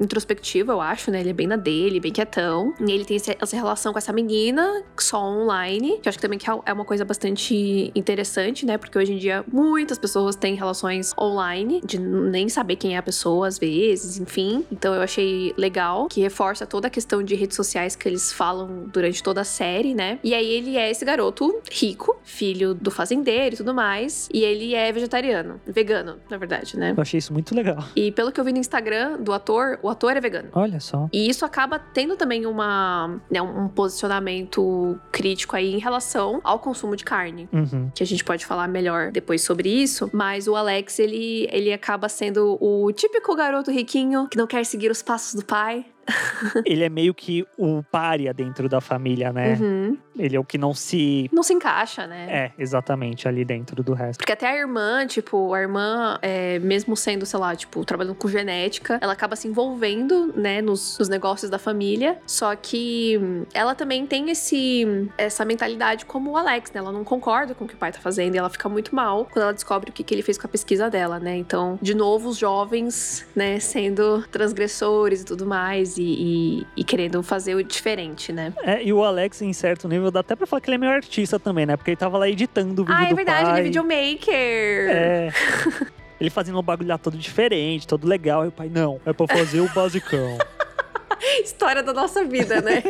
introspectivo, 0.00 0.72
eu 0.72 0.80
acho, 0.80 1.10
né? 1.10 1.20
Ele 1.20 1.30
é 1.30 1.32
bem 1.32 1.46
na 1.46 1.56
dele, 1.56 2.00
bem 2.00 2.12
quietão. 2.12 2.74
E 2.80 2.90
ele 2.90 3.04
tem 3.04 3.16
essa 3.16 3.56
relação 3.56 3.92
com 3.92 3.98
essa 3.98 4.12
menina, 4.12 4.82
só 4.98 5.22
online. 5.22 5.98
Que 6.00 6.08
eu 6.08 6.10
acho 6.10 6.18
que 6.18 6.22
também 6.22 6.38
que 6.38 6.48
é- 6.50 6.58
é 6.66 6.72
uma 6.72 6.84
coisa 6.84 7.04
bastante 7.04 7.90
interessante, 7.94 8.66
né? 8.66 8.78
Porque 8.78 8.98
hoje 8.98 9.12
em 9.12 9.18
dia 9.18 9.44
muitas 9.50 9.98
pessoas 9.98 10.36
têm 10.36 10.54
relações 10.54 11.12
online, 11.18 11.80
de 11.84 11.98
nem 11.98 12.48
saber 12.48 12.76
quem 12.76 12.94
é 12.94 12.98
a 12.98 13.02
pessoa, 13.02 13.46
às 13.48 13.58
vezes, 13.58 14.18
enfim. 14.18 14.64
Então 14.70 14.94
eu 14.94 15.02
achei 15.02 15.54
legal, 15.56 16.06
que 16.08 16.20
reforça 16.20 16.66
toda 16.66 16.88
a 16.88 16.90
questão 16.90 17.22
de 17.22 17.34
redes 17.34 17.56
sociais 17.56 17.96
que 17.96 18.08
eles 18.08 18.32
falam 18.32 18.63
durante 18.66 19.22
toda 19.22 19.40
a 19.40 19.44
série, 19.44 19.94
né? 19.94 20.18
E 20.22 20.34
aí 20.34 20.50
ele 20.50 20.76
é 20.76 20.90
esse 20.90 21.04
garoto 21.04 21.60
rico, 21.70 22.16
filho 22.22 22.74
do 22.74 22.90
fazendeiro 22.90 23.54
e 23.54 23.58
tudo 23.58 23.74
mais. 23.74 24.28
E 24.32 24.42
ele 24.42 24.74
é 24.74 24.90
vegetariano, 24.92 25.60
vegano, 25.66 26.16
na 26.30 26.36
verdade, 26.36 26.78
né? 26.78 26.94
Eu 26.96 27.02
achei 27.02 27.18
isso 27.18 27.32
muito 27.32 27.54
legal. 27.54 27.84
E 27.96 28.12
pelo 28.12 28.32
que 28.32 28.40
eu 28.40 28.44
vi 28.44 28.52
no 28.52 28.58
Instagram 28.58 29.18
do 29.20 29.32
ator, 29.32 29.78
o 29.82 29.88
ator 29.88 30.16
é 30.16 30.20
vegano. 30.20 30.48
Olha 30.52 30.80
só. 30.80 31.08
E 31.12 31.28
isso 31.28 31.44
acaba 31.44 31.78
tendo 31.78 32.16
também 32.16 32.46
uma, 32.46 33.20
né, 33.30 33.40
um 33.40 33.68
posicionamento 33.68 34.98
crítico 35.12 35.56
aí 35.56 35.74
em 35.74 35.78
relação 35.78 36.40
ao 36.42 36.58
consumo 36.58 36.96
de 36.96 37.04
carne. 37.04 37.48
Uhum. 37.52 37.90
Que 37.94 38.02
a 38.02 38.06
gente 38.06 38.24
pode 38.24 38.46
falar 38.46 38.68
melhor 38.68 39.10
depois 39.10 39.42
sobre 39.42 39.68
isso. 39.68 40.10
Mas 40.12 40.46
o 40.46 40.56
Alex, 40.56 40.98
ele, 40.98 41.48
ele 41.50 41.72
acaba 41.72 42.08
sendo 42.08 42.58
o 42.60 42.90
típico 42.92 43.34
garoto 43.34 43.70
riquinho 43.70 44.28
que 44.28 44.36
não 44.36 44.46
quer 44.46 44.64
seguir 44.64 44.90
os 44.90 45.02
passos 45.02 45.34
do 45.34 45.44
pai, 45.44 45.84
ele 46.64 46.84
é 46.84 46.88
meio 46.88 47.14
que 47.14 47.46
o 47.56 47.82
pária 47.82 48.32
dentro 48.32 48.68
da 48.68 48.80
família, 48.80 49.32
né? 49.32 49.54
Uhum. 49.60 49.98
Ele 50.16 50.36
é 50.36 50.40
o 50.40 50.44
que 50.44 50.56
não 50.56 50.72
se. 50.72 51.28
Não 51.32 51.42
se 51.42 51.52
encaixa, 51.52 52.06
né? 52.06 52.26
É, 52.28 52.52
exatamente, 52.62 53.26
ali 53.26 53.44
dentro 53.44 53.82
do 53.82 53.92
resto. 53.92 54.18
Porque 54.18 54.32
até 54.32 54.48
a 54.48 54.56
irmã, 54.56 55.06
tipo, 55.06 55.52
a 55.52 55.60
irmã, 55.60 56.18
é, 56.22 56.58
mesmo 56.60 56.96
sendo, 56.96 57.26
sei 57.26 57.38
lá, 57.38 57.54
tipo, 57.56 57.84
trabalhando 57.84 58.14
com 58.14 58.28
genética, 58.28 58.98
ela 59.00 59.12
acaba 59.12 59.34
se 59.34 59.48
envolvendo, 59.48 60.32
né, 60.36 60.62
nos, 60.62 60.98
nos 60.98 61.08
negócios 61.08 61.50
da 61.50 61.58
família. 61.58 62.18
Só 62.26 62.54
que 62.54 63.18
hum, 63.20 63.46
ela 63.52 63.74
também 63.74 64.06
tem 64.06 64.30
esse, 64.30 65.10
essa 65.18 65.44
mentalidade 65.44 66.04
como 66.06 66.32
o 66.32 66.36
Alex, 66.36 66.72
né? 66.72 66.78
Ela 66.78 66.92
não 66.92 67.04
concorda 67.04 67.54
com 67.54 67.64
o 67.64 67.68
que 67.68 67.74
o 67.74 67.78
pai 67.78 67.92
tá 67.92 68.00
fazendo 68.00 68.34
e 68.34 68.38
ela 68.38 68.50
fica 68.50 68.68
muito 68.68 68.94
mal 68.94 69.24
quando 69.24 69.42
ela 69.42 69.52
descobre 69.52 69.90
o 69.90 69.92
que, 69.92 70.04
que 70.04 70.14
ele 70.14 70.22
fez 70.22 70.38
com 70.38 70.46
a 70.46 70.50
pesquisa 70.50 70.88
dela, 70.88 71.18
né? 71.18 71.36
Então, 71.36 71.78
de 71.82 71.94
novo, 71.94 72.28
os 72.28 72.38
jovens, 72.38 73.26
né, 73.34 73.58
sendo 73.58 74.22
transgressores 74.30 75.22
e 75.22 75.24
tudo 75.24 75.46
mais 75.46 75.93
e, 75.98 76.02
e, 76.02 76.66
e 76.76 76.84
querendo 76.84 77.22
fazer 77.22 77.54
o 77.54 77.62
diferente, 77.64 78.32
né? 78.32 78.52
É, 78.62 78.82
e 78.82 78.92
o 78.92 79.02
Alex, 79.04 79.40
em 79.42 79.52
certo 79.52 79.88
nível, 79.88 80.10
dá 80.10 80.20
até 80.20 80.34
pra 80.36 80.46
falar 80.46 80.60
que 80.60 80.68
ele 80.68 80.76
é 80.76 80.78
meio 80.78 80.92
artista 80.92 81.38
também, 81.38 81.66
né? 81.66 81.76
Porque 81.76 81.90
ele 81.90 81.96
tava 81.96 82.18
lá 82.18 82.28
editando 82.28 82.82
o 82.82 82.84
vídeo 82.84 82.98
Ah, 82.98 83.04
é 83.06 83.10
do 83.10 83.16
verdade, 83.16 83.44
pai. 83.44 83.52
ele 83.52 83.60
é 83.60 83.62
videomaker. 83.64 84.90
É. 84.90 85.28
Ele 86.20 86.30
fazendo 86.30 86.58
um 86.58 86.62
bagulho 86.62 86.88
lá 86.88 86.96
todo 86.96 87.18
diferente, 87.18 87.88
todo 87.88 88.06
legal. 88.06 88.44
E 88.44 88.48
o 88.48 88.52
pai, 88.52 88.70
não, 88.72 89.00
é 89.04 89.12
pra 89.12 89.26
fazer 89.26 89.60
o 89.60 89.68
basicão. 89.74 90.38
História 91.42 91.82
da 91.82 91.92
nossa 91.92 92.24
vida, 92.24 92.60
né? 92.62 92.82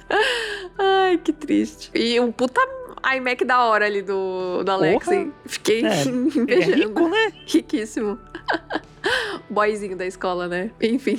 Ai, 0.78 1.18
que 1.18 1.32
triste. 1.34 1.90
E 1.94 2.18
um 2.18 2.32
puta 2.32 2.60
iMac 3.14 3.44
da 3.44 3.62
hora 3.64 3.84
ali 3.84 4.00
do, 4.02 4.64
do 4.64 4.72
Alex? 4.72 5.06
Fiquei 5.44 5.84
É, 5.84 6.00
Ele 6.02 6.08
é 6.08 6.10
invejando. 6.40 6.74
rico, 6.76 7.08
né? 7.08 7.32
Riquíssimo. 7.46 8.18
Boyzinho 9.50 9.96
da 9.96 10.06
escola, 10.06 10.48
né? 10.48 10.70
Enfim. 10.82 11.18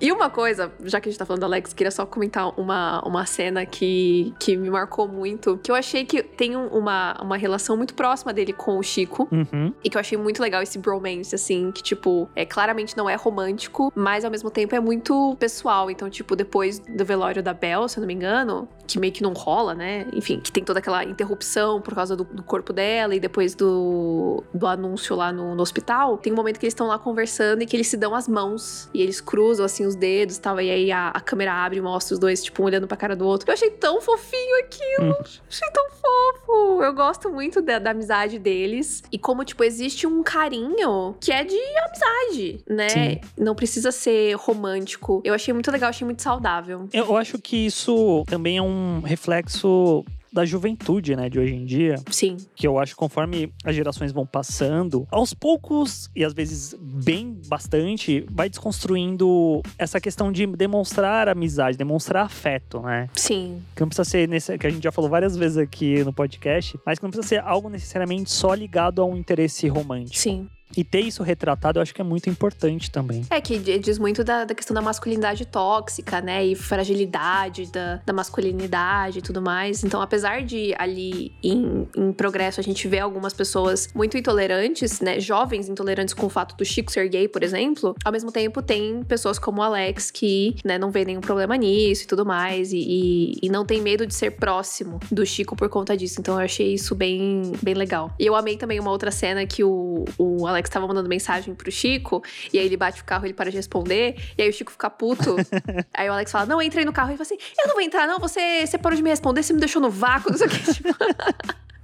E 0.00 0.12
uma 0.12 0.28
coisa, 0.28 0.72
já 0.84 1.00
que 1.00 1.08
a 1.08 1.10
gente 1.12 1.18
tá 1.18 1.24
falando 1.24 1.40
do 1.40 1.46
Alex, 1.46 1.72
queria 1.72 1.90
só 1.90 2.04
comentar 2.04 2.48
uma, 2.60 3.00
uma 3.06 3.24
cena 3.24 3.64
que, 3.64 4.34
que 4.38 4.56
me 4.56 4.68
marcou 4.68 5.08
muito. 5.08 5.58
Que 5.62 5.70
eu 5.70 5.74
achei 5.74 6.04
que 6.04 6.22
tem 6.22 6.54
um- 6.56 6.66
uma, 6.68 7.16
uma 7.22 7.36
relação 7.36 7.76
muito 7.76 7.94
próxima 7.94 8.32
dele 8.32 8.52
com 8.52 8.78
o 8.78 8.82
Chico. 8.82 9.26
Uhum. 9.32 9.72
E 9.82 9.88
que 9.88 9.96
eu 9.96 10.00
achei 10.00 10.18
muito 10.18 10.40
legal 10.42 10.60
esse 10.62 10.78
bromance, 10.78 11.34
assim, 11.34 11.70
que, 11.72 11.82
tipo, 11.82 12.28
é 12.36 12.44
claramente 12.44 12.96
não 12.96 13.08
é 13.08 13.14
romântico, 13.14 13.90
mas 13.94 14.24
ao 14.24 14.30
mesmo 14.30 14.50
tempo 14.50 14.74
é 14.74 14.80
muito 14.80 15.34
pessoal. 15.38 15.90
Então, 15.90 16.10
tipo, 16.10 16.36
depois 16.36 16.78
do 16.78 17.04
velório 17.04 17.42
da 17.42 17.54
Belle, 17.54 17.88
se 17.88 17.98
eu 17.98 18.02
não 18.02 18.06
me 18.08 18.14
engano, 18.14 18.68
que 18.86 18.98
meio 18.98 19.12
que 19.12 19.22
não 19.22 19.32
rola, 19.32 19.74
né? 19.74 20.06
Enfim, 20.12 20.40
que 20.40 20.50
tem 20.50 20.64
toda 20.64 20.78
aquela 20.78 21.04
interrupção 21.04 21.80
por 21.80 21.94
causa 21.94 22.16
do, 22.16 22.24
do 22.24 22.42
corpo 22.42 22.72
dela 22.72 23.14
e 23.14 23.20
depois 23.20 23.54
do, 23.54 24.42
do 24.52 24.66
anúncio 24.66 25.16
lá 25.16 25.32
no, 25.32 25.54
no 25.54 25.62
hospital, 25.62 26.16
tem 26.18 26.32
um 26.32 26.36
momento 26.36 26.58
que 26.58 26.66
eles 26.66 26.72
estão 26.72 26.86
lá 26.86 26.98
conversando 26.98 27.62
e 27.62 27.66
que 27.66 27.76
eles 27.76 27.88
se 27.88 27.96
dão 27.96 28.14
as 28.14 28.28
mãos 28.28 28.88
e 28.94 29.02
eles 29.02 29.20
cruzam, 29.20 29.64
assim, 29.64 29.84
os 29.84 29.94
dedos 29.94 30.36
e 30.36 30.40
tal. 30.40 30.60
E 30.60 30.70
aí 30.70 30.92
a, 30.92 31.08
a 31.08 31.20
câmera 31.20 31.52
abre 31.52 31.78
e 31.78 31.82
mostra 31.82 32.14
os 32.14 32.18
dois, 32.18 32.42
tipo, 32.42 32.62
um 32.62 32.66
olhando 32.66 32.86
pra 32.86 32.96
cara 32.96 33.16
do 33.16 33.26
outro. 33.26 33.48
Eu 33.48 33.54
achei 33.54 33.70
tão 33.70 34.00
fofinho 34.00 34.58
aquilo. 34.60 35.12
Hum. 35.12 35.24
Achei 35.48 35.70
tão 35.72 35.86
fofo. 35.90 36.82
Eu 36.82 36.92
gosto 36.94 37.30
muito 37.30 37.60
da, 37.60 37.78
da 37.78 37.90
amizade 37.90 38.38
deles. 38.38 39.02
E 39.10 39.18
como, 39.18 39.44
tipo, 39.44 39.64
existe 39.64 40.06
um 40.06 40.22
carinho 40.22 41.16
que 41.20 41.32
é 41.32 41.44
de 41.44 41.56
amizade, 41.56 42.64
né? 42.68 42.88
Sim. 42.88 43.20
Não 43.38 43.54
precisa 43.54 43.90
ser 43.90 44.34
romântico. 44.34 45.20
Eu 45.24 45.34
achei 45.34 45.52
muito 45.52 45.70
legal, 45.70 45.90
achei 45.90 46.04
muito 46.04 46.22
saudável. 46.22 46.88
Eu 46.92 47.16
acho 47.16 47.38
que 47.38 47.66
isso 47.66 48.24
também 48.26 48.58
é 48.58 48.62
um 48.62 48.75
reflexo 49.04 50.04
da 50.36 50.44
juventude, 50.44 51.16
né, 51.16 51.30
de 51.30 51.38
hoje 51.38 51.54
em 51.54 51.64
dia, 51.64 51.96
Sim. 52.10 52.36
que 52.54 52.66
eu 52.66 52.78
acho 52.78 52.92
que 52.92 52.98
conforme 52.98 53.50
as 53.64 53.74
gerações 53.74 54.12
vão 54.12 54.26
passando, 54.26 55.08
aos 55.10 55.32
poucos 55.32 56.10
e 56.14 56.22
às 56.22 56.34
vezes 56.34 56.74
bem 56.78 57.40
bastante, 57.48 58.26
vai 58.30 58.50
desconstruindo 58.50 59.62
essa 59.78 59.98
questão 59.98 60.30
de 60.30 60.46
demonstrar 60.46 61.26
amizade, 61.26 61.78
demonstrar 61.78 62.26
afeto, 62.26 62.80
né? 62.80 63.08
Sim. 63.14 63.62
Que 63.74 63.80
não 63.80 63.88
precisa 63.88 64.04
ser 64.04 64.28
nesse, 64.28 64.58
que 64.58 64.66
a 64.66 64.70
gente 64.70 64.84
já 64.84 64.92
falou 64.92 65.08
várias 65.08 65.34
vezes 65.36 65.56
aqui 65.56 66.04
no 66.04 66.12
podcast, 66.12 66.78
mas 66.84 66.98
que 66.98 67.04
não 67.04 67.10
precisa 67.10 67.28
ser 67.28 67.40
algo 67.40 67.70
necessariamente 67.70 68.30
só 68.30 68.52
ligado 68.52 69.00
a 69.00 69.06
um 69.06 69.16
interesse 69.16 69.66
romântico. 69.68 70.18
Sim. 70.18 70.48
E 70.76 70.84
ter 70.84 71.00
isso 71.00 71.22
retratado, 71.22 71.78
eu 71.78 71.82
acho 71.82 71.94
que 71.94 72.00
é 72.00 72.04
muito 72.04 72.28
importante 72.28 72.90
também. 72.90 73.24
É 73.30 73.40
que 73.40 73.58
di- 73.58 73.78
diz 73.78 73.98
muito 73.98 74.22
da, 74.22 74.44
da 74.44 74.54
questão 74.54 74.74
da 74.74 74.82
masculinidade 74.82 75.44
tóxica, 75.46 76.20
né? 76.20 76.44
E 76.44 76.54
fragilidade 76.54 77.70
da, 77.72 78.00
da 78.04 78.12
masculinidade 78.12 79.18
e 79.18 79.22
tudo 79.22 79.40
mais. 79.42 79.82
Então, 79.84 80.00
apesar 80.00 80.42
de 80.42 80.74
ali 80.78 81.32
em, 81.42 81.88
em 81.96 82.12
progresso 82.12 82.60
a 82.60 82.62
gente 82.62 82.86
ver 82.88 83.00
algumas 83.00 83.32
pessoas 83.32 83.88
muito 83.94 84.16
intolerantes, 84.16 85.00
né? 85.00 85.18
Jovens 85.20 85.68
intolerantes 85.68 86.14
com 86.14 86.26
o 86.26 86.30
fato 86.30 86.56
do 86.56 86.64
Chico 86.64 86.90
ser 86.92 87.08
gay, 87.08 87.28
por 87.28 87.42
exemplo, 87.42 87.94
ao 88.04 88.12
mesmo 88.12 88.30
tempo 88.32 88.62
tem 88.62 89.02
pessoas 89.04 89.38
como 89.38 89.60
o 89.60 89.64
Alex 89.64 90.10
que 90.10 90.54
né, 90.64 90.78
não 90.78 90.90
vê 90.90 91.04
nenhum 91.04 91.20
problema 91.20 91.56
nisso 91.56 92.04
e 92.04 92.06
tudo 92.06 92.24
mais. 92.24 92.72
E, 92.72 92.78
e, 92.78 93.32
e 93.42 93.48
não 93.48 93.64
tem 93.64 93.80
medo 93.80 94.06
de 94.06 94.14
ser 94.14 94.32
próximo 94.32 94.98
do 95.10 95.24
Chico 95.26 95.56
por 95.56 95.68
conta 95.68 95.96
disso. 95.96 96.20
Então, 96.20 96.34
eu 96.38 96.44
achei 96.44 96.74
isso 96.74 96.94
bem, 96.94 97.52
bem 97.62 97.74
legal. 97.74 98.12
E 98.18 98.26
eu 98.26 98.34
amei 98.34 98.56
também 98.56 98.78
uma 98.80 98.90
outra 98.90 99.10
cena 99.10 99.46
que 99.46 99.62
o, 99.64 100.04
o 100.18 100.46
Alex 100.46 100.65
tava 100.70 100.86
mandando 100.86 101.08
mensagem 101.08 101.54
pro 101.54 101.70
Chico. 101.70 102.22
E 102.52 102.58
aí 102.58 102.66
ele 102.66 102.76
bate 102.76 103.02
o 103.02 103.04
carro, 103.04 103.26
ele 103.26 103.34
para 103.34 103.50
de 103.50 103.56
responder. 103.56 104.16
E 104.36 104.42
aí 104.42 104.48
o 104.48 104.52
Chico 104.52 104.72
fica 104.72 104.90
puto. 104.90 105.36
aí 105.94 106.08
o 106.08 106.12
Alex 106.12 106.30
fala: 106.30 106.46
Não, 106.46 106.60
entra 106.60 106.80
aí 106.80 106.84
no 106.84 106.92
carro. 106.92 107.10
E 107.10 107.12
ele 107.12 107.18
fala 107.18 107.26
assim: 107.26 107.38
Eu 107.58 107.68
não 107.68 107.74
vou 107.74 107.82
entrar, 107.82 108.06
não. 108.06 108.18
Você, 108.18 108.66
você 108.66 108.78
parou 108.78 108.96
de 108.96 109.02
me 109.02 109.10
responder, 109.10 109.42
você 109.42 109.52
me 109.52 109.60
deixou 109.60 109.80
no 109.80 109.90
vácuo, 109.90 110.30
não 110.32 110.38
sei 110.38 110.46
o 110.46 110.50
que. 110.50 110.74
Tipo, 110.74 110.88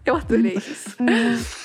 Eu 0.05 0.17
adorei 0.17 0.55
isso. 0.55 0.97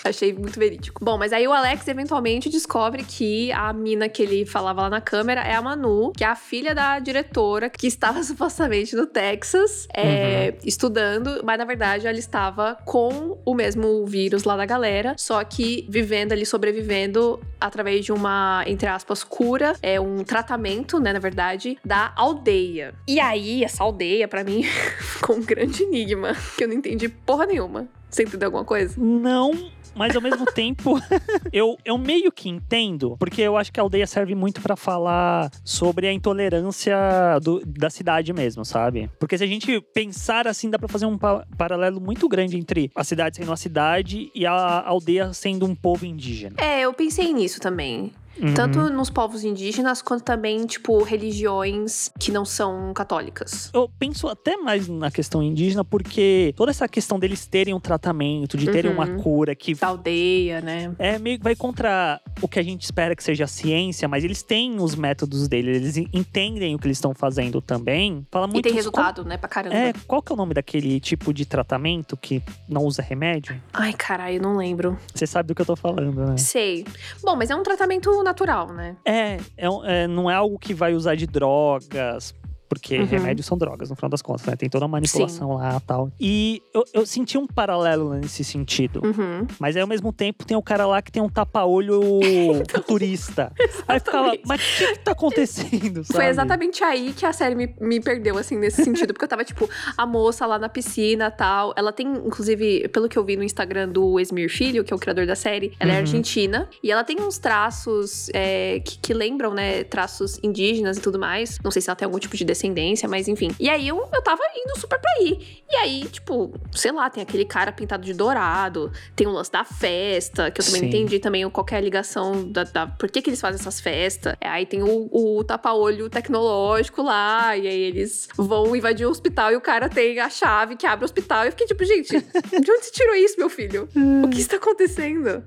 Achei 0.03 0.31
muito 0.31 0.59
verídico. 0.59 1.03
Bom, 1.03 1.17
mas 1.17 1.33
aí 1.33 1.47
o 1.47 1.53
Alex 1.53 1.87
eventualmente 1.87 2.49
descobre 2.49 3.03
que 3.03 3.51
a 3.51 3.73
mina 3.73 4.07
que 4.07 4.21
ele 4.21 4.45
falava 4.45 4.83
lá 4.83 4.89
na 4.89 5.01
câmera 5.01 5.41
é 5.41 5.55
a 5.55 5.61
Manu, 5.61 6.11
que 6.15 6.23
é 6.23 6.27
a 6.27 6.35
filha 6.35 6.75
da 6.75 6.99
diretora, 6.99 7.69
que 7.69 7.87
estava 7.87 8.21
supostamente 8.23 8.95
no 8.95 9.07
Texas, 9.07 9.87
é, 9.93 10.53
estudando, 10.63 11.41
mas 11.43 11.57
na 11.57 11.65
verdade 11.65 12.05
ela 12.07 12.17
estava 12.17 12.77
com 12.85 13.39
o 13.43 13.55
mesmo 13.55 14.05
vírus 14.05 14.43
lá 14.43 14.55
da 14.55 14.65
galera, 14.65 15.15
só 15.17 15.43
que 15.43 15.87
vivendo 15.89 16.31
ali, 16.31 16.45
sobrevivendo 16.45 17.39
através 17.59 18.05
de 18.05 18.11
uma, 18.11 18.63
entre 18.67 18.87
aspas, 18.87 19.23
cura, 19.23 19.75
é 19.81 19.99
um 19.99 20.23
tratamento, 20.23 20.99
né, 20.99 21.11
na 21.11 21.19
verdade, 21.19 21.77
da 21.83 22.13
aldeia. 22.15 22.93
E 23.07 23.19
aí, 23.19 23.63
essa 23.63 23.83
aldeia, 23.83 24.27
pra 24.27 24.43
mim, 24.43 24.63
ficou 25.01 25.37
um 25.37 25.43
grande 25.43 25.83
enigma, 25.83 26.35
que 26.55 26.63
eu 26.63 26.67
não 26.67 26.75
entendi 26.75 27.09
porra 27.09 27.45
nenhuma. 27.47 27.87
Você 28.09 28.23
entendeu 28.23 28.47
alguma 28.47 28.63
coisa? 28.65 28.95
Não, 28.97 29.51
mas 29.95 30.15
ao 30.15 30.21
mesmo 30.21 30.45
tempo, 30.45 30.97
eu, 31.51 31.77
eu 31.83 31.97
meio 31.97 32.31
que 32.31 32.47
entendo, 32.49 33.15
porque 33.19 33.41
eu 33.41 33.57
acho 33.57 33.71
que 33.71 33.79
a 33.79 33.83
aldeia 33.83 34.07
serve 34.07 34.33
muito 34.35 34.61
pra 34.61 34.75
falar 34.75 35.49
sobre 35.63 36.07
a 36.07 36.13
intolerância 36.13 36.95
do- 37.41 37.61
da 37.65 37.89
cidade 37.89 38.31
mesmo, 38.33 38.63
sabe? 38.63 39.09
Porque 39.19 39.37
se 39.37 39.43
a 39.43 39.47
gente 39.47 39.81
pensar 39.93 40.47
assim, 40.47 40.69
dá 40.69 40.79
pra 40.79 40.87
fazer 40.87 41.05
um 41.05 41.17
pa- 41.17 41.45
paralelo 41.57 41.99
muito 41.99 42.27
grande 42.29 42.57
entre 42.57 42.89
a 42.95 43.03
cidade 43.03 43.37
sendo 43.37 43.49
uma 43.49 43.57
cidade 43.57 44.31
e 44.33 44.45
a 44.45 44.83
aldeia 44.87 45.33
sendo 45.33 45.65
um 45.65 45.75
povo 45.75 46.05
indígena. 46.05 46.55
É, 46.59 46.81
eu 46.81 46.93
pensei 46.93 47.33
nisso 47.33 47.59
também. 47.59 48.11
Uhum. 48.41 48.53
Tanto 48.53 48.79
nos 48.91 49.09
povos 49.09 49.43
indígenas, 49.43 50.01
quanto 50.01 50.23
também, 50.23 50.65
tipo, 50.65 51.01
religiões 51.03 52.11
que 52.19 52.31
não 52.31 52.45
são 52.45 52.93
católicas. 52.93 53.69
Eu 53.73 53.89
penso 53.99 54.27
até 54.27 54.57
mais 54.57 54.87
na 54.87 55.09
questão 55.11 55.41
indígena, 55.41 55.83
porque 55.83 56.53
toda 56.55 56.71
essa 56.71 56.87
questão 56.87 57.19
deles 57.19 57.45
terem 57.47 57.73
um 57.73 57.79
tratamento, 57.79 58.57
de 58.57 58.65
terem 58.69 58.91
Uhum. 58.91 58.97
uma 58.97 59.07
cura 59.23 59.55
que 59.55 59.73
Da 59.75 59.87
aldeia, 59.87 60.61
né? 60.61 60.93
É 60.99 61.17
meio 61.19 61.37
que 61.37 61.43
vai 61.43 61.55
contra 61.55 62.19
o 62.41 62.47
que 62.47 62.59
a 62.59 62.63
gente 62.63 62.83
espera 62.83 63.15
que 63.15 63.23
seja 63.23 63.45
a 63.45 63.47
ciência, 63.47 64.07
mas 64.07 64.23
eles 64.23 64.41
têm 64.43 64.79
os 64.79 64.95
métodos 64.95 65.47
deles, 65.47 65.77
eles 65.77 65.97
en- 65.97 66.07
entendem 66.13 66.75
o 66.75 66.79
que 66.79 66.87
eles 66.87 66.97
estão 66.97 67.13
fazendo 67.13 67.61
também. 67.61 68.25
Fala 68.31 68.47
muito 68.47 68.59
e 68.59 68.61
tem 68.61 68.71
qual- 68.71 68.77
resultado, 68.77 69.23
né, 69.25 69.37
pra 69.37 69.47
caramba. 69.49 69.75
É, 69.75 69.93
qual 70.07 70.21
que 70.21 70.31
é 70.31 70.33
o 70.33 70.37
nome 70.37 70.53
daquele 70.53 70.99
tipo 70.99 71.33
de 71.33 71.45
tratamento 71.45 72.15
que 72.17 72.41
não 72.67 72.83
usa 72.83 73.01
remédio? 73.01 73.59
Ai, 73.73 73.93
caralho, 73.93 74.41
não 74.41 74.57
lembro. 74.57 74.97
Você 75.13 75.25
sabe 75.27 75.47
do 75.47 75.55
que 75.55 75.61
eu 75.61 75.65
tô 75.65 75.75
falando, 75.75 76.25
né? 76.25 76.37
Sei. 76.37 76.85
Bom, 77.23 77.35
mas 77.35 77.49
é 77.49 77.55
um 77.55 77.63
tratamento 77.63 78.09
natural, 78.27 78.73
né? 78.73 78.95
É, 79.05 79.37
é, 79.57 79.67
é, 79.85 80.07
não 80.07 80.29
é 80.29 80.35
algo 80.35 80.59
que 80.59 80.73
vai 80.73 80.93
usar 80.93 81.15
de 81.15 81.25
drogas. 81.25 82.33
Porque 82.69 82.97
Uhum. 82.97 83.05
remédios 83.05 83.45
são 83.45 83.57
drogas, 83.57 83.89
no 83.89 83.95
final 83.95 84.09
das 84.09 84.21
contas, 84.21 84.45
né? 84.45 84.55
Tem 84.55 84.69
toda 84.69 84.85
a 84.85 84.87
manipulação 84.87 85.55
lá 85.55 85.77
e 85.77 85.87
tal. 85.87 86.11
E 86.19 86.61
eu, 86.73 86.83
eu 86.93 87.05
senti 87.05 87.37
um 87.37 87.47
paralelo 87.47 88.13
nesse 88.15 88.43
sentido. 88.43 89.01
Uhum. 89.03 89.47
Mas 89.59 89.75
aí, 89.75 89.81
ao 89.81 89.87
mesmo 89.87 90.11
tempo, 90.11 90.45
tem 90.45 90.55
o 90.57 90.61
cara 90.61 90.85
lá 90.85 91.01
que 91.01 91.11
tem 91.11 91.21
um 91.21 91.29
tapa-olho 91.29 92.01
futurista. 92.69 93.51
Aí 93.87 93.99
ficava, 93.99 94.33
mas 94.45 94.61
o 94.61 94.77
que, 94.77 94.87
que 94.93 94.99
tá 94.99 95.11
acontecendo, 95.11 96.03
sabe? 96.03 96.13
Foi 96.13 96.25
exatamente 96.27 96.83
aí 96.83 97.13
que 97.13 97.25
a 97.25 97.33
série 97.33 97.55
me, 97.55 97.73
me 97.79 97.99
perdeu, 97.99 98.37
assim, 98.37 98.57
nesse 98.57 98.83
sentido. 98.83 99.13
Porque 99.13 99.25
eu 99.25 99.29
tava, 99.29 99.43
tipo, 99.43 99.69
a 99.97 100.05
moça 100.05 100.45
lá 100.45 100.57
na 100.59 100.69
piscina 100.69 101.29
tal. 101.31 101.73
Ela 101.75 101.91
tem, 101.91 102.07
inclusive, 102.07 102.87
pelo 102.89 103.07
que 103.09 103.17
eu 103.17 103.23
vi 103.23 103.35
no 103.35 103.43
Instagram 103.43 103.89
do 103.89 104.19
Esmir 104.19 104.49
Filho, 104.49 104.83
que 104.83 104.93
é 104.93 104.95
o 104.95 104.99
criador 104.99 105.25
da 105.25 105.35
série, 105.35 105.73
ela 105.79 105.91
é 105.91 105.95
Uhum. 105.95 105.99
argentina. 106.01 106.69
E 106.83 106.91
ela 106.91 107.03
tem 107.03 107.17
uns 107.19 107.37
traços 107.37 108.29
é, 108.33 108.79
que, 108.81 108.97
que 108.99 109.13
lembram, 109.13 109.53
né, 109.53 109.83
traços 109.83 110.39
indígenas 110.43 110.97
e 110.97 111.01
tudo 111.01 111.17
mais. 111.19 111.57
Não 111.63 111.71
sei 111.71 111.81
se 111.81 111.89
ela 111.89 111.95
tem 111.95 112.05
algum 112.05 112.19
tipo 112.19 112.35
de 112.37 112.45
descendência, 112.57 113.07
mas 113.07 113.27
enfim. 113.27 113.51
E 113.59 113.69
aí 113.69 113.87
eu, 113.87 113.97
eu 114.11 114.21
tava 114.21 114.41
indo 114.55 114.79
super 114.79 114.99
pra 114.99 115.11
ir. 115.21 115.63
E 115.69 115.75
aí, 115.75 116.05
tipo, 116.05 116.53
sei 116.71 116.91
lá, 116.91 117.09
tem 117.09 117.21
aquele 117.21 117.45
cara 117.45 117.71
pintado 117.71 118.03
de 118.03 118.13
dourado, 118.13 118.91
tem 119.15 119.27
o 119.27 119.31
lance 119.31 119.51
da 119.51 119.63
festa, 119.63 120.49
que 120.49 120.61
eu 120.61 120.65
também 120.65 120.81
Sim. 120.81 120.87
entendi 120.87 121.19
também 121.19 121.47
qual 121.49 121.65
é 121.71 121.75
a 121.75 121.81
ligação 121.81 122.49
da. 122.51 122.63
da 122.63 122.87
por 122.87 123.09
que, 123.09 123.21
que 123.21 123.29
eles 123.29 123.39
fazem 123.39 123.59
essas 123.59 123.79
festas. 123.79 124.35
É, 124.41 124.47
Aí 124.57 124.65
tem 124.65 124.81
o, 124.81 125.09
o 125.11 125.43
tapa-olho 125.43 126.09
tecnológico 126.09 127.01
lá, 127.03 127.55
e 127.55 127.67
aí 127.67 127.79
eles 127.81 128.27
vão 128.35 128.75
invadir 128.75 129.05
o 129.05 129.09
hospital 129.09 129.51
e 129.51 129.55
o 129.55 129.61
cara 129.61 129.87
tem 129.87 130.19
a 130.19 130.29
chave 130.29 130.75
que 130.75 130.85
abre 130.87 131.03
o 131.03 131.05
hospital. 131.05 131.43
E 131.43 131.47
eu 131.47 131.51
fiquei 131.51 131.67
tipo, 131.67 131.83
gente, 131.85 132.09
de 132.09 132.71
onde 132.71 132.83
você 132.83 132.91
tirou 132.91 133.15
isso, 133.15 133.37
meu 133.37 133.49
filho? 133.49 133.87
O 134.23 134.29
que 134.29 134.39
está 134.39 134.55
acontecendo? 134.55 135.43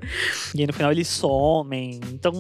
E 0.55 0.61
aí 0.61 0.67
no 0.67 0.73
final 0.73 0.93
eles 0.93 1.09
somem. 1.09 1.99
Então. 2.13 2.33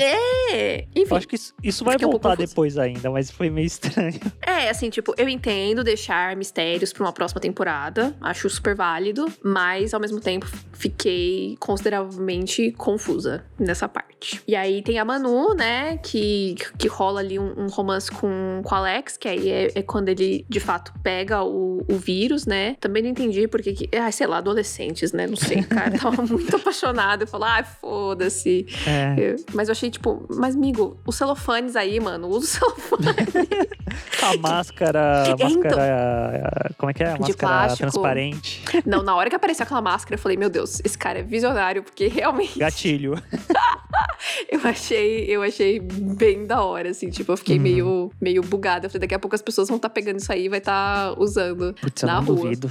É, 0.00 0.86
enfim. 0.94 1.10
Eu 1.10 1.16
acho 1.16 1.28
que 1.28 1.34
isso, 1.36 1.54
isso 1.62 1.84
vai 1.84 1.96
um 1.96 1.98
voltar 1.98 2.30
confusa. 2.30 2.48
depois 2.48 2.78
ainda, 2.78 3.10
mas 3.10 3.30
foi 3.30 3.50
meio 3.50 3.66
estranho. 3.66 4.13
É, 4.42 4.68
assim, 4.70 4.90
tipo, 4.90 5.14
eu 5.16 5.28
entendo 5.28 5.82
deixar 5.84 6.36
mistérios 6.36 6.92
pra 6.92 7.04
uma 7.04 7.12
próxima 7.12 7.40
temporada. 7.40 8.14
Acho 8.20 8.48
super 8.50 8.74
válido. 8.74 9.26
Mas, 9.42 9.92
ao 9.94 10.00
mesmo 10.00 10.20
tempo, 10.20 10.46
fiquei 10.72 11.56
consideravelmente 11.60 12.72
confusa 12.72 13.44
nessa 13.58 13.88
parte. 13.88 14.40
E 14.46 14.54
aí 14.56 14.82
tem 14.82 14.98
a 14.98 15.04
Manu, 15.04 15.54
né? 15.54 15.98
Que, 15.98 16.54
que 16.78 16.88
rola 16.88 17.20
ali 17.20 17.38
um, 17.38 17.64
um 17.64 17.66
romance 17.68 18.10
com, 18.10 18.60
com 18.64 18.74
o 18.74 18.78
Alex. 18.78 19.16
Que 19.16 19.28
aí 19.28 19.48
é, 19.50 19.72
é 19.74 19.82
quando 19.82 20.08
ele, 20.08 20.44
de 20.48 20.60
fato, 20.60 20.92
pega 21.02 21.42
o, 21.42 21.84
o 21.88 21.96
vírus, 21.96 22.46
né? 22.46 22.76
Também 22.80 23.02
não 23.02 23.10
entendi 23.10 23.46
porque 23.48 23.72
que... 23.72 23.88
Ai, 23.96 24.12
sei 24.12 24.26
lá, 24.26 24.38
adolescentes, 24.38 25.12
né? 25.12 25.26
Não 25.26 25.36
sei, 25.36 25.62
cara. 25.62 25.98
Tava 25.98 26.22
muito 26.26 26.54
apaixonado. 26.56 27.22
Eu 27.22 27.26
falei, 27.26 27.48
ai, 27.48 27.64
foda-se. 27.64 28.66
É. 28.86 29.14
Eu- 29.18 29.36
Mas 29.52 29.68
eu 29.68 29.72
achei, 29.72 29.90
tipo... 29.90 30.26
Mas, 30.30 30.54
amigo, 30.54 30.98
os 31.06 31.16
celofanes 31.16 31.76
aí, 31.76 32.00
mano. 32.00 32.28
Usa 32.28 32.46
o 32.46 32.80
celofane. 32.80 33.04
A 34.22 34.36
máscara. 34.38 35.22
A 35.24 35.30
Então. 35.30 35.48
máscara. 35.50 36.74
Como 36.78 36.90
é 36.90 36.94
que 36.94 37.02
é? 37.02 37.06
A 37.12 37.18
máscara 37.18 37.36
plástico. 37.36 37.78
transparente. 37.78 38.62
Não, 38.86 39.02
na 39.02 39.14
hora 39.14 39.28
que 39.30 39.36
apareceu 39.36 39.64
aquela 39.64 39.80
máscara, 39.82 40.14
eu 40.14 40.18
falei, 40.18 40.36
meu 40.36 40.48
Deus, 40.50 40.80
esse 40.84 40.96
cara 40.96 41.18
é 41.18 41.22
visionário, 41.22 41.82
porque 41.82 42.06
realmente 42.08 42.58
Gatilho. 42.58 43.20
eu 44.48 44.60
achei, 44.64 45.24
eu 45.26 45.42
achei 45.42 45.80
bem 45.80 46.46
da 46.46 46.62
hora, 46.62 46.90
assim, 46.90 47.10
tipo, 47.10 47.32
eu 47.32 47.36
fiquei 47.36 47.56
Uhum. 47.56 47.62
meio, 47.62 48.12
meio 48.20 48.42
bugada. 48.42 48.86
Eu 48.86 48.90
falei, 48.90 49.00
daqui 49.02 49.14
a 49.14 49.18
pouco 49.18 49.34
as 49.34 49.42
pessoas 49.42 49.68
vão 49.68 49.76
estar 49.76 49.90
pegando 49.90 50.18
isso 50.18 50.32
aí 50.32 50.46
e 50.46 50.48
vai 50.48 50.58
estar 50.58 51.18
usando 51.18 51.74
Putz, 51.80 52.02
eu 52.02 52.06
na 52.06 52.14
não 52.16 52.24
rua. 52.24 52.36
duvido. 52.36 52.70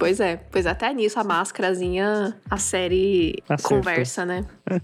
Pois 0.00 0.18
é, 0.18 0.36
pois 0.50 0.66
até 0.66 0.94
nisso 0.94 1.20
a 1.20 1.24
máscarazinha, 1.24 2.34
a 2.48 2.56
série 2.56 3.42
Acertou. 3.46 3.76
conversa, 3.76 4.24
né? 4.24 4.46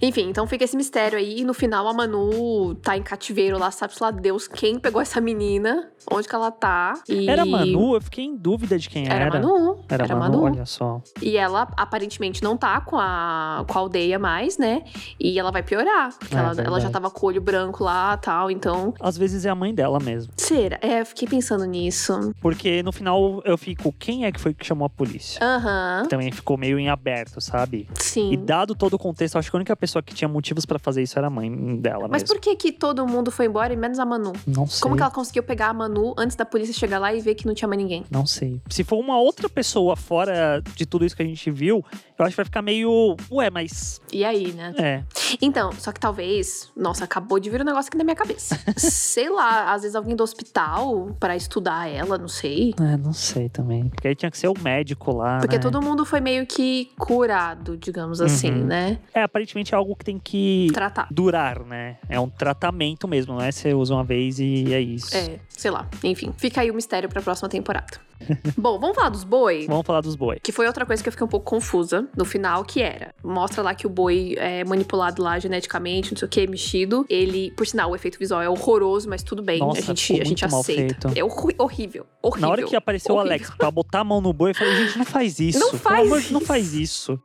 Enfim, 0.00 0.28
então 0.28 0.46
fica 0.46 0.62
esse 0.64 0.76
mistério 0.76 1.18
aí. 1.18 1.40
E 1.40 1.44
no 1.44 1.52
final 1.52 1.88
a 1.88 1.92
Manu 1.92 2.76
tá 2.76 2.96
em 2.96 3.02
cativeiro 3.02 3.58
lá, 3.58 3.72
sabe-se 3.72 4.00
lá 4.00 4.12
Deus 4.12 4.46
quem 4.46 4.78
pegou 4.78 5.02
essa 5.02 5.20
menina, 5.20 5.90
onde 6.08 6.28
que 6.28 6.34
ela 6.34 6.52
tá. 6.52 6.94
E... 7.08 7.28
Era 7.28 7.44
Manu? 7.44 7.96
Eu 7.96 8.00
fiquei 8.00 8.24
em 8.24 8.36
dúvida 8.36 8.78
de 8.78 8.88
quem 8.88 9.06
era. 9.06 9.24
Era 9.24 9.40
Manu. 9.40 9.84
Era, 9.88 10.14
Manu, 10.14 10.42
olha 10.44 10.64
só. 10.64 11.02
E 11.20 11.36
ela 11.36 11.68
aparentemente 11.76 12.40
não 12.40 12.56
tá 12.56 12.80
com 12.80 12.96
a, 12.96 13.64
com 13.68 13.76
a 13.76 13.80
aldeia 13.80 14.20
mais, 14.20 14.56
né? 14.56 14.84
E 15.18 15.36
ela 15.36 15.50
vai 15.50 15.64
piorar. 15.64 16.16
Porque 16.16 16.36
É, 16.36 16.38
ela, 16.38 16.54
ela 16.62 16.80
já 16.80 16.90
tava 16.90 17.10
com 17.10 17.26
o 17.26 17.28
olho 17.28 17.40
branco 17.40 17.82
lá 17.82 18.16
tal. 18.18 18.52
Então. 18.52 18.94
Às 19.00 19.18
vezes 19.18 19.44
é 19.44 19.50
a 19.50 19.54
mãe 19.54 19.74
dela 19.74 19.98
mesmo. 19.98 20.32
Será? 20.36 20.78
É, 20.80 21.00
eu 21.00 21.06
fiquei 21.06 21.26
pensando 21.26 21.64
nisso. 21.64 22.32
Porque 22.40 22.84
no 22.84 22.92
final 22.92 23.42
eu 23.44 23.58
fico, 23.58 23.92
quem 23.98 24.26
é 24.26 24.30
que 24.30 24.40
foi 24.40 24.54
que 24.60 24.66
chamou 24.66 24.86
a 24.86 24.90
polícia? 24.90 25.40
Aham. 25.42 26.06
Também 26.08 26.30
ficou 26.30 26.56
meio 26.56 26.78
em 26.78 26.88
aberto, 26.88 27.40
sabe? 27.40 27.88
E 27.96 28.02
Sim. 28.02 28.44
dado 28.44 28.74
todo 28.74 28.94
o 28.94 28.98
contexto, 28.98 29.36
acho 29.38 29.50
que 29.50 29.56
a 29.56 29.58
única 29.58 29.74
pessoa 29.76 30.02
que 30.02 30.14
tinha 30.14 30.28
motivos 30.28 30.64
pra 30.66 30.78
fazer 30.78 31.02
isso 31.02 31.18
era 31.18 31.26
a 31.26 31.30
mãe 31.30 31.50
dela 31.78 32.06
Mas 32.08 32.22
mesmo. 32.22 32.34
por 32.36 32.40
que 32.40 32.54
que 32.56 32.72
todo 32.72 33.06
mundo 33.06 33.30
foi 33.30 33.46
embora 33.46 33.72
e 33.72 33.76
menos 33.76 33.98
a 33.98 34.04
Manu? 34.06 34.32
Não 34.46 34.66
sei. 34.66 34.80
Como 34.82 34.94
que 34.96 35.02
ela 35.02 35.10
conseguiu 35.10 35.42
pegar 35.42 35.68
a 35.68 35.74
Manu 35.74 36.14
antes 36.16 36.36
da 36.36 36.44
polícia 36.44 36.72
chegar 36.74 36.98
lá 36.98 37.12
e 37.14 37.20
ver 37.20 37.34
que 37.34 37.46
não 37.46 37.54
tinha 37.54 37.66
mais 37.68 37.80
ninguém? 37.80 38.04
Não 38.10 38.26
sei. 38.26 38.60
Se 38.68 38.84
for 38.84 38.98
uma 38.98 39.18
outra 39.18 39.48
pessoa 39.48 39.96
fora 39.96 40.62
de 40.76 40.84
tudo 40.86 41.04
isso 41.04 41.16
que 41.16 41.22
a 41.22 41.26
gente 41.26 41.50
viu, 41.50 41.84
eu 42.18 42.24
acho 42.24 42.30
que 42.32 42.36
vai 42.36 42.44
ficar 42.44 42.62
meio. 42.62 43.16
Ué, 43.32 43.48
mas. 43.50 44.00
E 44.12 44.24
aí, 44.24 44.52
né? 44.52 44.74
É. 44.78 45.02
Então, 45.40 45.72
só 45.72 45.90
que 45.92 45.98
talvez. 46.00 46.70
Nossa, 46.76 47.04
acabou 47.04 47.40
de 47.40 47.48
vir 47.48 47.62
um 47.62 47.64
negócio 47.64 47.88
aqui 47.88 47.96
na 47.96 48.04
minha 48.04 48.16
cabeça. 48.16 48.58
Sei 48.76 49.30
lá, 49.30 49.72
às 49.72 49.82
vezes 49.82 49.94
alguém 49.96 50.14
do 50.14 50.22
hospital 50.22 51.16
pra 51.18 51.34
estudar 51.36 51.88
ela, 51.88 52.18
não 52.18 52.28
sei. 52.28 52.74
É, 52.80 52.96
não 52.96 53.12
sei 53.12 53.48
também. 53.48 53.88
Porque 53.88 54.08
aí 54.08 54.14
tinha 54.14 54.30
que 54.30 54.36
ser 54.38 54.48
o 54.50 54.60
médico 54.60 55.12
lá. 55.12 55.38
Porque 55.38 55.56
né? 55.56 55.62
todo 55.62 55.80
mundo 55.80 56.04
foi 56.04 56.20
meio 56.20 56.46
que 56.46 56.90
curado, 56.98 57.76
digamos 57.76 58.20
assim, 58.20 58.50
Uhum. 58.50 58.64
né? 58.66 58.98
É, 59.14 59.22
aparentemente 59.22 59.74
é 59.74 59.76
algo 59.76 59.94
que 59.96 60.04
tem 60.04 60.18
que 60.18 60.68
Tratar. 60.72 61.06
durar, 61.10 61.60
né? 61.64 61.96
É 62.08 62.18
um 62.18 62.28
tratamento 62.28 63.06
mesmo, 63.08 63.34
não 63.34 63.42
é 63.42 63.50
você 63.52 63.72
usa 63.74 63.94
uma 63.94 64.04
vez 64.04 64.38
e 64.38 64.72
é 64.72 64.80
isso. 64.80 65.16
É, 65.16 65.38
sei 65.48 65.70
lá. 65.70 65.88
Enfim, 66.04 66.32
fica 66.36 66.60
aí 66.60 66.70
o 66.70 66.74
mistério 66.74 67.08
pra 67.08 67.20
próxima 67.22 67.48
temporada. 67.48 67.98
Bom, 68.56 68.78
vamos 68.78 68.94
falar 68.96 69.08
dos 69.08 69.24
boi? 69.24 69.66
Vamos 69.66 69.86
falar 69.86 70.00
dos 70.00 70.16
boi. 70.16 70.38
Que 70.42 70.52
foi 70.52 70.66
outra 70.66 70.84
coisa 70.86 71.02
que 71.02 71.08
eu 71.08 71.12
fiquei 71.12 71.24
um 71.24 71.28
pouco 71.28 71.46
confusa 71.48 72.06
no 72.16 72.24
final, 72.24 72.64
que 72.64 72.80
era. 72.82 73.14
Mostra 73.22 73.62
lá 73.62 73.74
que 73.74 73.86
o 73.86 73.90
boi 73.90 74.34
é 74.38 74.64
manipulado 74.64 75.22
lá 75.22 75.38
geneticamente, 75.38 76.12
não 76.12 76.18
sei 76.18 76.26
o 76.26 76.28
que, 76.30 76.46
mexido. 76.46 77.04
Ele, 77.08 77.50
por 77.56 77.66
sinal, 77.66 77.90
o 77.90 77.96
efeito 77.96 78.18
visual 78.18 78.42
é 78.42 78.48
horroroso, 78.48 79.08
mas 79.08 79.22
tudo 79.22 79.42
bem. 79.42 79.58
Nossa, 79.60 79.80
a 79.80 79.82
gente, 79.82 80.20
a 80.20 80.24
gente 80.24 80.44
aceita. 80.44 81.08
feito. 81.08 81.18
É 81.18 81.24
horrível. 81.62 82.06
Horrível. 82.22 82.40
Na 82.46 82.48
hora 82.52 82.62
que 82.62 82.76
apareceu 82.76 83.14
horrível. 83.14 83.30
o 83.30 83.34
Alex 83.34 83.50
pra 83.56 83.70
botar 83.70 84.00
a 84.00 84.04
mão 84.04 84.20
no 84.20 84.32
boi, 84.32 84.50
eu 84.50 84.54
falei, 84.54 84.76
gente, 84.86 84.98
não 84.98 85.04
faz 85.06 85.40
isso. 85.40 85.58
Não 85.58 85.72
faz 85.74 86.06
amor 86.06 86.20
de- 86.20 86.32
Não 86.32 86.40
isso. 86.40 86.46
faz 86.48 86.74
isso. 86.74 87.20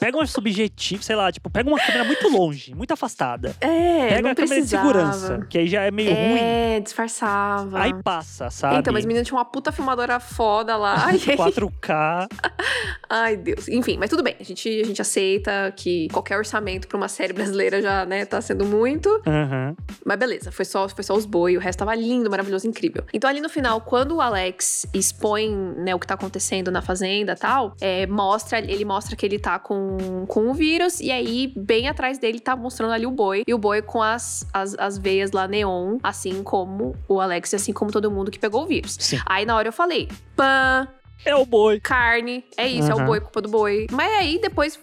Pega 0.00 0.16
um 0.16 0.26
subjetivo, 0.26 1.02
sei 1.02 1.16
lá, 1.16 1.30
tipo, 1.30 1.50
pega 1.50 1.68
uma 1.68 1.78
câmera 1.78 2.04
muito 2.04 2.28
longe, 2.28 2.74
muito 2.74 2.92
afastada. 2.92 3.54
É, 3.60 4.08
Pega 4.08 4.30
a 4.30 4.34
câmera 4.34 4.62
de 4.62 4.68
segurança, 4.68 5.46
que 5.50 5.58
aí 5.58 5.68
já 5.68 5.82
é 5.82 5.90
meio 5.90 6.10
ruim. 6.14 6.38
É, 6.38 6.80
disfarçava. 6.80 7.80
Aí 7.80 7.92
passa, 8.02 8.48
sabe? 8.50 8.76
Então, 8.76 8.92
mas 8.92 9.04
o 9.04 9.08
menino 9.08 9.24
tinha 9.24 9.36
uma 9.36 9.44
puta 9.44 9.72
filmadora 9.72 10.20
foda 10.38 10.76
lá. 10.76 11.10
e 11.12 11.30
aí- 11.32 11.36
4K. 11.36 12.28
Ai, 13.10 13.36
Deus. 13.36 13.66
Enfim, 13.68 13.96
mas 13.98 14.08
tudo 14.08 14.22
bem. 14.22 14.36
A 14.38 14.44
gente, 14.44 14.68
a 14.68 14.84
gente 14.84 15.02
aceita 15.02 15.72
que 15.74 16.08
qualquer 16.12 16.36
orçamento 16.36 16.86
pra 16.86 16.96
uma 16.96 17.08
série 17.08 17.32
brasileira 17.32 17.82
já, 17.82 18.04
né, 18.06 18.24
tá 18.24 18.40
sendo 18.40 18.64
muito. 18.64 19.08
Aham. 19.26 19.74
Mas 20.04 20.18
beleza, 20.18 20.52
foi 20.52 20.64
só, 20.64 20.88
foi 20.88 21.02
só 21.02 21.14
os 21.14 21.26
boi, 21.26 21.56
o 21.56 21.60
resto 21.60 21.80
tava 21.80 21.94
lindo, 21.94 22.30
maravilhoso, 22.30 22.68
incrível. 22.68 23.02
Então 23.12 23.28
ali 23.28 23.40
no 23.40 23.48
final, 23.48 23.80
quando 23.80 24.16
o 24.16 24.20
Alex 24.20 24.86
expõe, 24.94 25.50
né, 25.50 25.94
o 25.94 25.98
que 25.98 26.06
tá 26.06 26.14
acontecendo 26.14 26.70
na 26.70 26.82
fazenda 26.82 27.32
e 27.32 27.36
tal, 27.36 27.74
é, 27.80 28.06
mostra, 28.06 28.58
ele 28.60 28.84
mostra 28.84 29.16
que 29.16 29.26
ele 29.26 29.38
tá 29.38 29.58
com, 29.58 30.24
com 30.28 30.50
o 30.50 30.54
vírus, 30.54 31.00
e 31.00 31.10
aí, 31.10 31.52
bem 31.56 31.88
atrás 31.88 32.18
dele, 32.18 32.38
tá 32.38 32.54
mostrando 32.54 32.92
ali 32.92 33.06
o 33.06 33.10
boi, 33.10 33.42
e 33.46 33.54
o 33.54 33.58
boi 33.58 33.82
com 33.82 34.02
as, 34.02 34.46
as, 34.52 34.74
as 34.78 34.98
veias 34.98 35.32
lá 35.32 35.48
neon, 35.48 35.98
assim 36.02 36.42
como 36.42 36.94
o 37.08 37.20
Alex, 37.20 37.54
assim 37.54 37.72
como 37.72 37.90
todo 37.90 38.10
mundo 38.10 38.30
que 38.30 38.38
pegou 38.38 38.62
o 38.64 38.66
vírus. 38.66 38.96
Sim. 39.00 39.18
Aí 39.26 39.46
na 39.46 39.56
hora 39.56 39.68
eu 39.68 39.72
falei, 39.72 40.08
pã, 40.38 40.88
É 41.24 41.34
o 41.34 41.44
boi. 41.44 41.80
carne, 41.80 42.44
é 42.56 42.66
isso, 42.68 42.90
é 42.90 42.94
o 42.94 43.04
boi, 43.04 43.20
culpa 43.20 43.42
do 43.42 43.48
boi. 43.48 43.88
Mas 43.90 44.08
aí 44.14 44.38
depois, 44.40 44.78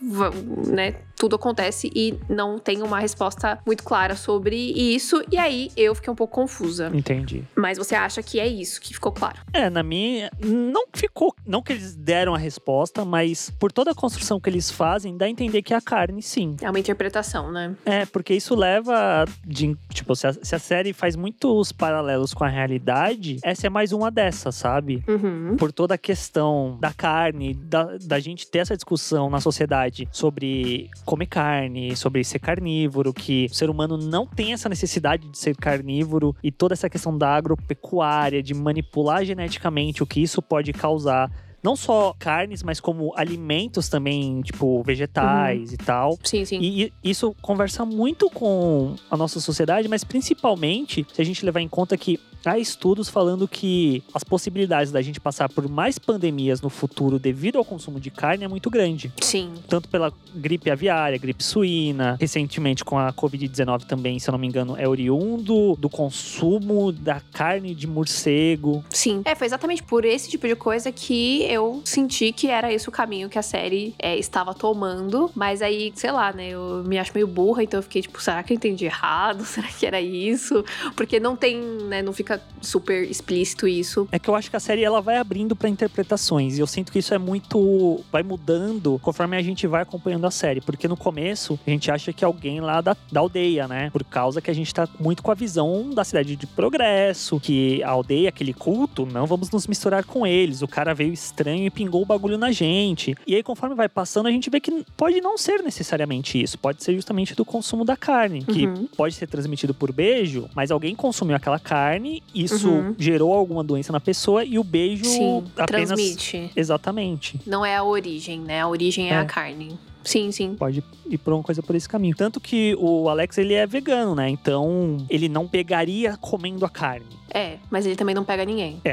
né, 0.68 0.96
tudo 1.16 1.36
acontece 1.36 1.90
e 1.96 2.18
não 2.30 2.60
tem 2.60 2.82
uma 2.82 3.00
resposta 3.00 3.60
muito 3.66 3.84
clara 3.84 4.16
sobre 4.16 4.56
isso. 4.56 5.24
E 5.32 5.38
aí 5.38 5.72
eu 5.76 5.96
fiquei 5.96 6.12
um 6.12 6.16
pouco 6.16 6.34
confusa. 6.34 6.92
Entendi. 6.94 7.44
Mas 7.56 7.78
você 7.78 7.96
acha 7.96 8.22
que 8.22 8.40
é 8.40 8.48
isso 8.48 8.82
que 8.82 8.94
ficou 8.94 9.12
claro? 9.12 9.40
É, 9.54 9.70
na 9.70 9.84
minha. 9.84 10.30
Não 10.44 10.86
ficou. 10.94 11.34
Não 11.46 11.62
que 11.62 11.74
eles 11.74 11.96
deram 11.96 12.36
a 12.36 12.38
resposta, 12.38 13.06
mas 13.06 13.50
por 13.60 13.72
toda 13.72 13.92
a 13.92 13.96
construção 13.96 14.40
que 14.40 14.50
eles 14.50 14.70
fazem, 14.70 15.18
dá 15.18 15.26
a 15.26 15.30
entender 15.30 15.62
que 15.62 15.74
é 15.74 15.78
a 15.78 15.82
carne, 15.82 16.22
sim. 16.22 16.56
É 16.62 16.70
uma 16.70 16.80
interpretação, 16.80 17.52
né? 17.52 17.76
É, 17.86 18.06
porque 18.06 18.34
isso 18.34 18.56
leva. 18.56 19.26
De, 19.46 19.76
tipo, 19.94 20.16
se 20.16 20.28
a, 20.28 20.34
se 20.34 20.56
a 20.56 20.60
série 20.60 20.94
faz 20.94 21.16
muitos 21.16 21.72
paralelos 21.72 22.34
com 22.34 22.44
a 22.44 22.48
realidade, 22.48 23.38
essa 23.44 23.68
é 23.68 23.70
mais 23.70 23.92
uma 23.92 24.12
dessas, 24.12 24.56
sabe? 24.56 25.04
Uhum. 25.08 25.56
Por 25.58 25.72
toda 25.72 25.96
a 25.96 25.98
questão 25.98 26.78
da 26.80 26.94
carne, 26.94 27.54
da, 27.54 27.98
da 27.98 28.20
gente 28.20 28.48
ter 28.50 28.60
essa 28.60 28.76
discussão 28.76 29.30
na 29.30 29.40
sociedade 29.40 30.08
sobre 30.12 30.90
comer 31.06 31.28
carne, 31.28 31.96
sobre 31.96 32.24
ser 32.24 32.40
carnívoro, 32.40 33.14
que 33.14 33.48
o 33.50 33.54
ser 33.54 33.70
humano 33.70 33.98
não 33.98 34.26
tem 34.26 34.54
essa 34.54 34.68
necessidade 34.68 35.30
de 35.30 35.38
ser 35.38 35.56
carnívoro 35.56 36.36
e 36.44 36.52
toda 36.52 36.74
essa 36.74 36.90
questão 36.90 37.18
da 37.18 37.36
agropecuária, 37.36 38.42
de 38.42 38.54
manipular 38.54 39.24
geneticamente 39.24 40.04
o 40.04 40.06
que 40.06 40.20
isso 40.20 40.42
pode 40.42 40.74
causar. 40.74 41.32
Não 41.64 41.76
só 41.76 42.14
carnes, 42.20 42.62
mas 42.62 42.80
como 42.80 43.12
alimentos 43.18 43.90
também, 43.90 44.42
tipo 44.42 44.84
vegetais 44.84 45.74
e 45.74 45.78
tal. 45.78 46.16
Sim, 46.24 46.46
sim. 46.46 46.60
E 46.62 46.94
isso 47.04 47.36
conversa 47.42 47.84
muito 47.84 48.30
com 48.30 48.96
a 49.10 49.18
nossa 49.18 49.40
sociedade, 49.40 49.88
mas 49.88 50.04
principalmente 50.04 51.08
se 51.12 51.22
a 51.22 51.26
gente 51.26 51.44
levar 51.44 51.62
em 51.62 51.68
conta 51.68 51.98
que 51.98 52.20
há 52.46 52.60
estudos 52.60 53.10
falando 53.10 53.48
que 53.48 54.04
as 54.14 54.24
possibilidades 54.24 54.92
da 54.92 55.02
gente 55.02 55.20
passar 55.20 55.50
por 55.50 55.68
mais 55.70 55.98
pandemias 55.98 56.62
no 56.62 56.70
futuro 56.70 57.20
devido 57.20 57.58
ao 57.58 57.66
consumo 57.66 58.00
de 58.00 58.10
carne 58.10 58.44
é 58.44 58.48
muito 58.48 58.70
grande. 58.70 59.12
Sim. 59.22 59.54
Tanto 59.68 59.90
pela 59.90 60.12
gripe 60.34 60.70
aviária, 60.70 61.18
gripe 61.18 61.44
suína, 61.44 62.18
recentemente 62.20 62.84
com 62.84 62.98
a 62.98 63.12
Covid-19 63.14 63.86
também, 63.86 64.20
se 64.20 64.30
eu 64.30 64.32
não 64.32 64.40
me 64.40 64.48
engano, 64.48 64.76
é 64.78 64.88
oriundo 64.88 65.76
do 65.76 65.90
consumo 65.90 66.92
da 66.92 67.22
carne 67.34 67.74
de 67.74 67.88
morcego. 67.88 68.84
Sim. 68.90 69.22
É, 69.26 69.36
foi 69.36 69.48
exatamente 69.48 69.84
por 69.84 70.06
esse 70.06 70.30
tipo 70.30 70.48
de 70.48 70.56
coisa 70.56 70.92
que 70.92 71.44
eu 71.44 71.82
senti 71.84 72.32
que 72.32 72.48
era 72.48 72.72
esse 72.72 72.88
o 72.90 72.92
caminho 72.92 73.30
que 73.30 73.40
a 73.40 73.42
série 73.42 73.96
é, 74.00 74.18
estava 74.18 74.54
tomando. 74.54 75.32
Mas 75.36 75.62
aí, 75.62 75.92
sei 75.96 76.12
lá, 76.12 76.32
né? 76.34 76.50
Eu 76.50 76.84
me 76.86 76.98
acho 76.98 77.12
meio 77.14 77.28
burra, 77.28 77.64
então 77.64 77.80
eu 77.80 77.84
fiquei 77.84 78.02
tipo, 78.02 78.22
será 78.22 78.44
que 78.44 78.54
eu 78.54 78.56
entendi 78.56 78.86
errado? 78.86 79.46
Será 79.56 79.68
que 79.68 79.86
era 79.86 80.02
isso? 80.02 80.64
Porque 80.96 81.20
não 81.20 81.36
tem, 81.36 81.62
né? 81.62 82.02
Não 82.02 82.12
fica 82.12 82.35
fica 82.38 82.56
super 82.62 83.04
explícito 83.10 83.68
isso. 83.68 84.08
É 84.12 84.18
que 84.20 84.30
eu 84.30 84.36
acho 84.36 84.50
que 84.50 84.56
a 84.56 84.60
série 84.60 84.84
ela 84.84 85.02
vai 85.02 85.18
abrindo 85.18 85.56
para 85.56 85.70
interpretações 85.70 86.58
e 86.58 86.62
eu 86.62 86.68
sinto 86.68 86.92
que 86.92 87.00
isso 87.00 87.14
é 87.14 87.18
muito 87.18 88.04
vai 88.12 88.24
mudando 88.24 89.00
conforme 89.02 89.38
a 89.38 89.42
gente 89.42 89.68
vai 89.68 89.82
acompanhando 89.82 90.26
a 90.26 90.32
série, 90.32 90.62
porque 90.62 90.88
no 90.88 90.98
começo 90.98 91.60
a 91.66 91.70
gente 91.70 91.92
acha 91.92 92.12
que 92.12 92.24
é 92.24 92.28
alguém 92.28 92.60
lá 92.60 92.82
da, 92.82 92.96
da 93.12 93.20
aldeia, 93.20 93.68
né? 93.68 93.90
Por 93.92 94.04
causa 94.04 94.42
que 94.42 94.50
a 94.50 94.54
gente 94.54 94.74
tá 94.74 94.88
muito 95.00 95.22
com 95.22 95.32
a 95.32 95.36
visão 95.36 95.90
da 95.92 96.04
cidade 96.04 96.36
de 96.36 96.48
progresso, 96.48 97.40
que 97.40 97.84
a 97.84 97.90
aldeia, 97.90 98.30
aquele 98.30 98.54
culto, 98.54 99.06
não 99.06 99.26
vamos 99.26 99.50
nos 99.52 99.68
misturar 99.68 100.04
com 100.04 100.26
eles. 100.26 100.62
O 100.62 100.68
cara 100.68 100.94
veio 100.94 101.14
estranho 101.14 101.66
e 101.66 101.70
pingou 101.70 102.02
o 102.02 102.06
bagulho 102.06 102.38
na 102.38 102.52
gente. 102.52 103.16
E 103.28 103.36
aí 103.36 103.44
conforme 103.44 103.76
vai 103.76 103.88
passando, 103.90 104.28
a 104.28 104.32
gente 104.32 104.50
vê 104.50 104.60
que 104.60 104.84
pode 104.98 105.22
não 105.22 105.38
ser 105.38 105.62
necessariamente 105.62 106.42
isso, 106.42 106.58
pode 106.58 106.84
ser 106.84 106.94
justamente 106.96 107.36
do 107.36 107.46
consumo 107.46 107.86
da 107.86 107.96
carne, 107.96 108.44
que 108.44 108.66
Uhum. 108.66 108.88
pode 108.98 109.14
ser 109.14 109.28
transmitido 109.28 109.74
por 109.74 109.92
beijo, 109.92 110.50
mas 110.56 110.72
alguém 110.72 110.96
consumiu 110.96 111.36
aquela 111.36 111.60
carne, 111.60 112.24
isso 112.34 112.70
Uhum. 112.70 112.96
gerou 112.98 113.34
alguma 113.34 113.64
doença 113.64 113.92
na 113.94 114.00
pessoa 114.00 114.44
e 114.44 114.58
o 114.60 114.64
beijo 114.64 115.06
Sim, 115.06 115.44
apenas 115.58 115.90
transmite. 115.90 116.52
Exatamente. 116.56 117.40
Não 117.46 117.66
é 117.66 117.76
a 117.78 117.84
origem, 117.84 118.40
né? 118.40 118.62
A 118.62 118.68
origem 118.68 119.10
é, 119.10 119.14
É. 119.14 119.18
a 119.18 119.26
carne. 119.26 119.78
Sim, 120.06 120.32
sim. 120.32 120.56
Pode 120.56 120.84
ir 121.10 121.18
por 121.18 121.34
uma 121.34 121.44
coisa 121.44 121.62
por 121.62 121.76
esse 121.76 121.90
caminho. 121.90 122.16
Tanto 122.16 122.40
que 122.40 122.76
o 122.80 123.10
Alex, 123.10 123.38
ele 123.38 123.54
é 123.54 123.66
vegano, 123.68 124.16
né? 124.16 124.30
Então, 124.30 124.98
ele 125.10 125.28
não 125.28 125.48
pegaria 125.48 126.16
comendo 126.18 126.64
a 126.66 126.70
carne. 126.70 127.16
É, 127.34 127.58
mas 127.70 127.86
ele 127.86 127.98
também 127.98 128.16
não 128.16 128.24
pega 128.24 128.46
ninguém. 128.46 128.82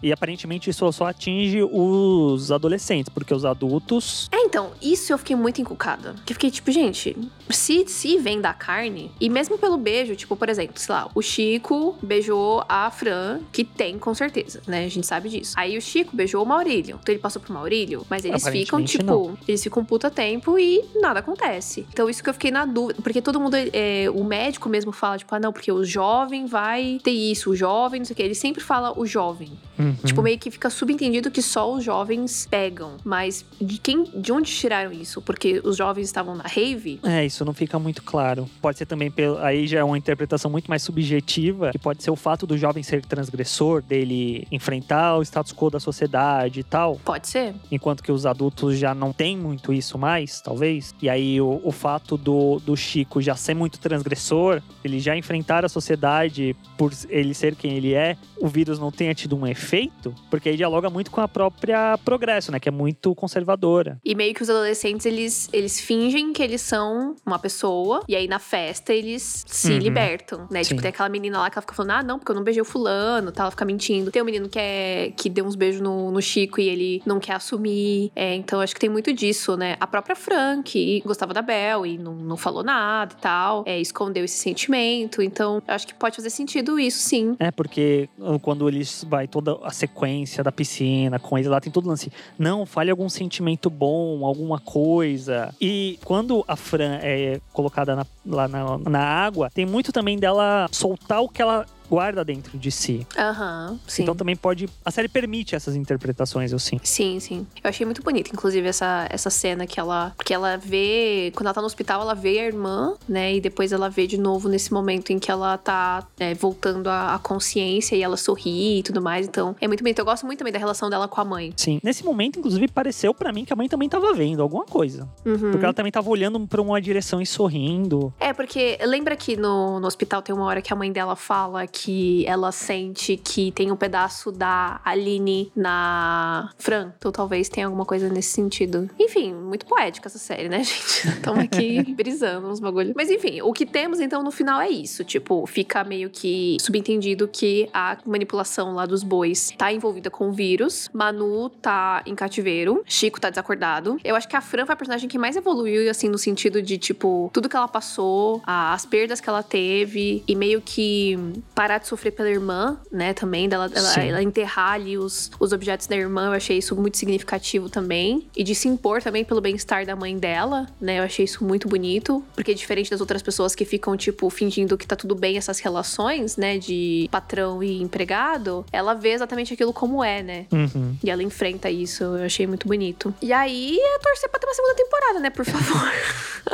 E 0.00 0.12
aparentemente 0.12 0.70
isso 0.70 0.90
só 0.92 1.08
atinge 1.08 1.60
os 1.62 2.52
adolescentes, 2.52 3.08
porque 3.12 3.34
os 3.34 3.44
adultos. 3.44 4.28
É, 4.30 4.38
então, 4.42 4.70
isso 4.80 5.12
eu 5.12 5.18
fiquei 5.18 5.34
muito 5.34 5.60
encucada. 5.60 6.14
Que 6.24 6.34
fiquei 6.34 6.52
tipo, 6.52 6.70
gente, 6.70 7.16
se, 7.50 7.84
se 7.88 8.16
vem 8.16 8.40
da 8.40 8.54
carne, 8.54 9.10
e 9.20 9.28
mesmo 9.28 9.58
pelo 9.58 9.76
beijo, 9.76 10.14
tipo, 10.14 10.36
por 10.36 10.48
exemplo, 10.48 10.74
sei 10.76 10.94
lá, 10.94 11.10
o 11.14 11.20
Chico 11.20 11.96
beijou 12.00 12.64
a 12.68 12.90
Fran, 12.92 13.40
que 13.52 13.64
tem 13.64 13.98
com 13.98 14.14
certeza, 14.14 14.62
né? 14.68 14.84
A 14.84 14.88
gente 14.88 15.06
sabe 15.06 15.28
disso. 15.28 15.54
Aí 15.56 15.76
o 15.76 15.82
Chico 15.82 16.14
beijou 16.14 16.44
o 16.44 16.46
Maurílio. 16.46 16.98
Então 17.02 17.12
ele 17.12 17.20
passou 17.20 17.42
pro 17.42 17.52
Maurílio, 17.52 18.06
mas 18.08 18.24
eles 18.24 18.46
ficam, 18.48 18.84
tipo, 18.84 19.04
não. 19.04 19.38
Eles 19.48 19.62
ficam 19.62 19.84
puta 19.84 20.10
tempo 20.10 20.58
e 20.58 20.84
nada 21.00 21.20
acontece. 21.20 21.86
Então 21.90 22.08
isso 22.08 22.22
que 22.22 22.28
eu 22.28 22.34
fiquei 22.34 22.50
na 22.50 22.66
dúvida, 22.66 23.00
porque 23.02 23.22
todo 23.22 23.40
mundo, 23.40 23.56
é, 23.56 24.06
o 24.14 24.22
médico 24.22 24.68
mesmo 24.68 24.92
fala, 24.92 25.18
tipo, 25.18 25.34
ah, 25.34 25.40
não, 25.40 25.52
porque 25.52 25.72
o 25.72 25.82
jovem 25.84 26.46
vai 26.46 27.00
ter 27.02 27.10
isso, 27.10 27.50
o 27.50 27.56
jovem, 27.56 28.00
não 28.00 28.04
sei 28.04 28.12
o 28.14 28.16
que. 28.16 28.22
Ele 28.22 28.34
sempre 28.34 28.62
fala 28.62 28.98
o 28.98 29.06
jovem. 29.06 29.50
Uhum. 29.78 29.94
Tipo, 30.04 30.22
meio 30.22 30.38
que 30.38 30.50
fica 30.50 30.68
subentendido 30.68 31.30
que 31.30 31.40
só 31.40 31.72
os 31.72 31.82
jovens 31.82 32.46
pegam. 32.50 32.96
Mas 33.04 33.44
de 33.60 33.78
quem, 33.78 34.04
de 34.04 34.32
onde 34.32 34.50
tiraram 34.50 34.92
isso? 34.92 35.22
Porque 35.22 35.60
os 35.64 35.76
jovens 35.76 36.04
estavam 36.04 36.34
na 36.34 36.44
rave? 36.44 37.00
É, 37.02 37.24
isso 37.24 37.44
não 37.44 37.54
fica 37.54 37.78
muito 37.78 38.02
claro. 38.02 38.48
Pode 38.60 38.78
ser 38.78 38.86
também, 38.86 39.10
pelo, 39.10 39.38
aí 39.38 39.66
já 39.66 39.78
é 39.78 39.84
uma 39.84 39.96
interpretação 39.96 40.50
muito 40.50 40.68
mais 40.68 40.82
subjetiva, 40.82 41.70
que 41.70 41.78
pode 41.78 42.02
ser 42.02 42.10
o 42.10 42.16
fato 42.16 42.46
do 42.46 42.58
jovem 42.58 42.82
ser 42.82 43.04
transgressor, 43.04 43.82
dele 43.82 44.46
enfrentar 44.50 45.16
o 45.16 45.22
status 45.22 45.52
quo 45.52 45.70
da 45.70 45.80
sociedade 45.80 46.60
e 46.60 46.64
tal, 46.64 47.00
Pode 47.04 47.28
ser. 47.28 47.54
enquanto 47.70 48.02
que 48.02 48.12
os 48.12 48.26
adultos 48.26 48.76
já 48.76 48.94
não 48.94 49.12
têm 49.12 49.37
muito 49.38 49.72
isso 49.72 49.96
mais, 49.98 50.40
talvez. 50.40 50.94
E 51.00 51.08
aí 51.08 51.40
o, 51.40 51.60
o 51.64 51.72
fato 51.72 52.16
do, 52.16 52.58
do 52.60 52.76
Chico 52.76 53.20
já 53.22 53.34
ser 53.34 53.54
muito 53.54 53.78
transgressor, 53.78 54.60
ele 54.84 54.98
já 55.00 55.16
enfrentar 55.16 55.64
a 55.64 55.68
sociedade 55.68 56.54
por 56.76 56.92
ele 57.08 57.32
ser 57.34 57.54
quem 57.54 57.72
ele 57.76 57.94
é, 57.94 58.16
o 58.40 58.46
vírus 58.48 58.78
não 58.78 58.90
tenha 58.90 59.14
tido 59.14 59.36
um 59.36 59.46
efeito, 59.46 60.14
porque 60.30 60.48
aí 60.50 60.56
dialoga 60.56 60.90
muito 60.90 61.10
com 61.10 61.20
a 61.20 61.28
própria 61.28 61.98
Progresso, 62.04 62.50
né, 62.52 62.60
que 62.60 62.68
é 62.68 62.72
muito 62.72 63.14
conservadora. 63.14 63.98
E 64.04 64.14
meio 64.14 64.34
que 64.34 64.42
os 64.42 64.50
adolescentes, 64.50 65.06
eles, 65.06 65.48
eles 65.52 65.80
fingem 65.80 66.32
que 66.32 66.42
eles 66.42 66.60
são 66.60 67.14
uma 67.24 67.38
pessoa. 67.38 68.02
E 68.08 68.16
aí 68.16 68.26
na 68.26 68.38
festa 68.38 68.92
eles 68.92 69.44
se 69.46 69.72
Uhum. 69.72 69.78
libertam, 69.78 70.46
né? 70.50 70.62
Sim. 70.64 70.70
Tipo, 70.70 70.82
tem 70.82 70.88
aquela 70.88 71.08
menina 71.08 71.38
lá 71.38 71.50
que 71.50 71.58
ela 71.58 71.62
fica 71.62 71.74
falando, 71.74 71.90
ah, 71.92 72.02
não, 72.02 72.18
porque 72.18 72.32
eu 72.32 72.36
não 72.36 72.42
beijei 72.42 72.62
o 72.62 72.64
fulano, 72.64 73.30
tá? 73.30 73.42
Ela 73.44 73.50
fica 73.50 73.64
mentindo. 73.64 74.10
Tem 74.10 74.20
um 74.22 74.24
menino 74.24 74.48
que, 74.48 74.58
é, 74.58 75.12
que 75.16 75.28
deu 75.28 75.44
uns 75.44 75.54
beijos 75.54 75.80
no, 75.80 76.10
no 76.10 76.20
Chico 76.22 76.60
e 76.60 76.68
ele 76.68 77.02
não 77.06 77.20
quer 77.20 77.34
assumir. 77.34 78.10
É, 78.16 78.34
então 78.34 78.60
acho 78.60 78.74
que 78.74 78.80
tem 78.80 78.88
muito 78.88 79.12
disso, 79.12 79.27
né? 79.56 79.76
A 79.80 79.86
própria 79.86 80.14
Fran, 80.16 80.62
que 80.62 81.00
gostava 81.04 81.32
da 81.34 81.42
Bel 81.42 81.84
e 81.86 81.98
não, 81.98 82.14
não 82.14 82.36
falou 82.36 82.62
nada 82.62 83.14
e 83.16 83.20
tal. 83.20 83.62
É, 83.66 83.80
escondeu 83.80 84.24
esse 84.24 84.36
sentimento. 84.38 85.22
Então 85.22 85.62
acho 85.66 85.86
que 85.86 85.94
pode 85.94 86.16
fazer 86.16 86.30
sentido 86.30 86.78
isso, 86.78 86.98
sim. 86.98 87.36
É, 87.38 87.50
porque 87.50 88.08
quando 88.42 88.68
eles 88.68 89.04
vai 89.08 89.26
toda 89.28 89.58
a 89.62 89.70
sequência 89.70 90.42
da 90.42 90.52
piscina 90.52 91.18
com 91.18 91.36
ele 91.38 91.48
lá, 91.48 91.60
tem 91.60 91.72
todo 91.72 91.86
o 91.86 91.88
lance. 91.88 92.12
Não, 92.38 92.64
fale 92.66 92.90
algum 92.90 93.08
sentimento 93.08 93.68
bom, 93.70 94.24
alguma 94.24 94.58
coisa. 94.60 95.54
E 95.60 95.98
quando 96.04 96.44
a 96.46 96.56
Fran 96.56 96.98
é 97.02 97.40
colocada 97.52 97.94
na- 97.96 98.06
lá 98.28 98.48
na, 98.48 98.78
na 98.78 99.00
água, 99.00 99.50
tem 99.50 99.66
muito 99.66 99.92
também 99.92 100.18
dela 100.18 100.68
soltar 100.70 101.20
o 101.20 101.28
que 101.28 101.42
ela 101.42 101.66
guarda 101.88 102.24
dentro 102.24 102.58
de 102.58 102.70
si. 102.70 103.06
Aham, 103.16 103.78
sim. 103.86 104.02
Então 104.02 104.14
também 104.14 104.36
pode. 104.36 104.68
A 104.84 104.90
série 104.90 105.08
permite 105.08 105.54
essas 105.54 105.74
interpretações, 105.74 106.52
eu 106.52 106.58
sinto. 106.58 106.86
Sim, 106.86 107.18
sim. 107.18 107.46
Eu 107.62 107.68
achei 107.68 107.84
muito 107.86 108.02
bonito, 108.02 108.30
inclusive, 108.32 108.68
essa, 108.68 109.06
essa 109.10 109.30
cena 109.30 109.66
que 109.66 109.80
ela. 109.80 110.12
Porque 110.16 110.34
ela 110.34 110.56
vê. 110.56 111.32
Quando 111.34 111.46
ela 111.46 111.54
tá 111.54 111.60
no 111.60 111.66
hospital, 111.66 112.02
ela 112.02 112.14
vê 112.14 112.40
a 112.40 112.46
irmã, 112.46 112.94
né? 113.08 113.34
E 113.34 113.40
depois 113.40 113.72
ela 113.72 113.88
vê 113.88 114.06
de 114.06 114.18
novo 114.18 114.48
nesse 114.48 114.72
momento 114.72 115.10
em 115.10 115.18
que 115.18 115.30
ela 115.30 115.56
tá 115.56 116.06
é, 116.18 116.34
voltando 116.34 116.88
à 116.88 117.18
consciência 117.22 117.96
e 117.96 118.02
ela 118.02 118.16
sorri 118.16 118.80
e 118.80 118.82
tudo 118.82 119.00
mais. 119.00 119.26
Então, 119.26 119.56
é 119.60 119.66
muito 119.66 119.82
bonito. 119.82 119.98
Eu 119.98 120.04
gosto 120.04 120.26
muito 120.26 120.38
também 120.38 120.52
da 120.52 120.58
relação 120.58 120.90
dela 120.90 121.08
com 121.08 121.20
a 121.20 121.24
mãe. 121.24 121.52
Sim. 121.56 121.80
Nesse 121.82 122.04
momento, 122.04 122.38
inclusive, 122.38 122.68
pareceu 122.68 123.14
pra 123.14 123.32
mim 123.32 123.44
que 123.44 123.52
a 123.52 123.56
mãe 123.56 123.68
também 123.68 123.88
tava 123.88 124.12
vendo 124.12 124.42
alguma 124.42 124.64
coisa. 124.64 125.08
Uhum. 125.24 125.50
Porque 125.50 125.64
ela 125.64 125.74
também 125.74 125.90
tava 125.90 126.10
olhando 126.10 126.46
pra 126.46 126.60
uma 126.60 126.80
direção 126.80 127.20
e 127.20 127.26
sorrindo. 127.26 128.12
É, 128.20 128.32
porque 128.32 128.78
lembra 128.82 129.16
que 129.16 129.36
no, 129.36 129.78
no 129.80 129.86
hospital 129.86 130.22
tem 130.22 130.34
uma 130.34 130.44
hora 130.44 130.60
que 130.60 130.72
a 130.72 130.76
mãe 130.76 130.90
dela 130.90 131.14
fala 131.14 131.66
que 131.66 132.26
ela 132.26 132.50
sente 132.50 133.16
que 133.16 133.52
tem 133.52 133.70
um 133.70 133.76
pedaço 133.76 134.32
da 134.32 134.80
Aline 134.84 135.52
na 135.54 136.50
Fran. 136.58 136.92
Então 136.98 137.12
talvez 137.12 137.48
tenha 137.48 137.66
alguma 137.66 137.84
coisa 137.84 138.08
nesse 138.08 138.30
sentido. 138.30 138.90
Enfim, 138.98 139.32
muito 139.32 139.66
poética 139.66 140.08
essa 140.08 140.18
série, 140.18 140.48
né, 140.48 140.62
gente? 140.64 141.08
Estamos 141.08 141.44
aqui 141.44 141.82
brisando 141.94 142.48
uns 142.48 142.60
bagulhos. 142.60 142.92
Mas 142.96 143.10
enfim, 143.10 143.40
o 143.42 143.52
que 143.52 143.64
temos 143.64 144.00
então 144.00 144.22
no 144.22 144.30
final 144.30 144.60
é 144.60 144.68
isso. 144.68 145.04
Tipo, 145.04 145.46
fica 145.46 145.84
meio 145.84 146.10
que 146.10 146.56
subentendido 146.60 147.28
que 147.28 147.68
a 147.72 147.98
manipulação 148.04 148.74
lá 148.74 148.84
dos 148.84 149.02
bois 149.02 149.52
tá 149.56 149.72
envolvida 149.72 150.10
com 150.10 150.28
o 150.28 150.32
vírus. 150.32 150.90
Manu 150.92 151.50
tá 151.50 152.02
em 152.04 152.14
cativeiro. 152.14 152.82
Chico 152.86 153.20
tá 153.20 153.30
desacordado. 153.30 153.98
Eu 154.02 154.16
acho 154.16 154.28
que 154.28 154.36
a 154.36 154.40
Fran 154.40 154.66
foi 154.66 154.72
a 154.72 154.76
personagem 154.76 155.08
que 155.08 155.18
mais 155.18 155.36
evoluiu, 155.36 155.88
assim, 155.90 156.08
no 156.08 156.18
sentido 156.18 156.60
de, 156.60 156.78
tipo, 156.78 157.30
tudo 157.32 157.48
que 157.48 157.56
ela 157.56 157.68
passou, 157.68 158.07
a- 158.46 158.72
as 158.72 158.84
perdas 158.86 159.20
que 159.20 159.28
ela 159.28 159.42
teve 159.42 160.22
e 160.26 160.34
meio 160.34 160.60
que 160.60 161.18
parar 161.54 161.78
de 161.78 161.86
sofrer 161.88 162.10
pela 162.12 162.28
irmã, 162.30 162.78
né, 162.90 163.12
também, 163.14 163.48
dela, 163.48 163.70
ela, 163.74 163.94
ela 164.02 164.22
enterrar 164.22 164.72
ali 164.72 164.96
os, 164.98 165.30
os 165.40 165.52
objetos 165.52 165.86
da 165.86 165.96
irmã, 165.96 166.26
eu 166.26 166.32
achei 166.32 166.58
isso 166.58 166.74
muito 166.76 166.96
significativo 166.96 167.68
também. 167.68 168.26
E 168.36 168.42
de 168.44 168.54
se 168.54 168.68
impor 168.68 169.02
também 169.02 169.24
pelo 169.24 169.40
bem-estar 169.40 169.84
da 169.86 169.94
mãe 169.96 170.16
dela, 170.18 170.66
né, 170.80 170.98
eu 170.98 171.02
achei 171.04 171.24
isso 171.24 171.44
muito 171.44 171.68
bonito. 171.68 172.22
Porque 172.34 172.54
diferente 172.54 172.90
das 172.90 173.00
outras 173.00 173.22
pessoas 173.22 173.54
que 173.54 173.64
ficam, 173.64 173.96
tipo, 173.96 174.28
fingindo 174.30 174.76
que 174.76 174.86
tá 174.86 174.96
tudo 174.96 175.14
bem 175.14 175.36
essas 175.36 175.58
relações, 175.60 176.36
né, 176.36 176.58
de 176.58 177.08
patrão 177.10 177.62
e 177.62 177.80
empregado, 177.82 178.64
ela 178.72 178.94
vê 178.94 179.10
exatamente 179.12 179.52
aquilo 179.54 179.72
como 179.72 180.02
é, 180.02 180.22
né. 180.22 180.46
Uhum. 180.52 180.96
E 181.02 181.10
ela 181.10 181.22
enfrenta 181.22 181.70
isso, 181.70 182.02
eu 182.04 182.24
achei 182.24 182.46
muito 182.46 182.66
bonito. 182.66 183.14
E 183.22 183.32
aí, 183.32 183.78
é 183.78 183.98
torcer 183.98 184.28
pra 184.28 184.38
ter 184.40 184.46
uma 184.46 184.54
segunda 184.54 184.74
temporada, 184.74 185.20
né, 185.20 185.30
por 185.30 185.44
favor. 185.44 185.92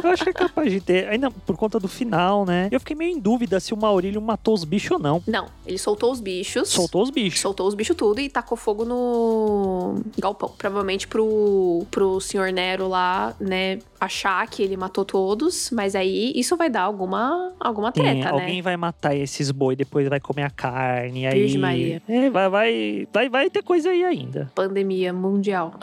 Eu 0.02 0.10
acho 0.10 0.24
que 0.24 0.30
é 0.30 0.32
capaz 0.32 0.70
de 0.72 0.80
ter, 0.80 1.08
ainda 1.08 1.30
por 1.46 1.56
conta 1.56 1.78
do 1.78 1.88
final, 1.88 2.44
né? 2.44 2.68
Eu 2.70 2.80
fiquei 2.80 2.96
meio 2.96 3.16
em 3.16 3.20
dúvida 3.20 3.60
se 3.60 3.74
o 3.74 3.76
Maurílio 3.76 4.20
matou 4.20 4.54
os 4.54 4.64
bichos 4.64 4.92
ou 4.92 4.98
não. 4.98 5.22
Não, 5.26 5.46
ele 5.66 5.78
soltou 5.78 6.12
os 6.12 6.20
bichos. 6.20 6.68
Soltou 6.68 7.02
os 7.02 7.10
bichos. 7.10 7.40
Soltou 7.40 7.66
os 7.66 7.74
bichos 7.74 7.96
tudo 7.96 8.20
e 8.20 8.28
tacou 8.28 8.56
fogo 8.56 8.84
no 8.84 10.00
galpão. 10.18 10.52
Provavelmente 10.56 11.06
pro, 11.06 11.84
pro 11.90 12.20
senhor 12.20 12.52
Nero 12.52 12.88
lá, 12.88 13.34
né, 13.40 13.78
achar 14.00 14.46
que 14.48 14.62
ele 14.62 14.76
matou 14.76 15.04
todos. 15.04 15.70
Mas 15.70 15.94
aí 15.94 16.32
isso 16.34 16.56
vai 16.56 16.70
dar 16.70 16.82
alguma, 16.82 17.52
alguma 17.60 17.92
Sim, 17.94 18.02
treta, 18.02 18.30
alguém 18.30 18.56
né? 18.56 18.62
vai 18.62 18.76
matar 18.76 19.14
esses 19.14 19.50
boi, 19.50 19.76
depois 19.76 20.08
vai 20.08 20.20
comer 20.20 20.42
a 20.42 20.50
carne. 20.50 21.26
Aí... 21.26 21.40
Virgem 21.40 21.60
Maria. 21.60 22.02
É, 22.08 22.30
vai, 22.30 22.48
vai, 22.48 23.08
vai, 23.12 23.28
vai 23.28 23.50
ter 23.50 23.62
coisa 23.62 23.90
aí 23.90 24.04
ainda. 24.04 24.50
Pandemia 24.54 25.12
mundial. 25.12 25.74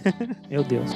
Meu 0.48 0.62
Deus. 0.64 0.90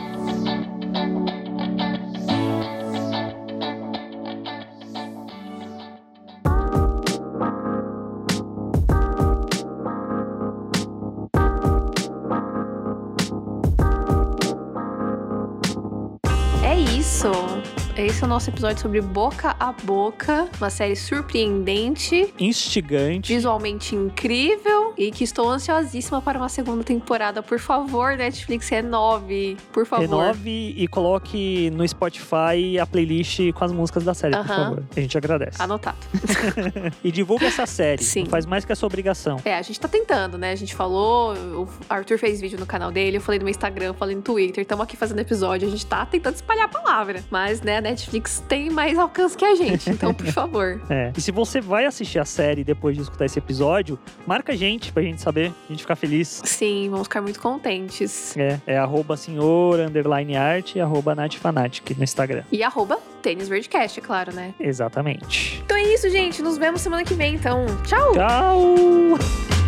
Esse 18.15 18.23
é 18.23 18.27
o 18.27 18.31
nosso 18.31 18.49
episódio 18.49 18.81
sobre 18.81 19.01
Boca 19.01 19.57
a 19.59 19.73
Boca, 19.73 20.49
uma 20.59 20.71
série 20.71 20.95
surpreendente, 20.95 22.33
Instigante. 22.39 23.35
visualmente 23.35 23.97
incrível 23.97 24.95
e 24.97 25.11
que 25.11 25.25
estou 25.25 25.51
ansiosíssima 25.51 26.23
para 26.23 26.39
uma 26.39 26.49
segunda 26.49 26.85
temporada. 26.85 27.43
Por 27.43 27.59
favor, 27.59 28.17
Netflix, 28.17 28.69
renove, 28.69 29.57
por 29.73 29.85
favor. 29.85 30.03
Renove 30.03 30.75
e 30.77 30.87
coloque 30.87 31.71
no 31.71 31.87
Spotify 31.89 32.79
a 32.81 32.87
playlist 32.87 33.53
com 33.53 33.65
as 33.65 33.73
músicas 33.73 34.05
da 34.05 34.15
série, 34.15 34.37
por 34.37 34.49
Aham. 34.49 34.65
favor. 34.65 34.85
A 34.97 35.01
gente 35.01 35.19
agradece. 35.19 35.61
Anotado. 35.61 35.99
E 37.03 37.11
divulga 37.11 37.47
essa 37.47 37.67
série. 37.67 38.03
Sim. 38.03 38.27
Faz 38.27 38.47
mais 38.47 38.65
que 38.65 38.73
a 38.73 38.77
sua 38.77 38.87
obrigação. 38.87 39.41
É, 39.45 39.57
a 39.57 39.62
gente 39.62 39.81
tá 39.81 39.89
tentando, 39.89 40.39
né? 40.39 40.53
A 40.53 40.57
gente 40.57 40.75
falou, 40.75 41.35
o 41.35 41.69
Arthur 41.91 42.19
fez 42.19 42.41
vídeo 42.41 42.59
no 42.61 42.65
canal 42.67 42.93
dele, 42.93 43.17
eu 43.17 43.21
falei 43.21 43.41
no 43.41 43.45
meu 43.45 43.51
Instagram, 43.51 43.93
falei 43.93 44.15
no 44.15 44.23
Twitter, 44.23 44.62
estamos 44.62 44.85
aqui 44.85 44.97
fazendo 44.97 45.19
episódio, 45.19 45.67
a 45.67 45.71
gente 45.71 45.85
tá 45.85 46.07
tentando 46.07 46.37
espalhar 46.37 46.67
a 46.67 46.69
palavra. 46.69 47.25
Mas, 47.29 47.61
né, 47.61 47.79
a 47.79 48.03
Netflix 48.05 48.42
tem 48.48 48.70
mais 48.70 48.98
alcance 48.98 49.36
que 49.36 49.44
a 49.44 49.55
gente, 49.55 49.88
então, 49.90 50.12
por 50.12 50.26
favor. 50.32 50.80
É. 50.90 51.12
E 51.16 51.20
se 51.20 51.32
você 51.32 51.61
vai 51.61 51.86
assistir 51.86 52.18
a 52.18 52.24
série 52.24 52.62
depois 52.62 52.96
de 52.96 53.02
escutar 53.02 53.24
esse 53.24 53.38
episódio, 53.38 53.98
marca 54.26 54.52
a 54.52 54.57
gente 54.57 54.92
pra 54.92 55.02
gente 55.02 55.20
saber, 55.20 55.52
a 55.68 55.72
gente 55.72 55.82
ficar 55.82 55.96
feliz. 55.96 56.42
Sim, 56.44 56.88
vamos 56.90 57.07
ficar 57.07 57.22
muito 57.22 57.40
contentes. 57.40 58.36
É, 58.36 58.61
é 58.66 58.78
arroba 58.78 59.16
senhor, 59.16 59.80
underline 59.80 60.36
art, 60.36 60.74
e 60.74 60.80
arroba 60.80 61.14
natfanatic 61.14 61.96
no 61.96 62.05
Instagram. 62.05 62.44
E 62.52 62.62
arroba 62.62 62.98
Tênis 63.22 63.48
Verdcast, 63.48 63.98
é 63.98 64.02
claro, 64.02 64.34
né? 64.34 64.55
Exatamente. 64.61 65.62
Então 65.64 65.76
é 65.76 65.82
isso, 65.94 66.09
gente. 66.11 66.42
Nos 66.42 66.59
vemos 66.59 66.80
semana 66.80 67.05
que 67.05 67.14
vem, 67.14 67.34
então. 67.34 67.64
Tchau! 67.84 68.12
Tchau! 68.12 69.64